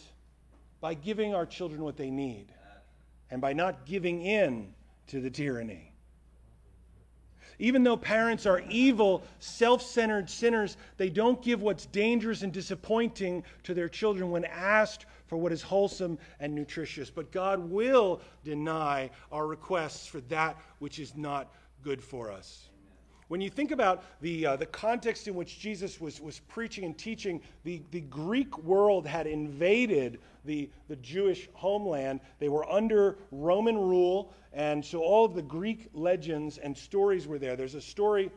by 0.80 0.94
giving 0.94 1.34
our 1.34 1.46
children 1.46 1.82
what 1.82 1.96
they 1.96 2.10
need 2.10 2.46
and 3.30 3.40
by 3.40 3.52
not 3.52 3.86
giving 3.86 4.22
in 4.22 4.72
to 5.08 5.20
the 5.20 5.30
tyranny. 5.30 5.92
Even 7.58 7.82
though 7.82 7.96
parents 7.96 8.46
are 8.46 8.62
evil, 8.70 9.22
self 9.40 9.82
centered 9.82 10.30
sinners, 10.30 10.76
they 10.96 11.10
don't 11.10 11.42
give 11.42 11.60
what's 11.60 11.86
dangerous 11.86 12.42
and 12.42 12.52
disappointing 12.52 13.42
to 13.64 13.74
their 13.74 13.88
children 13.88 14.30
when 14.30 14.44
asked 14.44 15.06
for 15.26 15.36
what 15.36 15.52
is 15.52 15.62
wholesome 15.62 16.18
and 16.40 16.54
nutritious. 16.54 17.10
But 17.10 17.32
God 17.32 17.70
will 17.70 18.20
deny 18.44 19.10
our 19.32 19.46
requests 19.46 20.06
for 20.06 20.20
that 20.22 20.56
which 20.78 20.98
is 20.98 21.16
not 21.16 21.52
good 21.82 22.02
for 22.02 22.30
us. 22.30 22.68
When 23.28 23.42
you 23.42 23.50
think 23.50 23.70
about 23.70 24.04
the, 24.22 24.46
uh, 24.46 24.56
the 24.56 24.66
context 24.66 25.28
in 25.28 25.34
which 25.34 25.58
Jesus 25.58 26.00
was, 26.00 26.20
was 26.20 26.40
preaching 26.40 26.84
and 26.84 26.96
teaching, 26.96 27.42
the, 27.62 27.82
the 27.90 28.00
Greek 28.00 28.56
world 28.58 29.06
had 29.06 29.26
invaded 29.26 30.18
the, 30.46 30.70
the 30.88 30.96
Jewish 30.96 31.48
homeland. 31.52 32.20
They 32.38 32.48
were 32.48 32.68
under 32.70 33.18
Roman 33.30 33.76
rule, 33.76 34.32
and 34.54 34.82
so 34.82 35.00
all 35.00 35.26
of 35.26 35.34
the 35.34 35.42
Greek 35.42 35.88
legends 35.92 36.56
and 36.56 36.76
stories 36.76 37.26
were 37.26 37.38
there. 37.38 37.54
There's 37.54 37.74
a 37.74 37.82
story 37.82 38.30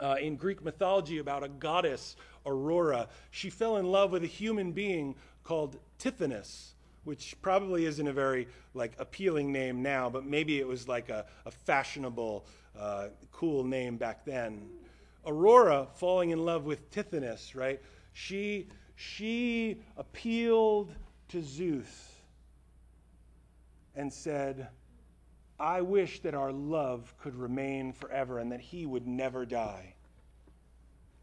uh, 0.00 0.16
in 0.20 0.36
Greek 0.36 0.64
mythology 0.64 1.18
about 1.18 1.44
a 1.44 1.48
goddess, 1.48 2.16
Aurora. 2.46 3.08
She 3.30 3.50
fell 3.50 3.76
in 3.76 3.86
love 3.86 4.10
with 4.10 4.24
a 4.24 4.28
human 4.28 4.72
being 4.72 5.14
called 5.44 5.76
Tithonus 5.98 6.71
which 7.04 7.36
probably 7.42 7.84
isn't 7.84 8.06
a 8.06 8.12
very 8.12 8.48
like 8.74 8.92
appealing 8.98 9.52
name 9.52 9.82
now, 9.82 10.08
but 10.08 10.24
maybe 10.24 10.58
it 10.58 10.66
was 10.66 10.88
like 10.88 11.08
a, 11.08 11.26
a 11.46 11.50
fashionable 11.50 12.46
uh, 12.78 13.08
cool 13.30 13.64
name 13.64 13.96
back 13.96 14.24
then. 14.24 14.68
Aurora 15.26 15.86
falling 15.94 16.30
in 16.30 16.44
love 16.44 16.64
with 16.64 16.90
Tithonus, 16.90 17.54
right? 17.54 17.80
She, 18.12 18.68
she 18.96 19.80
appealed 19.96 20.94
to 21.28 21.42
Zeus 21.42 22.10
and 23.94 24.12
said, 24.12 24.68
I 25.58 25.80
wish 25.80 26.20
that 26.20 26.34
our 26.34 26.52
love 26.52 27.14
could 27.20 27.36
remain 27.36 27.92
forever 27.92 28.38
and 28.38 28.50
that 28.50 28.60
he 28.60 28.84
would 28.86 29.06
never 29.06 29.46
die. 29.46 29.94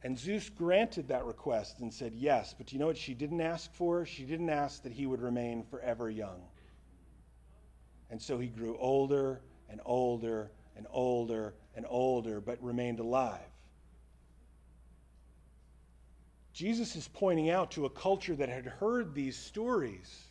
And 0.03 0.17
Zeus 0.17 0.49
granted 0.49 1.09
that 1.09 1.25
request 1.25 1.79
and 1.79 1.93
said 1.93 2.13
yes, 2.15 2.55
but 2.57 2.71
you 2.71 2.79
know 2.79 2.87
what 2.87 2.97
she 2.97 3.13
didn't 3.13 3.41
ask 3.41 3.73
for? 3.73 4.05
She 4.05 4.23
didn't 4.23 4.49
ask 4.49 4.83
that 4.83 4.93
he 4.93 5.05
would 5.05 5.21
remain 5.21 5.63
forever 5.63 6.09
young. 6.09 6.41
And 8.09 8.21
so 8.21 8.39
he 8.39 8.47
grew 8.47 8.77
older 8.77 9.41
and 9.69 9.81
older 9.85 10.51
and 10.77 10.87
older 10.89 11.53
and 11.75 11.85
older, 11.89 12.39
but 12.39 12.63
remained 12.63 12.99
alive. 12.99 13.41
Jesus 16.53 16.95
is 16.95 17.07
pointing 17.07 17.49
out 17.49 17.71
to 17.71 17.85
a 17.85 17.89
culture 17.89 18.35
that 18.35 18.49
had 18.49 18.65
heard 18.65 19.13
these 19.13 19.37
stories, 19.37 20.29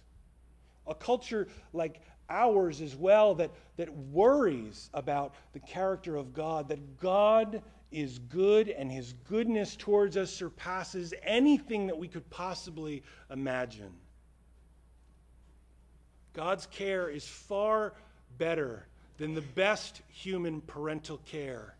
a 0.87 0.95
culture 0.95 1.49
like 1.73 2.01
ours 2.31 2.81
as 2.81 2.97
well 2.97 3.35
that, 3.37 3.51
that 3.77 3.91
worries 3.91 4.91
about 4.93 5.35
the 5.53 5.61
character 5.61 6.17
of 6.17 6.35
God, 6.35 6.69
that 6.69 6.99
God 6.99 7.63
is 7.91 8.19
good 8.19 8.69
and 8.69 8.91
his 8.91 9.15
goodness 9.29 9.77
towards 9.77 10.17
us 10.17 10.31
surpasses 10.33 11.15
anything 11.23 11.87
that 11.87 11.99
we 11.99 12.09
could 12.09 12.29
possibly 12.31 13.03
imagine. 13.31 13.93
God's 16.35 16.67
care 16.67 17.09
is 17.09 17.27
far 17.27 17.95
better 18.37 18.87
than 19.17 19.35
the 19.35 19.41
best 19.43 20.03
human 20.09 20.61
parental 20.61 21.19
care. 21.27 21.75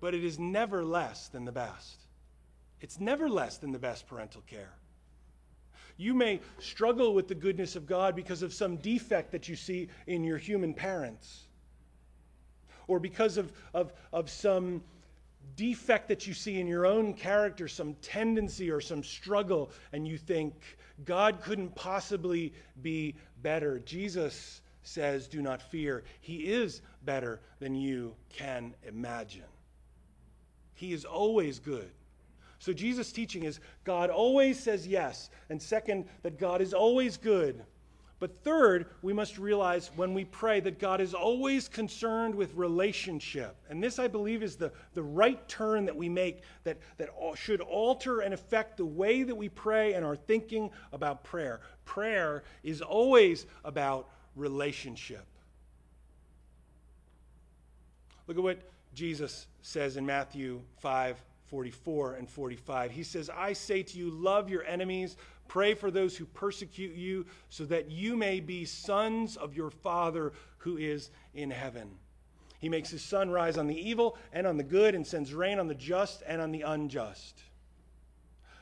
But 0.00 0.14
it 0.14 0.24
is 0.24 0.38
never 0.38 0.84
less 0.84 1.28
than 1.28 1.44
the 1.44 1.52
best. 1.52 2.06
It's 2.80 3.00
never 3.00 3.28
less 3.28 3.58
than 3.58 3.72
the 3.72 3.78
best 3.78 4.06
parental 4.06 4.42
care. 4.42 4.72
You 5.96 6.14
may 6.14 6.40
struggle 6.58 7.12
with 7.12 7.28
the 7.28 7.34
goodness 7.34 7.76
of 7.76 7.86
God 7.86 8.16
because 8.16 8.42
of 8.42 8.54
some 8.54 8.76
defect 8.76 9.32
that 9.32 9.48
you 9.48 9.56
see 9.56 9.88
in 10.06 10.24
your 10.24 10.38
human 10.38 10.72
parents, 10.72 11.48
or 12.90 12.98
because 12.98 13.36
of, 13.36 13.52
of, 13.72 13.92
of 14.12 14.28
some 14.28 14.82
defect 15.54 16.08
that 16.08 16.26
you 16.26 16.34
see 16.34 16.58
in 16.58 16.66
your 16.66 16.86
own 16.86 17.14
character, 17.14 17.68
some 17.68 17.94
tendency 18.02 18.70
or 18.70 18.80
some 18.80 19.02
struggle, 19.02 19.70
and 19.92 20.06
you 20.06 20.18
think, 20.18 20.54
God 21.04 21.40
couldn't 21.40 21.74
possibly 21.74 22.52
be 22.82 23.14
better. 23.42 23.78
Jesus 23.78 24.60
says, 24.82 25.28
Do 25.28 25.40
not 25.40 25.62
fear. 25.62 26.02
He 26.20 26.52
is 26.52 26.82
better 27.04 27.40
than 27.60 27.74
you 27.74 28.14
can 28.28 28.74
imagine. 28.86 29.44
He 30.74 30.92
is 30.92 31.04
always 31.04 31.58
good. 31.58 31.90
So 32.58 32.72
Jesus' 32.72 33.12
teaching 33.12 33.44
is 33.44 33.60
God 33.84 34.10
always 34.10 34.58
says 34.58 34.86
yes. 34.86 35.30
And 35.48 35.62
second, 35.62 36.06
that 36.22 36.38
God 36.38 36.60
is 36.60 36.74
always 36.74 37.16
good. 37.16 37.62
But 38.20 38.44
third, 38.44 38.86
we 39.00 39.14
must 39.14 39.38
realize 39.38 39.90
when 39.96 40.12
we 40.12 40.26
pray 40.26 40.60
that 40.60 40.78
God 40.78 41.00
is 41.00 41.14
always 41.14 41.68
concerned 41.68 42.34
with 42.34 42.54
relationship. 42.54 43.56
And 43.70 43.82
this, 43.82 43.98
I 43.98 44.08
believe, 44.08 44.42
is 44.42 44.56
the, 44.56 44.72
the 44.92 45.02
right 45.02 45.48
turn 45.48 45.86
that 45.86 45.96
we 45.96 46.10
make 46.10 46.42
that, 46.64 46.76
that 46.98 47.08
should 47.34 47.62
alter 47.62 48.20
and 48.20 48.34
affect 48.34 48.76
the 48.76 48.84
way 48.84 49.22
that 49.22 49.34
we 49.34 49.48
pray 49.48 49.94
and 49.94 50.04
our 50.04 50.16
thinking 50.16 50.70
about 50.92 51.24
prayer. 51.24 51.62
Prayer 51.86 52.42
is 52.62 52.82
always 52.82 53.46
about 53.64 54.10
relationship. 54.36 55.24
Look 58.26 58.36
at 58.36 58.42
what 58.42 58.60
Jesus 58.94 59.46
says 59.62 59.96
in 59.96 60.04
Matthew 60.04 60.60
5 60.80 61.22
44 61.50 62.14
and 62.14 62.30
45. 62.30 62.92
He 62.92 63.02
says, 63.02 63.28
I 63.28 63.54
say 63.54 63.82
to 63.82 63.98
you, 63.98 64.08
love 64.08 64.48
your 64.48 64.62
enemies, 64.64 65.16
pray 65.50 65.74
for 65.74 65.90
those 65.90 66.16
who 66.16 66.24
persecute 66.26 66.94
you, 66.94 67.26
so 67.48 67.64
that 67.64 67.90
you 67.90 68.16
may 68.16 68.38
be 68.38 68.64
sons 68.64 69.36
of 69.36 69.56
your 69.56 69.68
Father 69.68 70.32
who 70.58 70.76
is 70.76 71.10
in 71.34 71.50
heaven. 71.50 71.90
He 72.60 72.68
makes 72.68 72.88
his 72.88 73.02
sun 73.02 73.30
rise 73.30 73.58
on 73.58 73.66
the 73.66 73.88
evil 73.88 74.16
and 74.32 74.46
on 74.46 74.56
the 74.56 74.62
good, 74.62 74.94
and 74.94 75.04
sends 75.04 75.34
rain 75.34 75.58
on 75.58 75.66
the 75.66 75.74
just 75.74 76.22
and 76.24 76.40
on 76.40 76.52
the 76.52 76.62
unjust. 76.62 77.42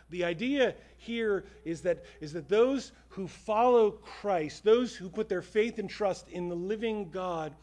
The 0.08 0.24
idea 0.24 0.74
here 0.96 1.44
is 1.66 1.82
that, 1.82 2.06
is 2.22 2.32
that 2.32 2.48
those 2.48 2.92
who 3.10 3.28
follow 3.28 3.90
Christ, 3.90 4.64
those 4.64 4.96
who 4.96 5.10
put 5.10 5.28
their 5.28 5.42
faith 5.42 5.78
and 5.78 5.90
trust 5.90 6.26
in 6.30 6.48
the 6.48 6.56
living 6.56 7.10
God, 7.10 7.54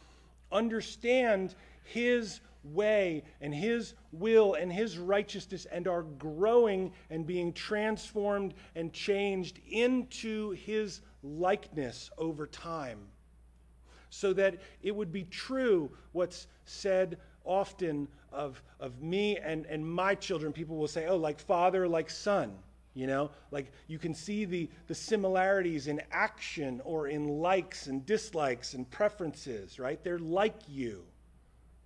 understand 0.51 1.55
his 1.83 2.41
way 2.73 3.23
and 3.41 3.53
His 3.53 3.93
will 4.11 4.55
and 4.55 4.71
His 4.71 4.97
righteousness 4.97 5.65
and 5.65 5.87
are 5.87 6.03
growing 6.03 6.91
and 7.09 7.25
being 7.25 7.53
transformed 7.53 8.53
and 8.75 8.91
changed 8.91 9.59
into 9.69 10.51
His 10.51 11.01
likeness 11.23 12.09
over 12.17 12.47
time. 12.47 12.99
So 14.09 14.33
that 14.33 14.57
it 14.81 14.95
would 14.95 15.11
be 15.11 15.23
true 15.23 15.91
what's 16.13 16.47
said 16.65 17.17
often 17.43 18.07
of, 18.31 18.61
of 18.79 19.01
me 19.01 19.37
and, 19.37 19.65
and 19.65 19.85
my 19.85 20.15
children. 20.15 20.53
People 20.53 20.77
will 20.77 20.87
say, 20.87 21.07
oh, 21.07 21.17
like 21.17 21.39
father, 21.39 21.87
like 21.87 22.09
son. 22.09 22.53
You 22.93 23.07
know, 23.07 23.31
like 23.51 23.73
you 23.87 23.99
can 23.99 24.13
see 24.15 24.45
the, 24.45 24.69
the 24.87 24.95
similarities 24.95 25.87
in 25.87 26.01
action 26.13 26.81
or 26.85 27.09
in 27.09 27.27
likes 27.27 27.87
and 27.87 28.05
dislikes 28.05 28.73
and 28.73 28.89
preferences, 28.89 29.79
right? 29.79 30.01
They're 30.01 30.17
like 30.17 30.55
you 30.69 31.03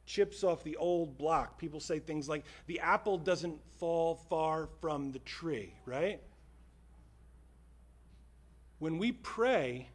chips 0.09 0.43
off 0.43 0.63
the 0.63 0.75
old 0.77 1.19
block. 1.19 1.59
People 1.59 1.79
say 1.79 1.99
things 1.99 2.27
like, 2.27 2.43
the 2.65 2.79
apple 2.79 3.17
doesn't 3.17 3.59
fall 3.77 4.15
far 4.27 4.67
from 4.81 5.11
the 5.11 5.19
tree, 5.19 5.75
right? 5.85 6.19
When 8.79 8.97
we 8.97 9.11
pray, 9.11 9.87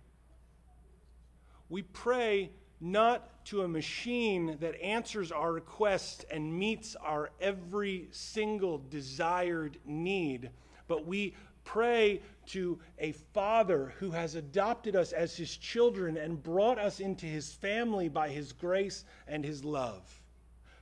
we 1.68 1.82
pray 1.82 2.50
not 2.80 3.44
to 3.46 3.62
a 3.62 3.68
machine 3.68 4.56
that 4.60 4.80
answers 4.80 5.32
our 5.32 5.52
requests 5.52 6.24
and 6.30 6.56
meets 6.56 6.94
our 6.96 7.30
every 7.40 8.06
single 8.12 8.78
desired 8.90 9.78
need, 9.84 10.50
but 10.86 11.04
we 11.04 11.34
pray 11.64 12.20
to 12.46 12.78
a 12.98 13.12
father 13.32 13.94
who 13.98 14.10
has 14.10 14.34
adopted 14.34 14.94
us 14.94 15.12
as 15.12 15.36
his 15.36 15.56
children 15.56 16.16
and 16.16 16.42
brought 16.42 16.78
us 16.78 17.00
into 17.00 17.26
his 17.26 17.52
family 17.52 18.08
by 18.08 18.28
his 18.28 18.52
grace 18.52 19.04
and 19.26 19.44
his 19.44 19.64
love. 19.64 20.02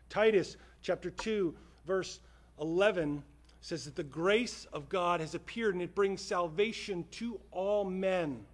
Titus 0.08 0.56
chapter 0.82 1.10
2 1.10 1.54
verse 1.86 2.20
11 2.60 3.22
says 3.60 3.84
that 3.84 3.96
the 3.96 4.02
grace 4.02 4.66
of 4.72 4.88
God 4.88 5.20
has 5.20 5.34
appeared 5.34 5.74
and 5.74 5.82
it 5.82 5.94
brings 5.94 6.20
salvation 6.20 7.04
to 7.12 7.40
all 7.52 7.84
men. 7.84 8.44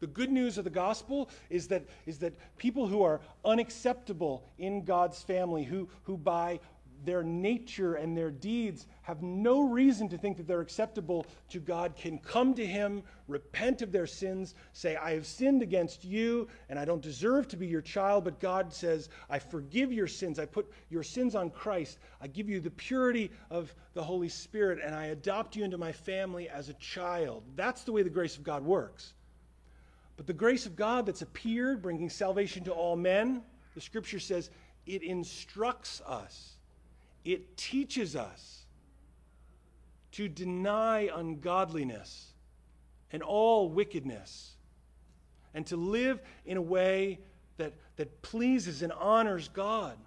The 0.00 0.06
good 0.06 0.30
news 0.30 0.58
of 0.58 0.64
the 0.64 0.70
gospel 0.70 1.28
is 1.50 1.66
that, 1.68 1.84
is 2.06 2.18
that 2.20 2.34
people 2.56 2.86
who 2.86 3.02
are 3.02 3.20
unacceptable 3.44 4.44
in 4.58 4.84
God's 4.84 5.22
family, 5.22 5.64
who, 5.64 5.88
who 6.04 6.16
by 6.16 6.60
their 7.04 7.22
nature 7.22 7.94
and 7.94 8.16
their 8.16 8.30
deeds 8.30 8.86
have 9.02 9.22
no 9.22 9.62
reason 9.62 10.08
to 10.08 10.18
think 10.18 10.36
that 10.36 10.46
they're 10.46 10.60
acceptable 10.60 11.26
to 11.48 11.60
God 11.60 11.96
can 11.96 12.18
come 12.18 12.54
to 12.54 12.66
Him, 12.66 13.02
repent 13.26 13.82
of 13.82 13.92
their 13.92 14.06
sins, 14.06 14.54
say, 14.72 14.96
I 14.96 15.12
have 15.14 15.26
sinned 15.26 15.62
against 15.62 16.04
you 16.04 16.48
and 16.68 16.78
I 16.78 16.84
don't 16.84 17.02
deserve 17.02 17.48
to 17.48 17.56
be 17.56 17.66
your 17.66 17.80
child, 17.80 18.24
but 18.24 18.40
God 18.40 18.72
says, 18.72 19.08
I 19.30 19.38
forgive 19.38 19.92
your 19.92 20.06
sins. 20.06 20.38
I 20.38 20.46
put 20.46 20.70
your 20.90 21.02
sins 21.02 21.34
on 21.34 21.50
Christ. 21.50 21.98
I 22.20 22.26
give 22.26 22.48
you 22.48 22.60
the 22.60 22.70
purity 22.70 23.30
of 23.50 23.74
the 23.94 24.02
Holy 24.02 24.28
Spirit 24.28 24.80
and 24.84 24.94
I 24.94 25.06
adopt 25.06 25.56
you 25.56 25.64
into 25.64 25.78
my 25.78 25.92
family 25.92 26.48
as 26.48 26.68
a 26.68 26.74
child. 26.74 27.44
That's 27.56 27.84
the 27.84 27.92
way 27.92 28.02
the 28.02 28.10
grace 28.10 28.36
of 28.36 28.44
God 28.44 28.64
works. 28.64 29.14
But 30.16 30.26
the 30.26 30.32
grace 30.32 30.66
of 30.66 30.74
God 30.74 31.06
that's 31.06 31.22
appeared, 31.22 31.80
bringing 31.80 32.10
salvation 32.10 32.64
to 32.64 32.72
all 32.72 32.96
men, 32.96 33.42
the 33.74 33.80
scripture 33.80 34.18
says, 34.18 34.50
it 34.84 35.02
instructs 35.02 36.02
us 36.06 36.57
it 37.28 37.58
teaches 37.58 38.16
us 38.16 38.64
to 40.12 40.28
deny 40.28 41.10
ungodliness 41.14 42.32
and 43.12 43.22
all 43.22 43.68
wickedness 43.68 44.52
and 45.52 45.66
to 45.66 45.76
live 45.76 46.22
in 46.46 46.56
a 46.56 46.62
way 46.62 47.18
that, 47.58 47.74
that 47.96 48.22
pleases 48.22 48.82
and 48.82 48.92
honors 48.92 49.48
God. 49.48 49.98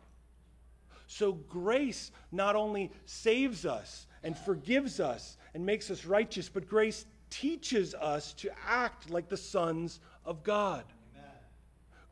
So, 1.05 1.33
grace 1.33 2.11
not 2.31 2.55
only 2.55 2.91
saves 3.05 3.67
us 3.67 4.07
and 4.23 4.35
forgives 4.35 4.99
us 4.99 5.37
and 5.53 5.63
makes 5.63 5.91
us 5.91 6.05
righteous, 6.05 6.49
but 6.49 6.67
grace 6.67 7.05
teaches 7.29 7.93
us 7.93 8.33
to 8.33 8.49
act 8.67 9.11
like 9.11 9.29
the 9.29 9.37
sons 9.37 9.99
of 10.25 10.41
God. 10.43 10.85
Amen. 11.15 11.29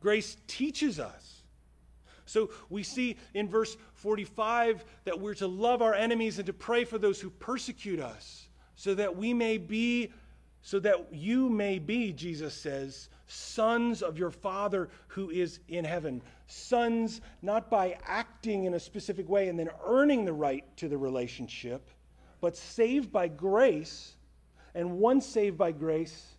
Grace 0.01 0.37
teaches 0.45 0.99
us 0.99 1.38
so 2.29 2.51
we 2.69 2.83
see 2.83 3.17
in 3.33 3.49
verse 3.49 3.75
45 3.93 4.85
that 5.05 5.19
we're 5.19 5.33
to 5.35 5.47
love 5.47 5.81
our 5.81 5.95
enemies 5.95 6.37
and 6.37 6.45
to 6.45 6.53
pray 6.53 6.85
for 6.85 6.97
those 6.97 7.19
who 7.19 7.29
persecute 7.31 7.99
us, 7.99 8.47
so 8.75 8.93
that 8.95 9.15
we 9.15 9.33
may 9.33 9.57
be, 9.57 10.11
so 10.61 10.79
that 10.79 11.11
you 11.11 11.49
may 11.49 11.79
be, 11.79 12.13
Jesus 12.13 12.53
says, 12.53 13.09
sons 13.25 14.01
of 14.01 14.17
your 14.17 14.31
Father 14.31 14.89
who 15.07 15.29
is 15.29 15.59
in 15.67 15.85
heaven. 15.85 16.21
Sons 16.47 17.21
not 17.41 17.69
by 17.69 17.97
acting 18.05 18.65
in 18.65 18.75
a 18.75 18.79
specific 18.79 19.27
way 19.27 19.49
and 19.49 19.57
then 19.57 19.69
earning 19.85 20.25
the 20.25 20.33
right 20.33 20.65
to 20.77 20.87
the 20.87 20.97
relationship, 20.97 21.89
but 22.41 22.55
saved 22.55 23.11
by 23.11 23.27
grace, 23.27 24.15
and 24.75 24.99
once 24.99 25.25
saved 25.25 25.57
by 25.57 25.71
grace, 25.71 26.35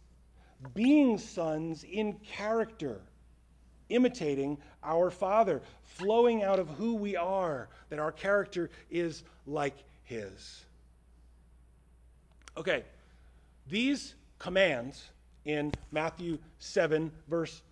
being 0.74 1.18
sons 1.18 1.85
in 1.85 2.12
character 2.14 3.00
imitating 3.90 4.59
our 4.83 5.11
Father, 5.11 5.61
flowing 5.83 6.42
out 6.42 6.59
of 6.59 6.68
who 6.70 6.94
we 6.94 7.16
are, 7.16 7.68
that 7.90 7.98
our 7.98 8.12
character 8.12 8.70
is 8.90 9.22
like 9.46 9.76
His. 10.05 10.64
Okay, 12.57 12.85
these 13.68 14.14
commands 14.38 15.11
in 15.44 15.72
Matthew 15.92 16.38
7, 16.59 17.11
verse 17.29 17.62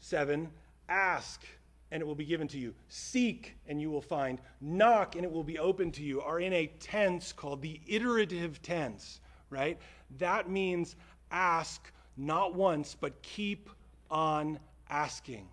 7 0.00 0.48
ask 0.88 1.42
and 1.90 2.02
it 2.02 2.06
will 2.06 2.14
be 2.14 2.24
given 2.24 2.48
to 2.48 2.58
you. 2.58 2.74
Seek, 2.88 3.56
and 3.66 3.80
you 3.80 3.90
will 3.90 4.02
find. 4.02 4.38
Knock, 4.60 5.16
and 5.16 5.24
it 5.24 5.32
will 5.32 5.44
be 5.44 5.58
open 5.58 5.90
to 5.92 6.02
you, 6.02 6.20
are 6.20 6.40
in 6.40 6.52
a 6.52 6.66
tense 6.80 7.32
called 7.32 7.62
the 7.62 7.80
iterative 7.86 8.60
tense, 8.62 9.20
right? 9.50 9.78
That 10.18 10.50
means 10.50 10.96
ask 11.30 11.90
not 12.16 12.54
once, 12.54 12.94
but 12.98 13.22
keep 13.22 13.70
on 14.10 14.58
asking 14.90 15.48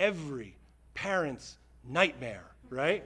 every 0.00 0.56
parent's 0.94 1.58
nightmare, 1.84 2.44
right? 2.70 3.04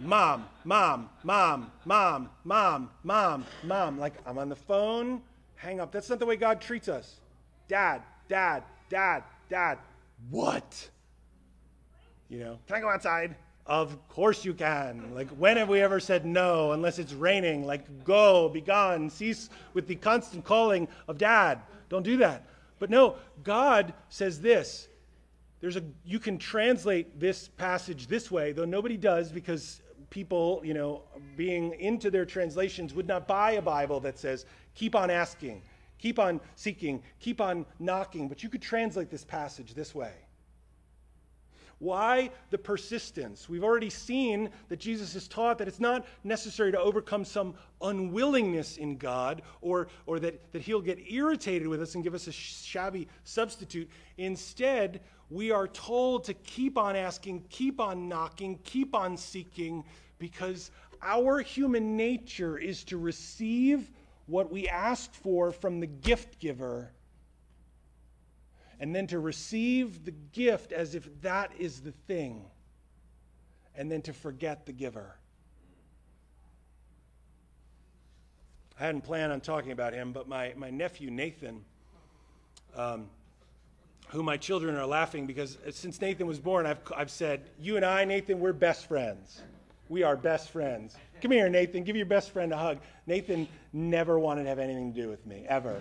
mom, 0.00 0.46
mom, 0.64 1.08
mom, 1.22 1.70
mom, 1.84 2.30
mom, 2.44 2.90
mom, 3.04 3.46
mom. 3.68 3.98
Like, 3.98 4.14
I'm 4.26 4.38
on 4.38 4.48
the 4.48 4.56
phone, 4.56 5.22
hang 5.54 5.80
up. 5.80 5.92
That's 5.92 6.08
not 6.10 6.18
the 6.18 6.26
way 6.26 6.36
God 6.36 6.60
treats 6.60 6.88
us. 6.88 7.20
Dad, 7.68 8.02
dad, 8.28 8.62
dad, 8.88 9.22
dad. 9.48 9.78
What? 10.30 10.88
You 12.28 12.40
know, 12.40 12.58
can 12.66 12.76
I 12.76 12.80
go 12.80 12.88
outside? 12.88 13.36
Of 13.66 13.96
course 14.08 14.44
you 14.44 14.54
can. 14.54 15.14
Like, 15.14 15.28
when 15.30 15.56
have 15.56 15.68
we 15.68 15.80
ever 15.80 16.00
said 16.00 16.24
no 16.24 16.72
unless 16.72 16.98
it's 16.98 17.12
raining? 17.12 17.66
Like, 17.66 18.04
go, 18.04 18.48
be 18.48 18.60
gone, 18.60 19.10
cease 19.10 19.50
with 19.74 19.86
the 19.88 19.96
constant 19.96 20.44
calling 20.44 20.88
of 21.08 21.18
dad. 21.18 21.60
Don't 21.88 22.02
do 22.02 22.16
that. 22.18 22.44
But 22.78 22.90
no, 22.90 23.16
God 23.42 23.92
says 24.08 24.40
this 24.40 24.88
there's 25.66 25.74
a 25.74 25.82
you 26.04 26.20
can 26.20 26.38
translate 26.38 27.18
this 27.18 27.48
passage 27.48 28.06
this 28.06 28.30
way, 28.30 28.52
though 28.52 28.64
nobody 28.64 28.96
does 28.96 29.32
because 29.32 29.82
people, 30.10 30.62
you 30.64 30.74
know, 30.74 31.02
being 31.36 31.72
into 31.80 32.08
their 32.08 32.24
translations 32.24 32.94
would 32.94 33.08
not 33.08 33.26
buy 33.26 33.52
a 33.52 33.62
Bible 33.62 33.98
that 33.98 34.16
says 34.16 34.46
keep 34.76 34.94
on 34.94 35.10
asking, 35.10 35.60
keep 35.98 36.20
on 36.20 36.40
seeking, 36.54 37.02
keep 37.18 37.40
on 37.40 37.66
knocking, 37.80 38.28
but 38.28 38.44
you 38.44 38.48
could 38.48 38.62
translate 38.62 39.10
this 39.10 39.24
passage 39.24 39.74
this 39.74 39.92
way. 39.92 40.12
Why 41.78 42.30
the 42.50 42.58
persistence? 42.58 43.48
We've 43.48 43.64
already 43.64 43.90
seen 43.90 44.48
that 44.68 44.78
Jesus 44.78 45.12
has 45.12 45.28
taught 45.28 45.58
that 45.58 45.68
it's 45.68 45.80
not 45.80 46.06
necessary 46.24 46.72
to 46.72 46.80
overcome 46.80 47.24
some 47.24 47.54
unwillingness 47.82 48.78
in 48.78 48.96
God 48.96 49.42
or, 49.60 49.88
or 50.06 50.18
that, 50.20 50.52
that 50.52 50.62
He'll 50.62 50.80
get 50.80 50.98
irritated 51.10 51.68
with 51.68 51.82
us 51.82 51.94
and 51.94 52.02
give 52.02 52.14
us 52.14 52.28
a 52.28 52.32
shabby 52.32 53.08
substitute. 53.24 53.90
Instead, 54.16 55.00
we 55.28 55.50
are 55.50 55.68
told 55.68 56.24
to 56.24 56.34
keep 56.34 56.78
on 56.78 56.96
asking, 56.96 57.44
keep 57.50 57.78
on 57.78 58.08
knocking, 58.08 58.58
keep 58.64 58.94
on 58.94 59.16
seeking, 59.18 59.84
because 60.18 60.70
our 61.02 61.40
human 61.40 61.94
nature 61.94 62.56
is 62.56 62.84
to 62.84 62.96
receive 62.96 63.90
what 64.26 64.50
we 64.50 64.66
ask 64.66 65.12
for 65.12 65.52
from 65.52 65.80
the 65.80 65.86
gift 65.86 66.38
giver 66.38 66.90
and 68.80 68.94
then 68.94 69.06
to 69.08 69.18
receive 69.18 70.04
the 70.04 70.12
gift 70.32 70.72
as 70.72 70.94
if 70.94 71.08
that 71.22 71.50
is 71.58 71.80
the 71.80 71.92
thing, 72.06 72.44
and 73.74 73.90
then 73.90 74.02
to 74.02 74.12
forget 74.12 74.66
the 74.66 74.72
giver. 74.72 75.16
I 78.78 78.84
hadn't 78.84 79.02
planned 79.02 79.32
on 79.32 79.40
talking 79.40 79.72
about 79.72 79.94
him, 79.94 80.12
but 80.12 80.28
my, 80.28 80.52
my 80.56 80.68
nephew 80.68 81.10
Nathan, 81.10 81.64
um, 82.76 83.08
who 84.08 84.22
my 84.22 84.36
children 84.36 84.76
are 84.76 84.86
laughing 84.86 85.26
because 85.26 85.56
since 85.70 86.00
Nathan 86.00 86.26
was 86.26 86.38
born, 86.38 86.66
I've, 86.66 86.80
I've 86.94 87.10
said, 87.10 87.48
You 87.58 87.76
and 87.76 87.84
I, 87.84 88.04
Nathan, 88.04 88.38
we're 88.38 88.52
best 88.52 88.86
friends. 88.86 89.40
We 89.88 90.02
are 90.02 90.16
best 90.16 90.50
friends. 90.50 90.96
Come 91.22 91.30
here, 91.30 91.48
Nathan. 91.48 91.84
Give 91.84 91.96
your 91.96 92.06
best 92.06 92.30
friend 92.30 92.52
a 92.52 92.56
hug. 92.56 92.78
Nathan 93.06 93.48
never 93.72 94.18
wanted 94.18 94.44
to 94.44 94.48
have 94.48 94.58
anything 94.58 94.92
to 94.92 95.02
do 95.02 95.08
with 95.08 95.24
me, 95.26 95.46
ever. 95.48 95.80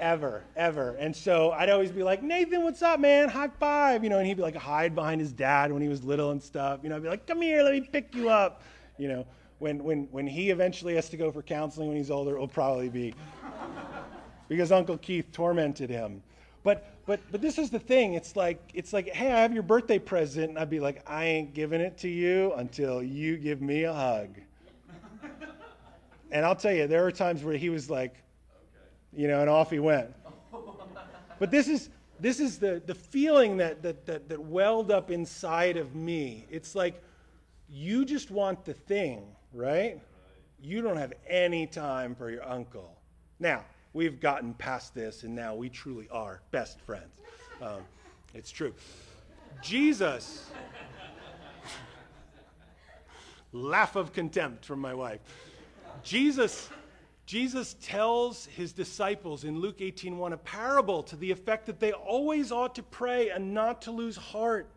ever, 0.00 0.44
ever. 0.56 0.96
And 0.98 1.14
so 1.14 1.50
I'd 1.50 1.70
always 1.70 1.90
be 1.90 2.02
like, 2.02 2.22
Nathan, 2.22 2.62
what's 2.62 2.82
up, 2.82 3.00
man? 3.00 3.28
High 3.28 3.48
five. 3.48 4.04
You 4.04 4.10
know, 4.10 4.18
and 4.18 4.26
he'd 4.26 4.36
be 4.36 4.42
like, 4.42 4.56
hide 4.56 4.94
behind 4.94 5.20
his 5.20 5.32
dad 5.32 5.72
when 5.72 5.82
he 5.82 5.88
was 5.88 6.04
little 6.04 6.30
and 6.30 6.42
stuff. 6.42 6.80
You 6.82 6.88
know, 6.88 6.96
I'd 6.96 7.02
be 7.02 7.08
like, 7.08 7.26
come 7.26 7.42
here, 7.42 7.62
let 7.62 7.72
me 7.72 7.80
pick 7.80 8.14
you 8.14 8.28
up. 8.28 8.62
You 8.96 9.08
know, 9.08 9.26
when, 9.58 9.82
when, 9.82 10.04
when 10.10 10.26
he 10.26 10.50
eventually 10.50 10.94
has 10.94 11.08
to 11.10 11.16
go 11.16 11.32
for 11.32 11.42
counseling 11.42 11.88
when 11.88 11.96
he's 11.96 12.10
older, 12.10 12.36
it 12.36 12.38
will 12.38 12.48
probably 12.48 12.88
be 12.88 13.14
because 14.48 14.70
Uncle 14.72 14.98
Keith 14.98 15.32
tormented 15.32 15.90
him. 15.90 16.22
But 16.62 16.93
but 17.06 17.20
but 17.30 17.40
this 17.40 17.58
is 17.58 17.70
the 17.70 17.78
thing. 17.78 18.14
It's 18.14 18.36
like 18.36 18.70
it's 18.74 18.92
like, 18.92 19.08
hey, 19.08 19.32
I 19.32 19.40
have 19.40 19.52
your 19.52 19.62
birthday 19.62 19.98
present, 19.98 20.50
and 20.50 20.58
I'd 20.58 20.70
be 20.70 20.80
like, 20.80 21.02
I 21.08 21.24
ain't 21.24 21.54
giving 21.54 21.80
it 21.80 21.98
to 21.98 22.08
you 22.08 22.52
until 22.54 23.02
you 23.02 23.36
give 23.36 23.60
me 23.60 23.84
a 23.84 23.92
hug. 23.92 24.38
and 26.30 26.44
I'll 26.44 26.56
tell 26.56 26.72
you, 26.72 26.86
there 26.86 27.06
are 27.06 27.12
times 27.12 27.42
where 27.44 27.56
he 27.56 27.68
was 27.68 27.90
like, 27.90 28.12
okay. 28.12 29.22
you 29.22 29.28
know, 29.28 29.40
and 29.40 29.50
off 29.50 29.70
he 29.70 29.78
went. 29.78 30.14
But 31.38 31.50
this 31.50 31.68
is 31.68 31.90
this 32.20 32.40
is 32.40 32.58
the, 32.58 32.82
the 32.86 32.94
feeling 32.94 33.56
that, 33.58 33.82
that, 33.82 34.06
that, 34.06 34.28
that 34.28 34.40
welled 34.40 34.90
up 34.90 35.10
inside 35.10 35.76
of 35.76 35.94
me. 35.94 36.46
It's 36.50 36.74
like 36.74 37.02
you 37.68 38.04
just 38.04 38.30
want 38.30 38.64
the 38.64 38.74
thing, 38.74 39.26
right? 39.52 40.00
You 40.60 40.80
don't 40.80 40.96
have 40.96 41.12
any 41.28 41.66
time 41.66 42.14
for 42.14 42.30
your 42.30 42.48
uncle. 42.48 42.96
Now, 43.40 43.64
we've 43.94 44.20
gotten 44.20 44.52
past 44.54 44.94
this, 44.94 45.22
and 45.22 45.34
now 45.34 45.54
we 45.54 45.70
truly 45.70 46.08
are 46.10 46.42
best 46.50 46.80
friends. 46.80 47.20
Um, 47.62 47.80
it's 48.34 48.50
true. 48.50 48.74
Jesus, 49.62 50.50
laugh 53.52 53.96
of 53.96 54.12
contempt 54.12 54.66
from 54.66 54.80
my 54.80 54.92
wife. 54.92 55.20
Jesus, 56.02 56.68
Jesus 57.24 57.76
tells 57.80 58.46
his 58.46 58.72
disciples 58.72 59.44
in 59.44 59.60
Luke 59.60 59.78
18:1 59.78 60.32
a 60.32 60.36
parable 60.36 61.02
to 61.04 61.16
the 61.16 61.30
effect 61.30 61.64
that 61.66 61.80
they 61.80 61.92
always 61.92 62.52
ought 62.52 62.74
to 62.74 62.82
pray 62.82 63.30
and 63.30 63.54
not 63.54 63.80
to 63.82 63.92
lose 63.92 64.16
heart. 64.16 64.68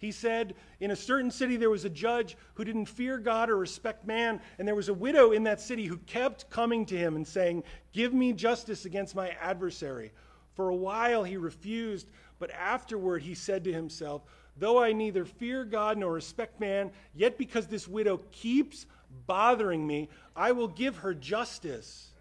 He 0.00 0.12
said, 0.12 0.54
In 0.80 0.90
a 0.90 0.96
certain 0.96 1.30
city 1.30 1.58
there 1.58 1.68
was 1.68 1.84
a 1.84 1.90
judge 1.90 2.38
who 2.54 2.64
didn't 2.64 2.86
fear 2.86 3.18
God 3.18 3.50
or 3.50 3.58
respect 3.58 4.06
man, 4.06 4.40
and 4.58 4.66
there 4.66 4.74
was 4.74 4.88
a 4.88 4.94
widow 4.94 5.32
in 5.32 5.44
that 5.44 5.60
city 5.60 5.84
who 5.84 5.98
kept 5.98 6.48
coming 6.48 6.86
to 6.86 6.96
him 6.96 7.16
and 7.16 7.28
saying, 7.28 7.64
Give 7.92 8.14
me 8.14 8.32
justice 8.32 8.86
against 8.86 9.14
my 9.14 9.28
adversary. 9.42 10.10
For 10.54 10.70
a 10.70 10.74
while 10.74 11.22
he 11.22 11.36
refused, 11.36 12.08
but 12.38 12.50
afterward 12.50 13.22
he 13.22 13.34
said 13.34 13.62
to 13.64 13.72
himself, 13.74 14.22
Though 14.56 14.82
I 14.82 14.94
neither 14.94 15.26
fear 15.26 15.66
God 15.66 15.98
nor 15.98 16.14
respect 16.14 16.60
man, 16.60 16.92
yet 17.14 17.36
because 17.36 17.66
this 17.66 17.86
widow 17.86 18.22
keeps 18.32 18.86
bothering 19.26 19.86
me, 19.86 20.08
I 20.34 20.52
will 20.52 20.68
give 20.68 20.96
her 20.96 21.12
justice, 21.12 22.12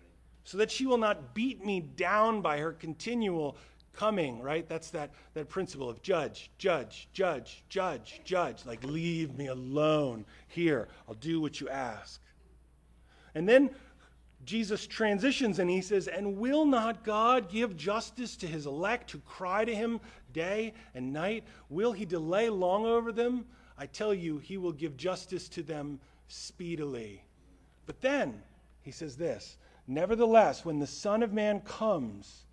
so 0.44 0.58
that 0.58 0.70
she 0.70 0.86
will 0.86 0.98
not 0.98 1.34
beat 1.34 1.64
me 1.64 1.80
down 1.80 2.42
by 2.42 2.58
her 2.58 2.74
continual 2.74 3.56
coming, 4.00 4.42
right? 4.42 4.68
That's 4.68 4.92
that, 4.92 5.12
that 5.34 5.50
principle 5.50 5.90
of 5.90 6.02
judge, 6.02 6.50
judge, 6.58 7.10
judge, 7.12 7.64
judge, 7.68 8.22
judge. 8.24 8.66
Like, 8.66 8.82
leave 8.86 9.38
me 9.38 9.48
alone 9.48 10.26
here. 10.48 10.88
I'll 11.08 11.16
do 11.16 11.42
what 11.42 11.60
you 11.60 11.68
ask. 11.68 12.22
And 13.36 13.48
then 13.48 13.72
Jesus 14.46 14.88
transitions 14.88 15.60
and 15.60 15.70
he 15.70 15.82
says, 15.82 16.08
And 16.08 16.38
will 16.38 16.66
not 16.66 17.04
God 17.04 17.52
give 17.52 17.76
justice 17.76 18.38
to 18.38 18.48
his 18.48 18.66
elect 18.66 19.12
who 19.12 19.20
cry 19.20 19.66
to 19.66 19.76
him 19.76 20.00
day 20.32 20.74
and 20.96 21.12
night? 21.12 21.44
Will 21.70 21.92
he 21.92 22.06
delay 22.06 22.50
long 22.50 22.86
over 22.86 23.12
them? 23.12 23.46
I 23.78 23.86
tell 23.86 24.14
you, 24.14 24.38
he 24.38 24.58
will 24.58 24.72
give 24.72 24.96
justice 24.96 25.50
to 25.50 25.64
them 25.64 26.00
speedily. 26.30 27.22
But 27.86 28.00
then 28.00 28.42
he 28.82 28.92
says 28.92 29.18
this 29.18 29.58
Nevertheless, 29.88 30.64
when 30.64 30.80
the 30.80 30.88
Son 30.88 31.22
of 31.22 31.34
Man 31.34 31.60
comes, 31.60 32.46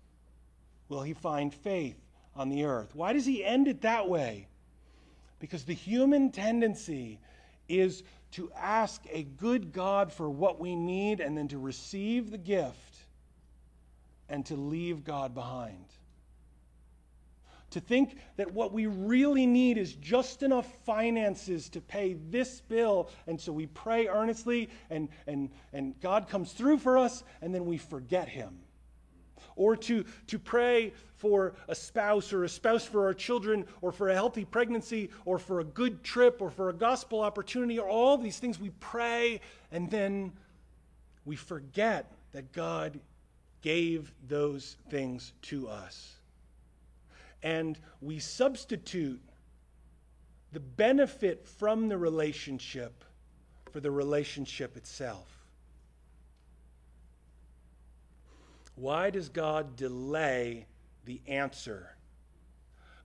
will 0.89 1.01
he 1.01 1.13
find 1.13 1.53
faith 1.53 1.97
on 2.35 2.49
the 2.49 2.65
earth. 2.65 2.95
Why 2.95 3.13
does 3.13 3.25
he 3.25 3.43
end 3.43 3.67
it 3.67 3.81
that 3.81 4.07
way? 4.07 4.47
Because 5.39 5.63
the 5.63 5.73
human 5.73 6.31
tendency 6.31 7.19
is 7.67 8.03
to 8.31 8.51
ask 8.55 9.01
a 9.11 9.23
good 9.23 9.73
God 9.73 10.13
for 10.13 10.29
what 10.29 10.59
we 10.59 10.75
need 10.75 11.19
and 11.19 11.37
then 11.37 11.47
to 11.49 11.57
receive 11.57 12.31
the 12.31 12.37
gift 12.37 12.97
and 14.29 14.45
to 14.45 14.55
leave 14.55 15.03
God 15.03 15.33
behind. 15.33 15.85
To 17.71 17.79
think 17.79 18.17
that 18.37 18.53
what 18.53 18.71
we 18.71 18.85
really 18.85 19.45
need 19.45 19.77
is 19.77 19.93
just 19.93 20.41
enough 20.41 20.71
finances 20.85 21.69
to 21.69 21.81
pay 21.81 22.13
this 22.29 22.61
bill, 22.61 23.09
and 23.27 23.39
so 23.39 23.51
we 23.51 23.67
pray 23.67 24.07
earnestly, 24.07 24.69
and, 24.89 25.09
and, 25.27 25.49
and 25.73 25.99
God 25.99 26.29
comes 26.29 26.53
through 26.53 26.77
for 26.77 26.97
us, 26.97 27.23
and 27.41 27.53
then 27.53 27.65
we 27.65 27.77
forget 27.77 28.29
Him 28.29 28.57
or 29.57 29.75
to, 29.75 30.05
to 30.27 30.39
pray 30.39 30.93
for 31.17 31.53
a 31.67 31.75
spouse 31.75 32.31
or 32.31 32.45
a 32.45 32.49
spouse 32.49 32.85
for 32.85 33.05
our 33.05 33.13
children 33.13 33.65
or 33.81 33.91
for 33.91 34.09
a 34.09 34.13
healthy 34.13 34.45
pregnancy 34.45 35.09
or 35.25 35.37
for 35.37 35.59
a 35.59 35.63
good 35.63 36.03
trip 36.03 36.41
or 36.41 36.49
for 36.49 36.69
a 36.69 36.73
gospel 36.73 37.19
opportunity 37.21 37.77
or 37.77 37.89
all 37.89 38.17
these 38.17 38.39
things 38.39 38.59
we 38.59 38.69
pray 38.79 39.41
and 39.71 39.91
then 39.91 40.31
we 41.25 41.35
forget 41.35 42.11
that 42.31 42.53
God 42.53 42.99
gave 43.61 44.13
those 44.27 44.77
things 44.89 45.33
to 45.41 45.67
us. 45.67 46.15
And 47.43 47.77
we 48.01 48.19
substitute 48.19 49.21
the 50.53 50.59
benefit 50.59 51.45
from 51.45 51.89
the 51.89 51.97
relationship 51.97 53.03
for 53.71 53.79
the 53.79 53.91
relationship 53.91 54.77
itself. 54.77 55.36
Why 58.77 59.09
does 59.09 59.27
God 59.27 59.75
delay 59.75 60.67
the 61.05 61.19
answer? 61.25 61.89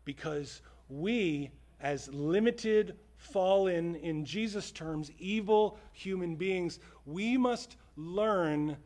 Because 0.05 0.61
we, 0.91 1.51
as 1.81 2.13
limited, 2.13 2.95
fallen, 3.17 3.97
in 3.97 4.27
Jesus' 4.27 4.71
terms, 4.71 5.11
evil 5.19 5.79
human 5.93 6.37
beings, 6.37 6.79
we 7.07 7.39
must 7.39 7.77
learn 7.97 8.77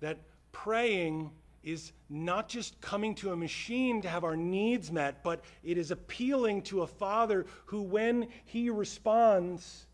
that 0.00 0.18
praying 0.50 1.30
is 1.62 1.92
not 2.10 2.48
just 2.48 2.80
coming 2.80 3.14
to 3.14 3.30
a 3.30 3.36
machine 3.36 4.02
to 4.02 4.08
have 4.08 4.24
our 4.24 4.36
needs 4.36 4.90
met, 4.90 5.22
but 5.22 5.44
it 5.62 5.78
is 5.78 5.92
appealing 5.92 6.62
to 6.62 6.82
a 6.82 6.86
Father 6.88 7.46
who, 7.66 7.82
when 7.82 8.26
He 8.46 8.68
responds, 8.68 9.86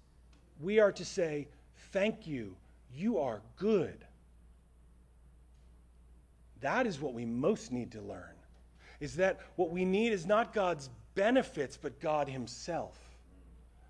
we 0.60 0.78
are 0.80 0.92
to 0.92 1.04
say, 1.04 1.48
Thank 1.92 2.26
you. 2.26 2.56
You 2.94 3.18
are 3.18 3.42
good. 3.56 4.06
That 6.60 6.86
is 6.86 7.00
what 7.00 7.14
we 7.14 7.24
most 7.24 7.72
need 7.72 7.92
to 7.92 8.00
learn. 8.00 8.34
Is 9.00 9.16
that 9.16 9.40
what 9.56 9.70
we 9.70 9.84
need 9.84 10.12
is 10.12 10.26
not 10.26 10.52
God's 10.52 10.90
benefits, 11.14 11.76
but 11.76 12.00
God 12.00 12.28
Himself. 12.28 12.98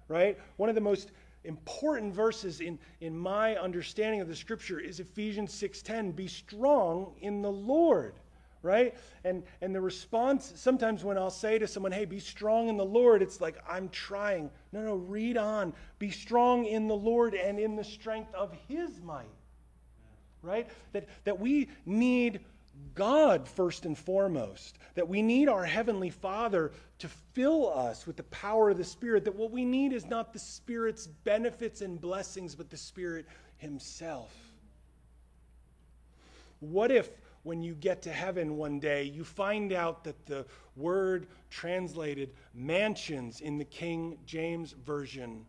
Right? 0.09 0.39
One 0.57 0.69
of 0.69 0.75
the 0.75 0.81
most 0.81 1.13
important 1.45 2.15
verses 2.15 2.61
in, 2.61 2.79
in 3.01 3.17
my 3.17 3.57
understanding 3.57 4.21
of 4.21 4.29
the 4.29 4.37
scripture 4.37 4.81
is 4.81 5.01
Ephesians 5.01 5.53
6:10. 5.53 6.15
Be 6.15 6.27
strong 6.27 7.15
in 7.21 7.43
the 7.43 7.51
Lord. 7.51 8.15
Right? 8.63 8.95
And 9.25 9.45
and 9.61 9.75
the 9.75 9.81
response 9.81 10.53
sometimes 10.57 11.05
when 11.05 11.17
I'll 11.17 11.31
say 11.31 11.59
to 11.59 11.67
someone, 11.67 11.93
hey, 11.93 12.05
be 12.05 12.19
strong 12.19 12.69
in 12.69 12.77
the 12.77 12.85
Lord, 12.85 13.23
it's 13.23 13.41
like, 13.41 13.57
I'm 13.69 13.89
trying. 13.91 14.51
No, 14.73 14.83
no, 14.83 14.95
read 14.97 15.37
on. 15.37 15.73
Be 15.99 16.11
strong 16.11 16.67
in 16.67 16.89
the 16.89 16.97
Lord 16.97 17.35
and 17.35 17.59
in 17.59 17.77
the 17.77 17.85
strength 17.85 18.35
of 18.35 18.53
his 18.67 19.01
might. 19.01 19.27
Right? 20.43 20.69
That 20.93 21.09
that 21.25 21.39
we 21.39 21.69
need 21.87 22.41
God 22.95 23.49
first 23.49 23.85
and 23.87 23.97
foremost, 23.97 24.79
that 24.95 25.09
we 25.09 25.23
need 25.23 25.49
our 25.49 25.65
Heavenly 25.65 26.11
Father 26.11 26.73
to 26.99 27.09
fill 27.33 27.73
us 27.73 28.07
with 28.07 28.17
the 28.17 28.25
power 28.25 28.71
of 28.71 28.77
the 28.77 28.85
Spirit, 28.85 29.25
that 29.25 29.35
what 29.35 29.51
we 29.51 29.65
need 29.65 29.93
is 29.93 30.07
not 30.07 30.33
the 30.33 30.39
Spirit's 30.39 31.07
benefits 31.07 31.81
and 31.81 32.01
blessings, 32.01 32.55
but 32.55 32.71
the 32.71 32.77
Spirit 32.77 33.27
Himself. 33.59 34.35
What 36.61 36.91
if, 36.91 37.09
when 37.45 37.63
you 37.63 37.75
get 37.75 38.03
to 38.03 38.13
heaven 38.13 38.57
one 38.57 38.81
day, 38.81 39.05
you 39.05 39.25
find 39.25 39.73
out 39.73 40.05
that 40.05 40.27
the 40.27 40.45
word 40.77 41.29
translated 41.51 42.35
mansions 42.53 43.41
in 43.41 43.59
the 43.59 43.65
King 43.65 44.19
James 44.27 44.73
Version, 44.73 45.47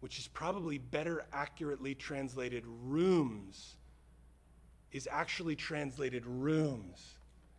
which 0.00 0.18
is 0.18 0.28
probably 0.28 0.78
better 0.78 1.26
accurately 1.32 1.94
translated 1.94 2.64
rooms, 2.66 3.76
is 4.92 5.08
actually 5.10 5.56
translated 5.56 6.24
rooms? 6.26 7.14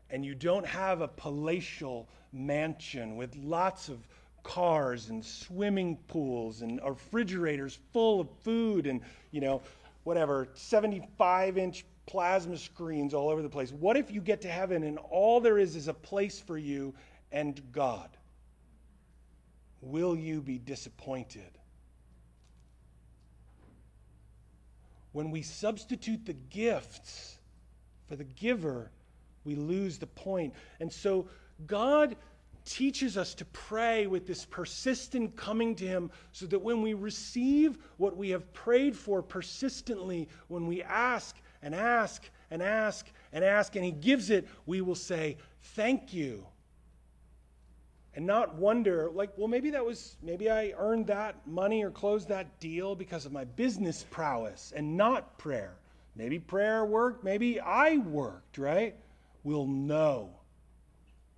And 0.09 0.25
you 0.25 0.33
don't 0.33 0.65
have 0.65 1.01
a 1.01 1.07
palatial 1.07 2.07
mansion 2.33 3.15
with 3.15 3.35
lots 3.35 3.89
of 3.89 4.07
cars 4.43 5.09
and 5.09 5.23
swimming 5.23 5.97
pools 6.07 6.61
and 6.61 6.79
refrigerators 6.83 7.77
full 7.93 8.21
of 8.21 8.29
food 8.43 8.87
and, 8.87 9.01
you 9.31 9.41
know, 9.41 9.61
whatever, 10.03 10.47
75 10.55 11.57
inch 11.57 11.85
plasma 12.05 12.57
screens 12.57 13.13
all 13.13 13.29
over 13.29 13.43
the 13.43 13.49
place. 13.49 13.71
What 13.71 13.95
if 13.97 14.09
you 14.09 14.21
get 14.21 14.41
to 14.41 14.49
heaven 14.49 14.83
and 14.83 14.97
all 14.97 15.39
there 15.39 15.59
is 15.59 15.75
is 15.75 15.87
a 15.87 15.93
place 15.93 16.39
for 16.39 16.57
you 16.57 16.95
and 17.31 17.61
God? 17.71 18.09
Will 19.81 20.15
you 20.15 20.41
be 20.41 20.57
disappointed? 20.57 21.58
When 25.11 25.31
we 25.31 25.41
substitute 25.41 26.25
the 26.25 26.33
gifts 26.33 27.37
for 28.07 28.15
the 28.15 28.23
giver, 28.23 28.91
we 29.43 29.55
lose 29.55 29.97
the 29.97 30.07
point. 30.07 30.53
And 30.79 30.91
so 30.91 31.27
God 31.65 32.15
teaches 32.65 33.17
us 33.17 33.33
to 33.35 33.45
pray 33.45 34.05
with 34.05 34.27
this 34.27 34.45
persistent 34.45 35.35
coming 35.35 35.75
to 35.75 35.87
Him 35.87 36.11
so 36.31 36.45
that 36.47 36.59
when 36.59 36.81
we 36.81 36.93
receive 36.93 37.77
what 37.97 38.15
we 38.15 38.29
have 38.29 38.51
prayed 38.53 38.95
for 38.95 39.23
persistently, 39.23 40.27
when 40.47 40.67
we 40.67 40.83
ask 40.83 41.35
and 41.63 41.73
ask 41.73 42.29
and 42.51 42.61
ask 42.61 43.07
and 43.33 43.43
ask, 43.43 43.75
and 43.75 43.83
He 43.83 43.91
gives 43.91 44.29
it, 44.29 44.47
we 44.65 44.81
will 44.81 44.95
say, 44.95 45.37
Thank 45.61 46.13
you. 46.13 46.45
And 48.19 48.27
not 48.27 48.55
wonder, 48.55 49.09
like, 49.13 49.29
well, 49.37 49.47
maybe 49.47 49.69
that 49.69 49.85
was, 49.85 50.17
maybe 50.21 50.51
I 50.51 50.73
earned 50.77 51.07
that 51.07 51.47
money 51.47 51.85
or 51.85 51.89
closed 51.89 52.27
that 52.27 52.59
deal 52.59 52.93
because 52.93 53.25
of 53.25 53.31
my 53.31 53.45
business 53.45 54.05
prowess 54.09 54.73
and 54.75 54.97
not 54.97 55.37
prayer. 55.37 55.77
Maybe 56.17 56.37
prayer 56.37 56.83
worked, 56.83 57.23
maybe 57.23 57.61
I 57.61 57.95
worked, 57.99 58.57
right? 58.57 58.97
We'll 59.45 59.67
know 59.67 60.31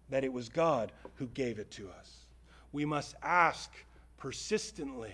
that 0.10 0.24
it 0.24 0.34
was 0.34 0.50
God 0.50 0.92
who 1.18 1.28
gave 1.28 1.60
it 1.60 1.70
to 1.74 1.88
us. 2.00 2.26
We 2.72 2.84
must 2.84 3.14
ask 3.22 3.72
persistently 4.18 5.14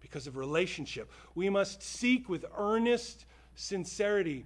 because 0.00 0.26
of 0.26 0.36
relationship. 0.36 1.08
We 1.36 1.50
must 1.50 1.84
seek 1.84 2.28
with 2.28 2.44
earnest 2.58 3.26
sincerity. 3.54 4.44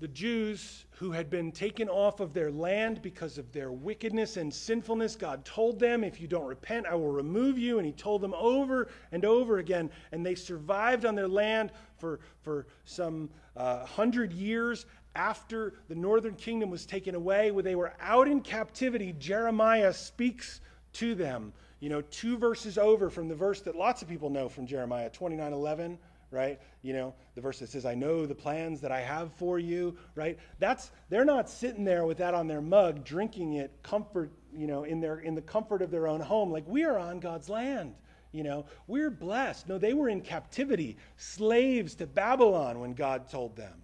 The 0.00 0.08
Jews 0.08 0.86
who 0.92 1.12
had 1.12 1.28
been 1.28 1.52
taken 1.52 1.88
off 1.88 2.20
of 2.20 2.32
their 2.32 2.50
land 2.50 3.02
because 3.02 3.36
of 3.36 3.52
their 3.52 3.70
wickedness 3.70 4.38
and 4.38 4.52
sinfulness, 4.52 5.14
God 5.14 5.44
told 5.44 5.78
them, 5.78 6.02
If 6.02 6.20
you 6.20 6.26
don't 6.26 6.46
repent, 6.46 6.86
I 6.86 6.94
will 6.94 7.12
remove 7.12 7.58
you. 7.58 7.78
And 7.78 7.86
He 7.86 7.92
told 7.92 8.22
them 8.22 8.34
over 8.34 8.88
and 9.12 9.26
over 9.26 9.58
again. 9.58 9.90
And 10.10 10.24
they 10.24 10.34
survived 10.34 11.04
on 11.04 11.14
their 11.14 11.28
land 11.28 11.72
for, 11.98 12.20
for 12.40 12.66
some 12.86 13.28
uh, 13.56 13.84
hundred 13.84 14.32
years 14.32 14.86
after 15.14 15.74
the 15.88 15.94
northern 15.94 16.34
kingdom 16.34 16.70
was 16.70 16.86
taken 16.86 17.14
away, 17.14 17.50
when 17.50 17.64
they 17.64 17.74
were 17.74 17.92
out 18.00 18.28
in 18.28 18.40
captivity, 18.40 19.12
Jeremiah 19.18 19.92
speaks 19.92 20.60
to 20.94 21.14
them. 21.14 21.52
You 21.80 21.88
know, 21.88 22.02
two 22.02 22.38
verses 22.38 22.78
over 22.78 23.10
from 23.10 23.28
the 23.28 23.34
verse 23.34 23.60
that 23.62 23.74
lots 23.74 24.02
of 24.02 24.08
people 24.08 24.30
know 24.30 24.48
from 24.48 24.66
Jeremiah 24.66 25.10
29 25.10 25.52
11 25.52 25.98
right? 26.30 26.60
You 26.82 26.92
know, 26.92 27.14
the 27.34 27.40
verse 27.40 27.58
that 27.58 27.68
says, 27.68 27.84
I 27.84 27.94
know 27.94 28.26
the 28.26 28.34
plans 28.34 28.80
that 28.82 28.92
I 28.92 29.00
have 29.00 29.32
for 29.34 29.58
you, 29.58 29.96
right? 30.14 30.38
That's 30.58 30.90
they're 31.08 31.24
not 31.24 31.48
sitting 31.48 31.84
there 31.84 32.04
with 32.04 32.18
that 32.18 32.34
on 32.34 32.46
their 32.46 32.60
mug, 32.60 33.04
drinking 33.04 33.54
it 33.54 33.72
comfort, 33.82 34.30
you 34.56 34.66
know, 34.66 34.84
in 34.84 35.00
their 35.00 35.18
in 35.18 35.34
the 35.34 35.42
comfort 35.42 35.82
of 35.82 35.90
their 35.90 36.06
own 36.06 36.20
home. 36.20 36.50
Like 36.50 36.66
we 36.66 36.84
are 36.84 36.98
on 36.98 37.20
God's 37.20 37.48
land. 37.48 37.94
You 38.32 38.44
know, 38.44 38.66
we're 38.86 39.10
blessed. 39.10 39.68
No, 39.68 39.78
they 39.78 39.92
were 39.92 40.08
in 40.08 40.20
captivity, 40.20 40.96
slaves 41.16 41.96
to 41.96 42.06
Babylon 42.06 42.78
when 42.78 42.94
God 42.94 43.28
told 43.28 43.56
them. 43.56 43.82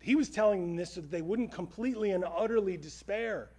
He 0.00 0.16
was 0.16 0.28
telling 0.28 0.62
them 0.62 0.76
this 0.76 0.94
so 0.94 1.00
that 1.00 1.10
they 1.10 1.22
wouldn't 1.22 1.52
completely 1.52 2.10
and 2.10 2.24
utterly 2.24 2.76
despair. 2.76 3.50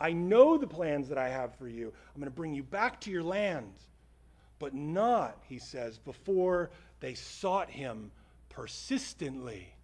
I 0.00 0.12
know 0.12 0.56
the 0.56 0.66
plans 0.66 1.08
that 1.08 1.18
I 1.18 1.28
have 1.28 1.54
for 1.56 1.68
you. 1.68 1.92
I'm 2.14 2.20
going 2.20 2.30
to 2.30 2.36
bring 2.36 2.54
you 2.54 2.62
back 2.62 3.00
to 3.02 3.10
your 3.10 3.22
land. 3.22 3.72
But 4.58 4.74
not, 4.74 5.38
he 5.48 5.58
says, 5.58 5.98
before 5.98 6.70
they 7.00 7.14
sought 7.14 7.70
him 7.70 8.10
persistently. 8.48 9.74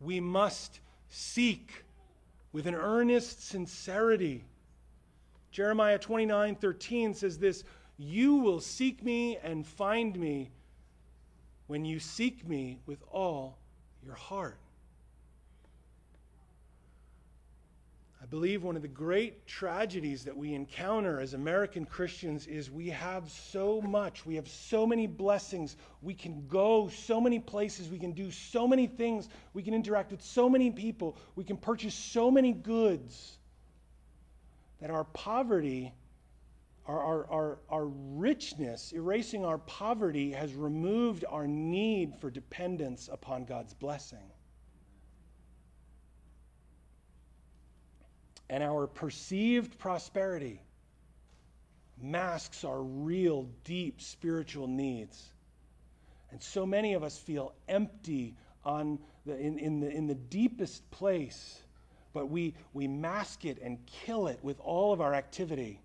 We 0.00 0.20
must 0.20 0.80
seek 1.08 1.84
with 2.52 2.66
an 2.66 2.74
earnest 2.74 3.48
sincerity. 3.48 4.44
Jeremiah 5.50 5.98
29 5.98 6.54
13 6.54 7.14
says 7.14 7.38
this 7.38 7.64
You 7.98 8.36
will 8.36 8.60
seek 8.60 9.02
me 9.02 9.36
and 9.42 9.66
find 9.66 10.18
me 10.18 10.50
when 11.66 11.84
you 11.84 11.98
seek 11.98 12.48
me 12.48 12.78
with 12.86 13.02
all 13.10 13.58
your 14.04 14.14
heart. 14.14 14.58
I 18.22 18.26
believe 18.26 18.62
one 18.62 18.76
of 18.76 18.82
the 18.82 18.88
great 18.88 19.46
tragedies 19.46 20.24
that 20.24 20.36
we 20.36 20.52
encounter 20.52 21.20
as 21.20 21.32
American 21.32 21.86
Christians 21.86 22.46
is 22.46 22.70
we 22.70 22.90
have 22.90 23.30
so 23.30 23.80
much, 23.80 24.26
we 24.26 24.34
have 24.34 24.46
so 24.46 24.86
many 24.86 25.06
blessings, 25.06 25.76
we 26.02 26.12
can 26.12 26.46
go 26.46 26.88
so 26.88 27.18
many 27.18 27.38
places, 27.38 27.88
we 27.88 27.98
can 27.98 28.12
do 28.12 28.30
so 28.30 28.68
many 28.68 28.86
things, 28.86 29.30
we 29.54 29.62
can 29.62 29.72
interact 29.72 30.10
with 30.10 30.20
so 30.20 30.50
many 30.50 30.70
people, 30.70 31.16
we 31.34 31.44
can 31.44 31.56
purchase 31.56 31.94
so 31.94 32.30
many 32.30 32.52
goods 32.52 33.38
that 34.82 34.90
our 34.90 35.04
poverty, 35.04 35.94
our, 36.86 37.00
our, 37.00 37.26
our, 37.30 37.58
our 37.70 37.86
richness, 37.86 38.92
erasing 38.92 39.46
our 39.46 39.58
poverty, 39.58 40.32
has 40.32 40.52
removed 40.54 41.24
our 41.26 41.46
need 41.46 42.14
for 42.16 42.30
dependence 42.30 43.08
upon 43.10 43.46
God's 43.46 43.72
blessing. 43.72 44.30
And 48.50 48.64
our 48.64 48.88
perceived 48.88 49.78
prosperity 49.78 50.60
masks 52.02 52.64
our 52.64 52.82
real, 52.82 53.48
deep 53.62 54.02
spiritual 54.02 54.66
needs. 54.66 55.30
And 56.32 56.42
so 56.42 56.66
many 56.66 56.94
of 56.94 57.04
us 57.04 57.16
feel 57.16 57.54
empty 57.68 58.34
on 58.64 58.98
the, 59.24 59.38
in, 59.38 59.56
in, 59.58 59.80
the, 59.80 59.88
in 59.88 60.08
the 60.08 60.16
deepest 60.16 60.90
place, 60.90 61.62
but 62.12 62.28
we, 62.28 62.54
we 62.72 62.88
mask 62.88 63.44
it 63.44 63.58
and 63.62 63.78
kill 63.86 64.26
it 64.26 64.40
with 64.42 64.58
all 64.60 64.92
of 64.92 65.00
our 65.00 65.14
activity. 65.14 65.80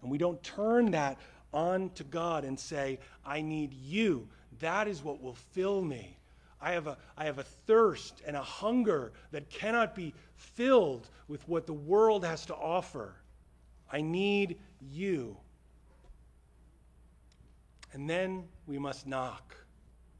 And 0.00 0.10
we 0.10 0.16
don't 0.16 0.42
turn 0.42 0.92
that 0.92 1.18
on 1.52 1.90
to 1.96 2.04
God 2.04 2.44
and 2.44 2.58
say, 2.58 2.98
I 3.26 3.42
need 3.42 3.74
you. 3.74 4.26
That 4.60 4.88
is 4.88 5.04
what 5.04 5.22
will 5.22 5.36
fill 5.52 5.82
me. 5.82 6.16
I 6.62 6.72
have, 6.72 6.86
a, 6.86 6.96
I 7.18 7.24
have 7.24 7.38
a 7.38 7.42
thirst 7.42 8.22
and 8.24 8.36
a 8.36 8.42
hunger 8.42 9.12
that 9.32 9.50
cannot 9.50 9.94
be 9.96 10.14
filled 10.42 11.08
with 11.28 11.46
what 11.48 11.66
the 11.66 11.72
world 11.72 12.24
has 12.24 12.44
to 12.46 12.54
offer. 12.54 13.14
I 13.90 14.00
need 14.00 14.58
you. 14.80 15.36
And 17.92 18.08
then 18.08 18.44
we 18.66 18.78
must 18.78 19.06
knock. 19.06 19.54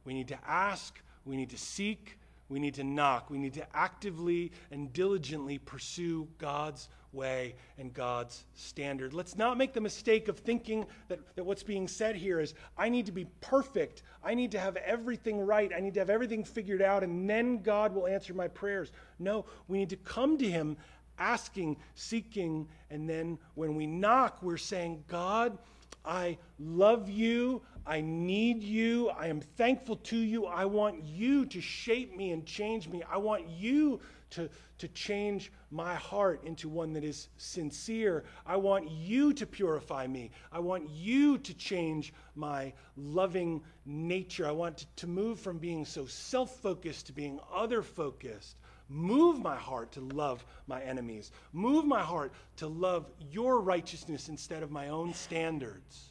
We 0.05 0.15
need 0.15 0.29
to 0.29 0.39
ask, 0.47 1.01
we 1.25 1.37
need 1.37 1.51
to 1.51 1.59
seek, 1.59 2.19
we 2.49 2.59
need 2.59 2.75
to 2.75 2.85
knock. 2.85 3.31
We 3.31 3.39
need 3.39 3.55
to 3.55 3.67
actively 3.75 4.53
and 4.71 4.93
diligently 4.93 5.57
pursue 5.59 6.29
God's 6.37 6.89
way 7.13 7.55
and 7.79 7.93
God's 7.93 8.45
standard. 8.55 9.13
Let's 9.13 9.37
not 9.37 9.59
make 9.59 9.73
the 9.73 9.81
mistake 9.81 10.29
of 10.29 10.39
thinking 10.39 10.87
that, 11.09 11.21
that 11.37 11.45
what's 11.45 11.63
being 11.63 11.89
said 11.89 12.17
here 12.17 12.41
is 12.41 12.55
I 12.77 12.89
need 12.89 13.07
to 13.07 13.13
be 13.13 13.27
perfect. 13.41 14.03
I 14.25 14.35
need 14.35 14.51
to 14.53 14.61
have 14.61 14.77
everything 14.77 15.41
right. 15.41 15.71
I 15.75 15.81
need 15.81 15.95
to 15.95 16.01
have 16.01 16.11
everything 16.11 16.45
figured 16.45 16.83
out, 16.83 17.03
and 17.03 17.29
then 17.29 17.63
God 17.63 17.95
will 17.95 18.07
answer 18.07 18.35
my 18.35 18.49
prayers. 18.49 18.93
No, 19.19 19.45
we 19.69 19.79
need 19.79 19.91
to 19.91 19.97
come 19.97 20.39
to 20.39 20.49
Him 20.49 20.77
asking, 21.19 21.77
seeking, 21.95 22.67
and 22.91 23.09
then 23.09 23.39
when 23.55 23.75
we 23.75 23.87
knock, 23.87 24.43
we're 24.43 24.57
saying, 24.57 25.05
God, 25.09 25.59
I 26.05 26.39
love 26.59 27.09
you. 27.09 27.63
I 27.87 28.01
need 28.01 28.63
you. 28.63 29.11
I 29.11 29.27
am 29.27 29.41
thankful 29.41 29.97
to 29.97 30.17
you. 30.17 30.47
I 30.47 30.65
want 30.65 31.05
you 31.05 31.47
to 31.47 31.61
shape 31.61 32.17
me 32.17 32.33
and 32.33 32.45
change 32.47 32.89
me. 32.89 33.03
I 33.09 33.19
want 33.19 33.49
you 33.49 34.01
to, 34.33 34.51
to 34.79 34.89
change 34.89 35.53
my 35.71 35.95
heart 35.95 36.43
into 36.45 36.69
one 36.69 36.93
that 36.95 37.05
is 37.05 37.29
sincere. 37.37 38.25
I 38.45 38.57
want 38.57 38.91
you 38.91 39.33
to 39.35 39.47
purify 39.47 40.07
me. 40.07 40.31
I 40.51 40.59
want 40.59 40.91
you 40.91 41.39
to 41.39 41.55
change 41.55 42.13
my 42.35 42.73
loving 42.97 43.63
nature. 43.87 44.47
I 44.47 44.53
want 44.53 44.79
to, 44.79 44.87
to 44.97 45.07
move 45.07 45.41
from 45.41 45.59
being 45.59 45.85
so 45.85 46.07
self 46.07 46.57
focused 46.61 47.07
to 47.07 47.13
being 47.13 47.39
other 47.55 47.83
focused. 47.83 48.57
Move 48.89 49.41
my 49.41 49.57
heart 49.57 49.93
to 49.93 50.01
love 50.01 50.45
my 50.67 50.83
enemies. 50.83 51.31
Move 51.53 51.87
my 51.87 52.03
heart 52.03 52.33
to 52.57 52.67
love 52.67 53.07
your 53.31 53.61
righteousness 53.61 54.29
instead 54.29 54.63
of 54.63 54.71
my 54.71 54.89
own 54.89 55.15
standards. 55.15 56.11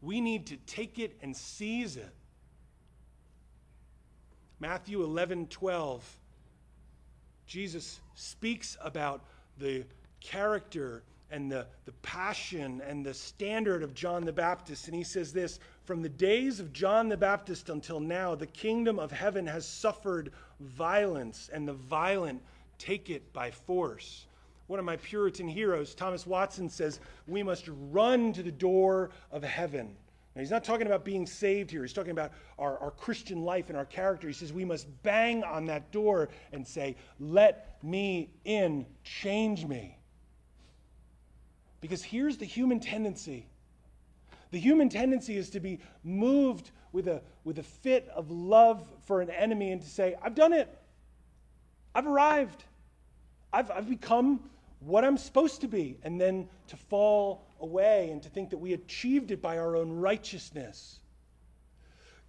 We 0.00 0.20
need 0.20 0.46
to 0.46 0.56
take 0.56 0.98
it 0.98 1.16
and 1.22 1.36
seize 1.36 1.96
it. 1.96 2.14
Matthew 4.60 5.04
11 5.04 5.46
12 5.46 6.18
Jesus 7.48 8.00
speaks 8.14 8.76
about 8.82 9.22
the 9.58 9.84
character 10.20 11.02
and 11.30 11.50
the, 11.50 11.66
the 11.86 11.92
passion 12.02 12.80
and 12.86 13.04
the 13.04 13.14
standard 13.14 13.82
of 13.82 13.94
John 13.94 14.24
the 14.24 14.32
Baptist. 14.32 14.86
And 14.86 14.94
he 14.94 15.02
says 15.02 15.32
this 15.32 15.58
From 15.84 16.02
the 16.02 16.08
days 16.08 16.60
of 16.60 16.72
John 16.72 17.08
the 17.08 17.16
Baptist 17.16 17.70
until 17.70 18.00
now, 18.00 18.34
the 18.34 18.46
kingdom 18.46 18.98
of 18.98 19.10
heaven 19.10 19.46
has 19.46 19.66
suffered 19.66 20.32
violence, 20.60 21.50
and 21.52 21.66
the 21.66 21.72
violent 21.72 22.42
take 22.78 23.10
it 23.10 23.32
by 23.32 23.50
force. 23.50 24.26
One 24.66 24.78
of 24.78 24.84
my 24.84 24.96
Puritan 24.96 25.48
heroes, 25.48 25.94
Thomas 25.94 26.26
Watson, 26.26 26.68
says, 26.68 27.00
We 27.26 27.42
must 27.42 27.68
run 27.90 28.34
to 28.34 28.42
the 28.42 28.52
door 28.52 29.10
of 29.32 29.42
heaven. 29.42 29.96
Now, 30.38 30.42
he's 30.42 30.52
not 30.52 30.62
talking 30.62 30.86
about 30.86 31.04
being 31.04 31.26
saved 31.26 31.68
here. 31.68 31.82
He's 31.82 31.92
talking 31.92 32.12
about 32.12 32.30
our, 32.60 32.78
our 32.78 32.92
Christian 32.92 33.42
life 33.42 33.70
and 33.70 33.76
our 33.76 33.84
character. 33.84 34.28
He 34.28 34.32
says 34.32 34.52
we 34.52 34.64
must 34.64 34.86
bang 35.02 35.42
on 35.42 35.64
that 35.64 35.90
door 35.90 36.28
and 36.52 36.64
say, 36.64 36.94
Let 37.18 37.76
me 37.82 38.30
in, 38.44 38.86
change 39.02 39.66
me. 39.66 39.98
Because 41.80 42.04
here's 42.04 42.36
the 42.36 42.44
human 42.44 42.78
tendency 42.78 43.48
the 44.52 44.60
human 44.60 44.88
tendency 44.88 45.36
is 45.36 45.50
to 45.50 45.58
be 45.58 45.80
moved 46.04 46.70
with 46.92 47.08
a, 47.08 47.20
with 47.42 47.58
a 47.58 47.64
fit 47.64 48.08
of 48.14 48.30
love 48.30 48.86
for 49.06 49.20
an 49.20 49.30
enemy 49.30 49.72
and 49.72 49.82
to 49.82 49.88
say, 49.88 50.14
I've 50.22 50.36
done 50.36 50.52
it. 50.52 50.72
I've 51.96 52.06
arrived. 52.06 52.62
I've, 53.52 53.72
I've 53.72 53.88
become 53.88 54.38
what 54.78 55.04
I'm 55.04 55.18
supposed 55.18 55.62
to 55.62 55.66
be. 55.66 55.98
And 56.04 56.20
then 56.20 56.48
to 56.68 56.76
fall 56.76 57.47
away 57.60 58.10
and 58.10 58.22
to 58.22 58.28
think 58.28 58.50
that 58.50 58.58
we 58.58 58.72
achieved 58.72 59.30
it 59.30 59.42
by 59.42 59.58
our 59.58 59.76
own 59.76 59.90
righteousness. 59.90 61.00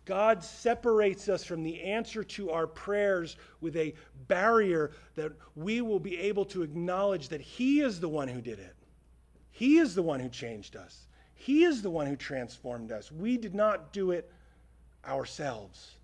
God 0.06 0.44
separates 0.44 1.30
us 1.30 1.44
from 1.44 1.62
the 1.62 1.84
answer 1.84 2.24
to 2.24 2.50
our 2.50 2.66
prayers 2.66 3.38
with 3.62 3.76
a 3.76 3.94
barrier 4.28 4.92
that 5.16 5.34
we 5.56 5.82
will 5.82 6.00
be 6.00 6.18
able 6.18 6.46
to 6.46 6.64
acknowledge 6.64 7.30
that 7.30 7.42
He 7.42 7.82
is 7.82 8.00
the 8.00 8.10
one 8.10 8.28
who 8.28 8.42
did 8.42 8.60
it. 8.60 8.76
He 9.52 9.78
is 9.78 9.94
the 9.94 10.02
one 10.02 10.20
who 10.20 10.30
changed 10.30 10.76
us. 10.76 11.08
He 11.36 11.64
is 11.64 11.82
the 11.82 11.90
one 11.90 12.08
who 12.08 12.16
transformed 12.16 12.92
us. 12.92 13.12
We 13.12 13.38
did 13.38 13.54
not 13.54 13.94
do 13.94 14.12
it 14.12 14.32
ourselves. 15.06 15.96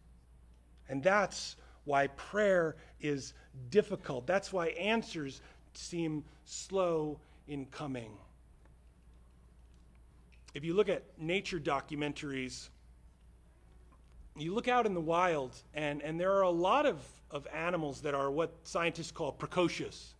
And 0.87 1.01
that's 1.01 1.55
why 1.85 2.07
prayer 2.07 2.75
is 3.01 3.33
difficult. 3.69 4.27
That's 4.27 4.53
why 4.53 4.67
answers 4.67 5.41
seem 5.73 6.23
slow 6.45 7.19
in 7.47 7.65
coming. 7.67 8.11
If 10.55 10.63
you 10.63 10.73
look 10.73 10.87
at 10.87 11.03
nature 11.19 11.59
documentaries, 11.59 12.69
you 14.37 14.53
look 14.53 14.69
out 14.69 14.85
in 14.85 14.93
the 14.93 15.01
wild, 15.01 15.53
and, 15.73 16.01
and 16.01 16.17
there 16.17 16.31
are 16.31 16.43
a 16.43 16.49
lot 16.49 16.85
of, 16.85 16.97
of 17.29 17.45
animals 17.53 17.99
that 18.01 18.15
are 18.15 18.31
what 18.31 18.53
scientists 18.63 19.11
call 19.11 19.33
precocious. 19.33 20.15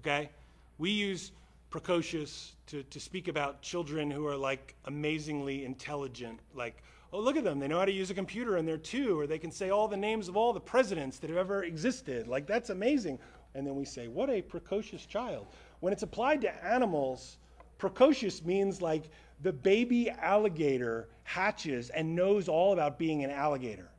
Okay? 0.00 0.30
We 0.78 0.90
use 0.90 1.30
precocious 1.70 2.56
to, 2.66 2.82
to 2.82 2.98
speak 2.98 3.28
about 3.28 3.62
children 3.62 4.10
who 4.10 4.26
are 4.26 4.36
like 4.36 4.74
amazingly 4.86 5.64
intelligent. 5.64 6.40
Like, 6.54 6.82
oh, 7.12 7.20
look 7.20 7.36
at 7.36 7.44
them. 7.44 7.60
They 7.60 7.68
know 7.68 7.78
how 7.78 7.84
to 7.84 7.92
use 7.92 8.10
a 8.10 8.14
computer 8.14 8.56
and 8.56 8.66
they're 8.66 8.78
two, 8.78 9.16
or 9.16 9.28
they 9.28 9.38
can 9.38 9.52
say 9.52 9.70
all 9.70 9.86
the 9.86 9.96
names 9.96 10.26
of 10.26 10.36
all 10.36 10.52
the 10.52 10.58
presidents 10.58 11.20
that 11.20 11.30
have 11.30 11.38
ever 11.38 11.62
existed. 11.62 12.26
Like, 12.26 12.48
that's 12.48 12.70
amazing. 12.70 13.20
And 13.54 13.64
then 13.64 13.76
we 13.76 13.84
say, 13.84 14.08
what 14.08 14.28
a 14.28 14.42
precocious 14.42 15.06
child. 15.06 15.46
When 15.78 15.92
it's 15.92 16.02
applied 16.02 16.40
to 16.40 16.64
animals, 16.64 17.36
precocious 17.78 18.44
means 18.44 18.82
like 18.82 19.04
the 19.42 19.52
baby 19.52 20.10
alligator 20.10 21.08
hatches 21.22 21.90
and 21.90 22.14
knows 22.14 22.48
all 22.48 22.72
about 22.72 22.98
being 22.98 23.24
an 23.24 23.30
alligator, 23.30 23.90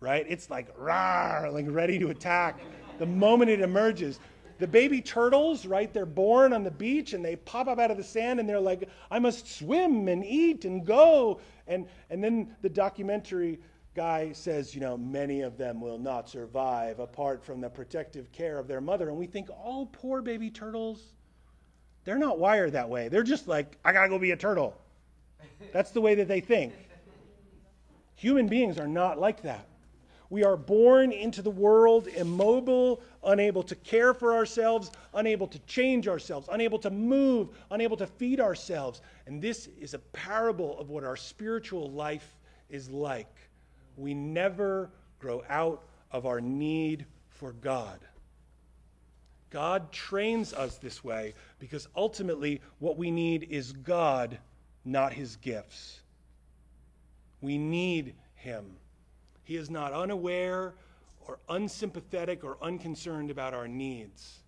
right? 0.00 0.24
It's 0.28 0.48
like, 0.50 0.68
rah, 0.78 1.48
like 1.50 1.66
ready 1.68 1.98
to 1.98 2.08
attack 2.08 2.60
the 2.98 3.06
moment 3.06 3.50
it 3.50 3.60
emerges. 3.60 4.18
The 4.58 4.66
baby 4.66 5.02
turtles, 5.02 5.66
right? 5.66 5.92
They're 5.92 6.06
born 6.06 6.54
on 6.54 6.64
the 6.64 6.70
beach 6.70 7.12
and 7.12 7.22
they 7.22 7.36
pop 7.36 7.68
up 7.68 7.78
out 7.78 7.90
of 7.90 7.98
the 7.98 8.04
sand 8.04 8.40
and 8.40 8.48
they're 8.48 8.58
like, 8.58 8.88
I 9.10 9.18
must 9.18 9.58
swim 9.58 10.08
and 10.08 10.24
eat 10.24 10.64
and 10.64 10.86
go. 10.86 11.40
And, 11.66 11.86
and 12.08 12.24
then 12.24 12.56
the 12.62 12.70
documentary 12.70 13.60
guy 13.94 14.32
says, 14.32 14.74
you 14.74 14.80
know, 14.80 14.96
many 14.96 15.42
of 15.42 15.58
them 15.58 15.80
will 15.80 15.98
not 15.98 16.28
survive 16.28 17.00
apart 17.00 17.44
from 17.44 17.60
the 17.60 17.68
protective 17.68 18.32
care 18.32 18.58
of 18.58 18.66
their 18.68 18.80
mother. 18.80 19.08
And 19.08 19.18
we 19.18 19.26
think, 19.26 19.48
oh, 19.50 19.88
poor 19.92 20.22
baby 20.22 20.50
turtles. 20.50 21.15
They're 22.06 22.18
not 22.18 22.38
wired 22.38 22.72
that 22.72 22.88
way. 22.88 23.08
They're 23.08 23.24
just 23.24 23.48
like, 23.48 23.76
I 23.84 23.92
gotta 23.92 24.08
go 24.08 24.18
be 24.18 24.30
a 24.30 24.36
turtle. 24.36 24.80
That's 25.72 25.90
the 25.90 26.00
way 26.00 26.14
that 26.14 26.28
they 26.28 26.40
think. 26.40 26.72
Human 28.14 28.46
beings 28.46 28.78
are 28.78 28.86
not 28.86 29.18
like 29.18 29.42
that. 29.42 29.66
We 30.30 30.44
are 30.44 30.56
born 30.56 31.12
into 31.12 31.42
the 31.42 31.50
world 31.50 32.06
immobile, 32.06 33.00
unable 33.24 33.62
to 33.64 33.74
care 33.74 34.14
for 34.14 34.34
ourselves, 34.34 34.90
unable 35.14 35.48
to 35.48 35.58
change 35.60 36.06
ourselves, 36.06 36.48
unable 36.50 36.78
to 36.80 36.90
move, 36.90 37.48
unable 37.72 37.96
to 37.96 38.06
feed 38.06 38.40
ourselves. 38.40 39.02
And 39.26 39.42
this 39.42 39.68
is 39.80 39.94
a 39.94 39.98
parable 39.98 40.78
of 40.78 40.90
what 40.90 41.02
our 41.02 41.16
spiritual 41.16 41.90
life 41.90 42.36
is 42.70 42.88
like. 42.88 43.34
We 43.96 44.14
never 44.14 44.90
grow 45.18 45.42
out 45.48 45.82
of 46.12 46.24
our 46.24 46.40
need 46.40 47.04
for 47.28 47.52
God. 47.52 47.98
God 49.50 49.92
trains 49.92 50.52
us 50.52 50.78
this 50.78 51.04
way 51.04 51.34
because 51.58 51.88
ultimately 51.96 52.60
what 52.78 52.96
we 52.96 53.10
need 53.10 53.46
is 53.50 53.72
God, 53.72 54.38
not 54.84 55.12
his 55.12 55.36
gifts. 55.36 56.00
We 57.40 57.58
need 57.58 58.14
him. 58.34 58.76
He 59.44 59.56
is 59.56 59.70
not 59.70 59.92
unaware 59.92 60.74
or 61.26 61.38
unsympathetic 61.48 62.44
or 62.44 62.58
unconcerned 62.60 63.30
about 63.30 63.54
our 63.54 63.68
needs. 63.68 64.40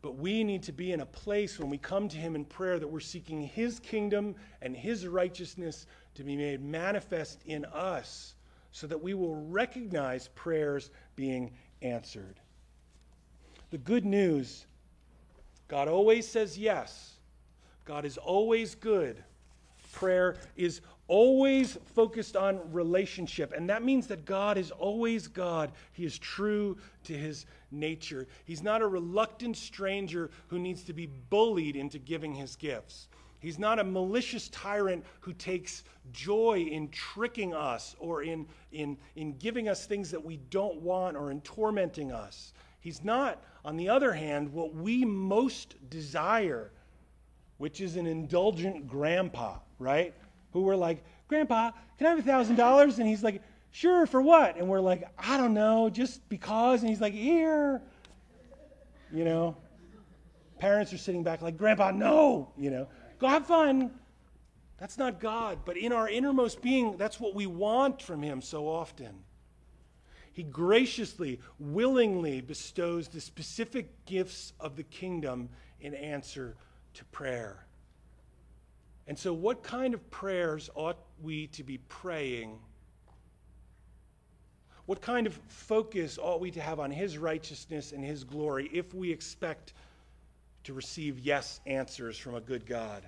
But 0.00 0.16
we 0.16 0.44
need 0.44 0.62
to 0.64 0.72
be 0.72 0.92
in 0.92 1.00
a 1.00 1.06
place 1.06 1.58
when 1.58 1.70
we 1.70 1.78
come 1.78 2.08
to 2.08 2.16
Him 2.16 2.36
in 2.36 2.44
prayer 2.44 2.78
that 2.78 2.86
we're 2.86 3.00
seeking 3.00 3.42
His 3.42 3.80
kingdom 3.80 4.36
and 4.62 4.76
His 4.76 5.06
righteousness 5.06 5.86
to 6.14 6.22
be 6.22 6.36
made 6.36 6.62
manifest 6.62 7.42
in 7.46 7.64
us 7.66 8.34
so 8.70 8.86
that 8.86 9.02
we 9.02 9.14
will 9.14 9.34
recognize 9.34 10.28
prayers 10.28 10.90
being 11.16 11.52
answered. 11.82 12.38
The 13.70 13.78
good 13.78 14.04
news 14.04 14.66
God 15.68 15.88
always 15.88 16.26
says 16.26 16.56
yes, 16.56 17.12
God 17.84 18.04
is 18.04 18.16
always 18.16 18.74
good. 18.74 19.22
Prayer 19.92 20.36
is 20.56 20.80
always 21.08 21.78
focused 21.94 22.36
on 22.36 22.60
relationship. 22.72 23.52
And 23.52 23.68
that 23.70 23.82
means 23.82 24.06
that 24.08 24.24
God 24.24 24.58
is 24.58 24.70
always 24.70 25.26
God. 25.26 25.72
He 25.92 26.04
is 26.04 26.18
true 26.18 26.76
to 27.04 27.14
his 27.14 27.46
nature. 27.70 28.26
He's 28.44 28.62
not 28.62 28.82
a 28.82 28.86
reluctant 28.86 29.56
stranger 29.56 30.30
who 30.48 30.58
needs 30.58 30.82
to 30.84 30.92
be 30.92 31.06
bullied 31.06 31.76
into 31.76 31.98
giving 31.98 32.34
his 32.34 32.56
gifts. 32.56 33.08
He's 33.40 33.58
not 33.58 33.78
a 33.78 33.84
malicious 33.84 34.48
tyrant 34.48 35.04
who 35.20 35.32
takes 35.32 35.84
joy 36.12 36.66
in 36.70 36.88
tricking 36.88 37.54
us 37.54 37.94
or 37.98 38.22
in, 38.22 38.46
in, 38.72 38.98
in 39.16 39.36
giving 39.38 39.68
us 39.68 39.86
things 39.86 40.10
that 40.10 40.22
we 40.22 40.38
don't 40.50 40.80
want 40.80 41.16
or 41.16 41.30
in 41.30 41.40
tormenting 41.42 42.12
us. 42.12 42.52
He's 42.80 43.02
not, 43.04 43.42
on 43.68 43.76
the 43.76 43.90
other 43.90 44.14
hand, 44.14 44.50
what 44.54 44.74
we 44.74 45.04
most 45.04 45.74
desire, 45.90 46.70
which 47.58 47.82
is 47.82 47.96
an 47.96 48.06
indulgent 48.06 48.88
grandpa, 48.88 49.58
right? 49.78 50.14
Who 50.54 50.62
we're 50.62 50.74
like, 50.74 51.04
Grandpa, 51.28 51.72
can 51.98 52.06
I 52.06 52.10
have 52.10 52.18
a 52.18 52.22
thousand 52.22 52.56
dollars? 52.56 52.98
And 52.98 53.06
he's 53.06 53.22
like, 53.22 53.42
Sure, 53.70 54.06
for 54.06 54.22
what? 54.22 54.56
And 54.56 54.68
we're 54.68 54.80
like, 54.80 55.04
I 55.18 55.36
don't 55.36 55.52
know, 55.52 55.90
just 55.90 56.26
because. 56.30 56.80
And 56.80 56.88
he's 56.88 57.02
like, 57.02 57.12
Here. 57.12 57.82
You 59.12 59.26
know? 59.26 59.54
Parents 60.58 60.90
are 60.94 60.98
sitting 60.98 61.22
back 61.22 61.42
like, 61.42 61.58
Grandpa, 61.58 61.90
no, 61.90 62.50
you 62.56 62.70
know, 62.70 62.88
go 63.18 63.28
have 63.28 63.46
fun. 63.46 63.90
That's 64.78 64.96
not 64.96 65.20
God. 65.20 65.58
But 65.66 65.76
in 65.76 65.92
our 65.92 66.08
innermost 66.08 66.62
being, 66.62 66.96
that's 66.96 67.20
what 67.20 67.34
we 67.34 67.46
want 67.46 68.00
from 68.00 68.22
Him 68.22 68.40
so 68.40 68.66
often. 68.66 69.24
He 70.38 70.44
graciously, 70.44 71.40
willingly 71.58 72.40
bestows 72.40 73.08
the 73.08 73.20
specific 73.20 74.04
gifts 74.04 74.52
of 74.60 74.76
the 74.76 74.84
kingdom 74.84 75.48
in 75.80 75.94
answer 75.94 76.54
to 76.94 77.04
prayer. 77.06 77.66
And 79.08 79.18
so, 79.18 79.32
what 79.32 79.64
kind 79.64 79.94
of 79.94 80.10
prayers 80.12 80.70
ought 80.76 80.98
we 81.20 81.48
to 81.48 81.64
be 81.64 81.78
praying? 81.88 82.56
What 84.86 85.00
kind 85.00 85.26
of 85.26 85.34
focus 85.48 86.20
ought 86.22 86.40
we 86.40 86.52
to 86.52 86.60
have 86.60 86.78
on 86.78 86.92
His 86.92 87.18
righteousness 87.18 87.90
and 87.90 88.04
His 88.04 88.22
glory 88.22 88.70
if 88.72 88.94
we 88.94 89.10
expect 89.10 89.72
to 90.62 90.72
receive 90.72 91.18
yes 91.18 91.58
answers 91.66 92.16
from 92.16 92.36
a 92.36 92.40
good 92.40 92.64
God? 92.64 93.02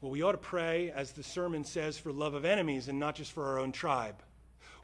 Well, 0.00 0.12
we 0.12 0.22
ought 0.22 0.32
to 0.32 0.38
pray, 0.38 0.92
as 0.92 1.10
the 1.10 1.24
sermon 1.24 1.64
says, 1.64 1.98
for 1.98 2.12
love 2.12 2.34
of 2.34 2.44
enemies 2.44 2.86
and 2.86 3.00
not 3.00 3.16
just 3.16 3.32
for 3.32 3.46
our 3.46 3.58
own 3.58 3.72
tribe. 3.72 4.22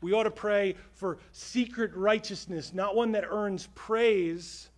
We 0.00 0.12
ought 0.12 0.24
to 0.24 0.30
pray 0.30 0.74
for 0.92 1.18
secret 1.32 1.94
righteousness, 1.94 2.72
not 2.74 2.94
one 2.94 3.12
that 3.12 3.24
earns 3.28 3.68
praise, 3.74 4.68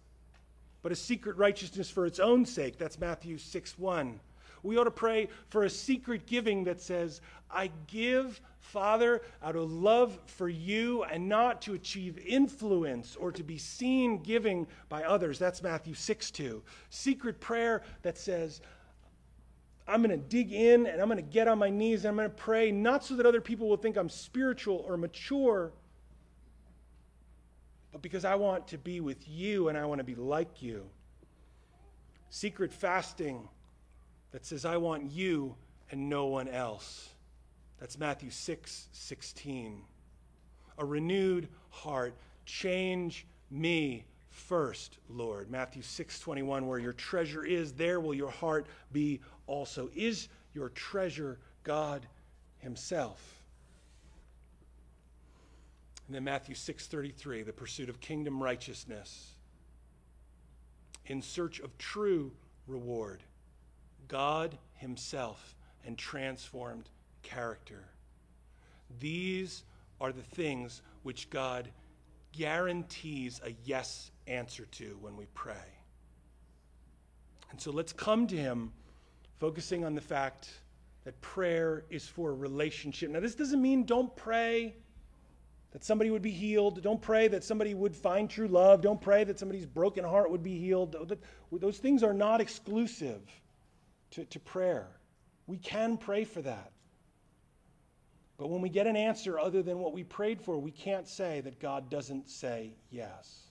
but 0.82 0.92
a 0.92 0.96
secret 0.96 1.36
righteousness 1.36 1.90
for 1.90 2.06
its 2.06 2.18
own 2.18 2.46
sake. 2.46 2.78
That's 2.78 2.98
Matthew 2.98 3.38
6 3.38 3.78
1. 3.78 4.20
We 4.62 4.76
ought 4.76 4.84
to 4.84 4.90
pray 4.90 5.28
for 5.48 5.64
a 5.64 5.70
secret 5.70 6.26
giving 6.26 6.64
that 6.64 6.80
says, 6.80 7.20
I 7.50 7.70
give, 7.86 8.40
Father, 8.58 9.22
out 9.42 9.56
of 9.56 9.70
love 9.70 10.18
for 10.26 10.48
you 10.48 11.04
and 11.04 11.28
not 11.28 11.62
to 11.62 11.74
achieve 11.74 12.18
influence 12.18 13.16
or 13.16 13.32
to 13.32 13.42
be 13.42 13.58
seen 13.58 14.22
giving 14.22 14.66
by 14.88 15.04
others. 15.04 15.38
That's 15.38 15.62
Matthew 15.62 15.94
6 15.94 16.30
2. 16.30 16.62
Secret 16.90 17.40
prayer 17.40 17.82
that 18.02 18.18
says, 18.18 18.60
I'm 19.88 20.02
going 20.02 20.10
to 20.10 20.16
dig 20.18 20.52
in 20.52 20.86
and 20.86 21.00
I'm 21.00 21.08
going 21.08 21.16
to 21.16 21.22
get 21.22 21.48
on 21.48 21.58
my 21.58 21.70
knees 21.70 22.04
and 22.04 22.10
I'm 22.10 22.16
going 22.16 22.28
to 22.28 22.34
pray, 22.34 22.70
not 22.70 23.04
so 23.04 23.16
that 23.16 23.24
other 23.24 23.40
people 23.40 23.68
will 23.68 23.78
think 23.78 23.96
I'm 23.96 24.10
spiritual 24.10 24.84
or 24.86 24.98
mature, 24.98 25.72
but 27.90 28.02
because 28.02 28.26
I 28.26 28.34
want 28.34 28.68
to 28.68 28.78
be 28.78 29.00
with 29.00 29.26
you 29.26 29.68
and 29.68 29.78
I 29.78 29.86
want 29.86 29.98
to 30.00 30.04
be 30.04 30.14
like 30.14 30.60
you. 30.60 30.84
Secret 32.28 32.70
fasting 32.70 33.48
that 34.32 34.44
says, 34.44 34.66
I 34.66 34.76
want 34.76 35.10
you 35.10 35.54
and 35.90 36.10
no 36.10 36.26
one 36.26 36.48
else. 36.48 37.08
That's 37.80 37.98
Matthew 37.98 38.30
6 38.30 38.88
16. 38.92 39.82
A 40.76 40.84
renewed 40.84 41.48
heart. 41.70 42.14
Change 42.44 43.26
me 43.50 44.04
first, 44.30 44.98
Lord. 45.08 45.50
Matthew 45.50 45.82
6 45.82 46.20
21, 46.20 46.66
where 46.66 46.78
your 46.78 46.92
treasure 46.92 47.44
is, 47.44 47.72
there 47.72 48.00
will 48.00 48.14
your 48.14 48.30
heart 48.30 48.66
be 48.92 49.20
also. 49.48 49.90
Is 49.94 50.28
your 50.54 50.68
treasure 50.68 51.40
God 51.64 52.06
Himself? 52.58 53.42
And 56.06 56.14
then 56.14 56.24
Matthew 56.24 56.54
6:33, 56.54 57.42
the 57.42 57.52
pursuit 57.52 57.88
of 57.88 58.00
kingdom 58.00 58.42
righteousness 58.42 59.32
in 61.06 61.20
search 61.20 61.58
of 61.58 61.76
true 61.78 62.32
reward. 62.66 63.24
God 64.06 64.56
Himself 64.74 65.56
and 65.84 65.98
transformed 65.98 66.88
character. 67.22 67.84
These 69.00 69.64
are 70.00 70.12
the 70.12 70.22
things 70.22 70.82
which 71.02 71.28
God 71.30 71.70
guarantees 72.32 73.40
a 73.44 73.54
yes 73.64 74.10
answer 74.26 74.66
to 74.66 74.96
when 75.00 75.16
we 75.16 75.26
pray. 75.34 75.54
And 77.50 77.60
so 77.60 77.70
let's 77.70 77.92
come 77.92 78.26
to 78.28 78.36
Him 78.36 78.72
focusing 79.38 79.84
on 79.84 79.94
the 79.94 80.00
fact 80.00 80.50
that 81.04 81.20
prayer 81.20 81.84
is 81.90 82.06
for 82.06 82.30
a 82.30 82.34
relationship. 82.34 83.10
Now, 83.10 83.20
this 83.20 83.34
doesn't 83.34 83.62
mean 83.62 83.84
don't 83.84 84.14
pray 84.16 84.74
that 85.72 85.84
somebody 85.84 86.10
would 86.10 86.22
be 86.22 86.30
healed. 86.30 86.82
Don't 86.82 87.00
pray 87.00 87.28
that 87.28 87.44
somebody 87.44 87.74
would 87.74 87.94
find 87.94 88.28
true 88.28 88.48
love. 88.48 88.80
Don't 88.80 89.00
pray 89.00 89.24
that 89.24 89.38
somebody's 89.38 89.66
broken 89.66 90.04
heart 90.04 90.30
would 90.30 90.42
be 90.42 90.58
healed. 90.58 91.18
Those 91.52 91.78
things 91.78 92.02
are 92.02 92.14
not 92.14 92.40
exclusive 92.40 93.20
to, 94.12 94.24
to 94.26 94.40
prayer. 94.40 94.88
We 95.46 95.58
can 95.58 95.96
pray 95.96 96.24
for 96.24 96.42
that. 96.42 96.72
But 98.38 98.50
when 98.50 98.60
we 98.60 98.68
get 98.68 98.86
an 98.86 98.96
answer 98.96 99.38
other 99.38 99.62
than 99.62 99.78
what 99.78 99.92
we 99.92 100.04
prayed 100.04 100.40
for, 100.40 100.58
we 100.58 100.70
can't 100.70 101.08
say 101.08 101.40
that 101.40 101.58
God 101.58 101.90
doesn't 101.90 102.30
say 102.30 102.72
yes. 102.90 103.50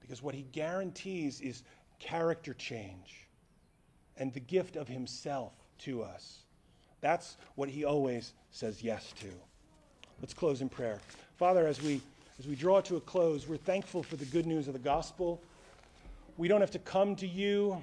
Because 0.00 0.22
what 0.22 0.34
he 0.34 0.42
guarantees 0.42 1.40
is 1.40 1.62
character 1.98 2.54
change 2.54 3.28
and 4.16 4.32
the 4.32 4.40
gift 4.40 4.76
of 4.76 4.88
himself 4.88 5.52
to 5.78 6.02
us. 6.02 6.42
That's 7.00 7.36
what 7.56 7.68
he 7.68 7.84
always 7.84 8.32
says 8.50 8.82
yes 8.82 9.12
to. 9.20 9.28
Let's 10.20 10.34
close 10.34 10.60
in 10.60 10.68
prayer. 10.68 11.00
Father, 11.36 11.66
as 11.66 11.82
we 11.82 12.00
as 12.38 12.48
we 12.48 12.54
draw 12.54 12.80
to 12.82 12.96
a 12.96 13.00
close, 13.00 13.46
we're 13.46 13.56
thankful 13.56 14.02
for 14.02 14.16
the 14.16 14.24
good 14.24 14.46
news 14.46 14.66
of 14.66 14.72
the 14.72 14.78
gospel. 14.78 15.40
We 16.36 16.48
don't 16.48 16.60
have 16.60 16.70
to 16.72 16.78
come 16.78 17.14
to 17.16 17.26
you 17.26 17.82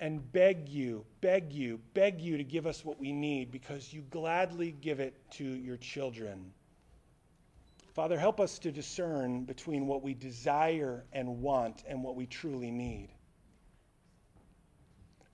and 0.00 0.30
beg 0.32 0.68
you, 0.68 1.04
beg 1.20 1.52
you, 1.52 1.80
beg 1.94 2.20
you 2.20 2.36
to 2.36 2.44
give 2.44 2.66
us 2.66 2.84
what 2.84 3.00
we 3.00 3.12
need 3.12 3.50
because 3.50 3.92
you 3.92 4.02
gladly 4.10 4.76
give 4.80 5.00
it 5.00 5.14
to 5.32 5.44
your 5.44 5.76
children. 5.78 6.52
Father, 7.94 8.18
help 8.18 8.38
us 8.38 8.58
to 8.60 8.70
discern 8.70 9.44
between 9.44 9.86
what 9.86 10.02
we 10.02 10.14
desire 10.14 11.02
and 11.12 11.40
want 11.40 11.82
and 11.88 12.02
what 12.04 12.14
we 12.14 12.26
truly 12.26 12.70
need. 12.70 13.08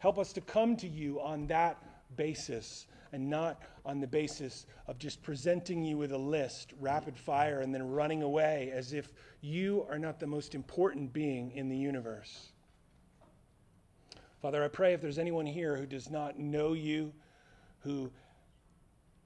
Help 0.05 0.19
us 0.19 0.35
to 0.35 0.43
come 0.43 0.77
to 0.77 0.87
you 0.87 1.19
on 1.19 1.47
that 1.47 1.83
basis 2.15 2.87
and 3.13 3.31
not 3.31 3.63
on 3.87 4.01
the 4.01 4.07
basis 4.07 4.67
of 4.87 4.99
just 4.99 5.23
presenting 5.23 5.83
you 5.83 5.97
with 5.97 6.13
a 6.13 6.19
list, 6.19 6.75
rapid 6.79 7.17
fire, 7.17 7.61
and 7.61 7.75
then 7.75 7.91
running 7.91 8.23
away 8.23 8.71
as 8.75 8.93
if 8.93 9.15
you 9.41 9.87
are 9.89 9.99
not 9.99 10.21
the 10.21 10.27
most 10.27 10.55
important 10.55 11.11
being 11.15 11.53
in 11.53 11.71
the 11.71 11.77
universe. 11.79 12.53
Father, 14.43 14.63
I 14.63 14.69
pray 14.69 14.93
if 14.93 15.01
there's 15.01 15.19
anyone 15.19 15.47
here 15.47 15.75
who 15.75 15.87
does 15.87 16.11
not 16.11 16.39
know 16.39 16.75
you, 16.75 17.11
who 17.79 18.13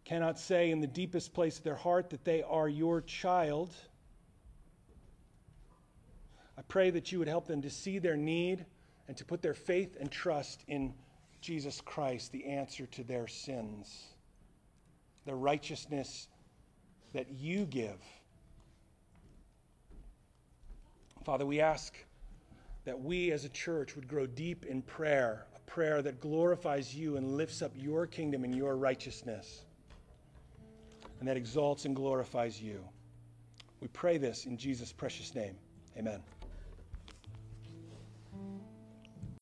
cannot 0.04 0.38
say 0.38 0.70
in 0.70 0.80
the 0.80 0.86
deepest 0.86 1.34
place 1.34 1.58
of 1.58 1.64
their 1.64 1.74
heart 1.74 2.08
that 2.10 2.24
they 2.24 2.44
are 2.44 2.68
your 2.68 3.00
child, 3.00 3.74
I 6.56 6.62
pray 6.68 6.90
that 6.90 7.10
you 7.10 7.18
would 7.18 7.26
help 7.26 7.48
them 7.48 7.62
to 7.62 7.68
see 7.68 7.98
their 7.98 8.16
need 8.16 8.64
and 9.08 9.16
to 9.16 9.24
put 9.24 9.42
their 9.42 9.54
faith 9.54 9.96
and 9.98 10.10
trust 10.12 10.62
in 10.68 10.94
Jesus 11.40 11.80
Christ, 11.80 12.30
the 12.30 12.44
answer 12.44 12.86
to 12.86 13.02
their 13.02 13.26
sins, 13.26 14.04
the 15.24 15.34
righteousness 15.34 16.28
that 17.14 17.30
you 17.30 17.64
give. 17.64 18.00
Father, 21.24 21.46
we 21.46 21.60
ask 21.60 21.94
that 22.84 22.98
we 22.98 23.32
as 23.32 23.44
a 23.44 23.48
church 23.50 23.96
would 23.96 24.08
grow 24.08 24.26
deep 24.26 24.64
in 24.64 24.82
prayer, 24.82 25.46
a 25.54 25.70
prayer 25.70 26.02
that 26.02 26.20
glorifies 26.20 26.94
you 26.94 27.16
and 27.16 27.36
lifts 27.36 27.62
up 27.62 27.72
your 27.74 28.06
kingdom 28.06 28.44
and 28.44 28.54
your 28.54 28.76
righteousness, 28.76 29.64
and 31.20 31.28
that 31.28 31.36
exalts 31.36 31.84
and 31.84 31.94
glorifies 31.94 32.60
you. 32.60 32.82
We 33.80 33.88
pray 33.88 34.18
this 34.18 34.46
in 34.46 34.56
Jesus' 34.56 34.92
precious 34.92 35.34
name. 35.34 35.56
Amen. 35.96 36.20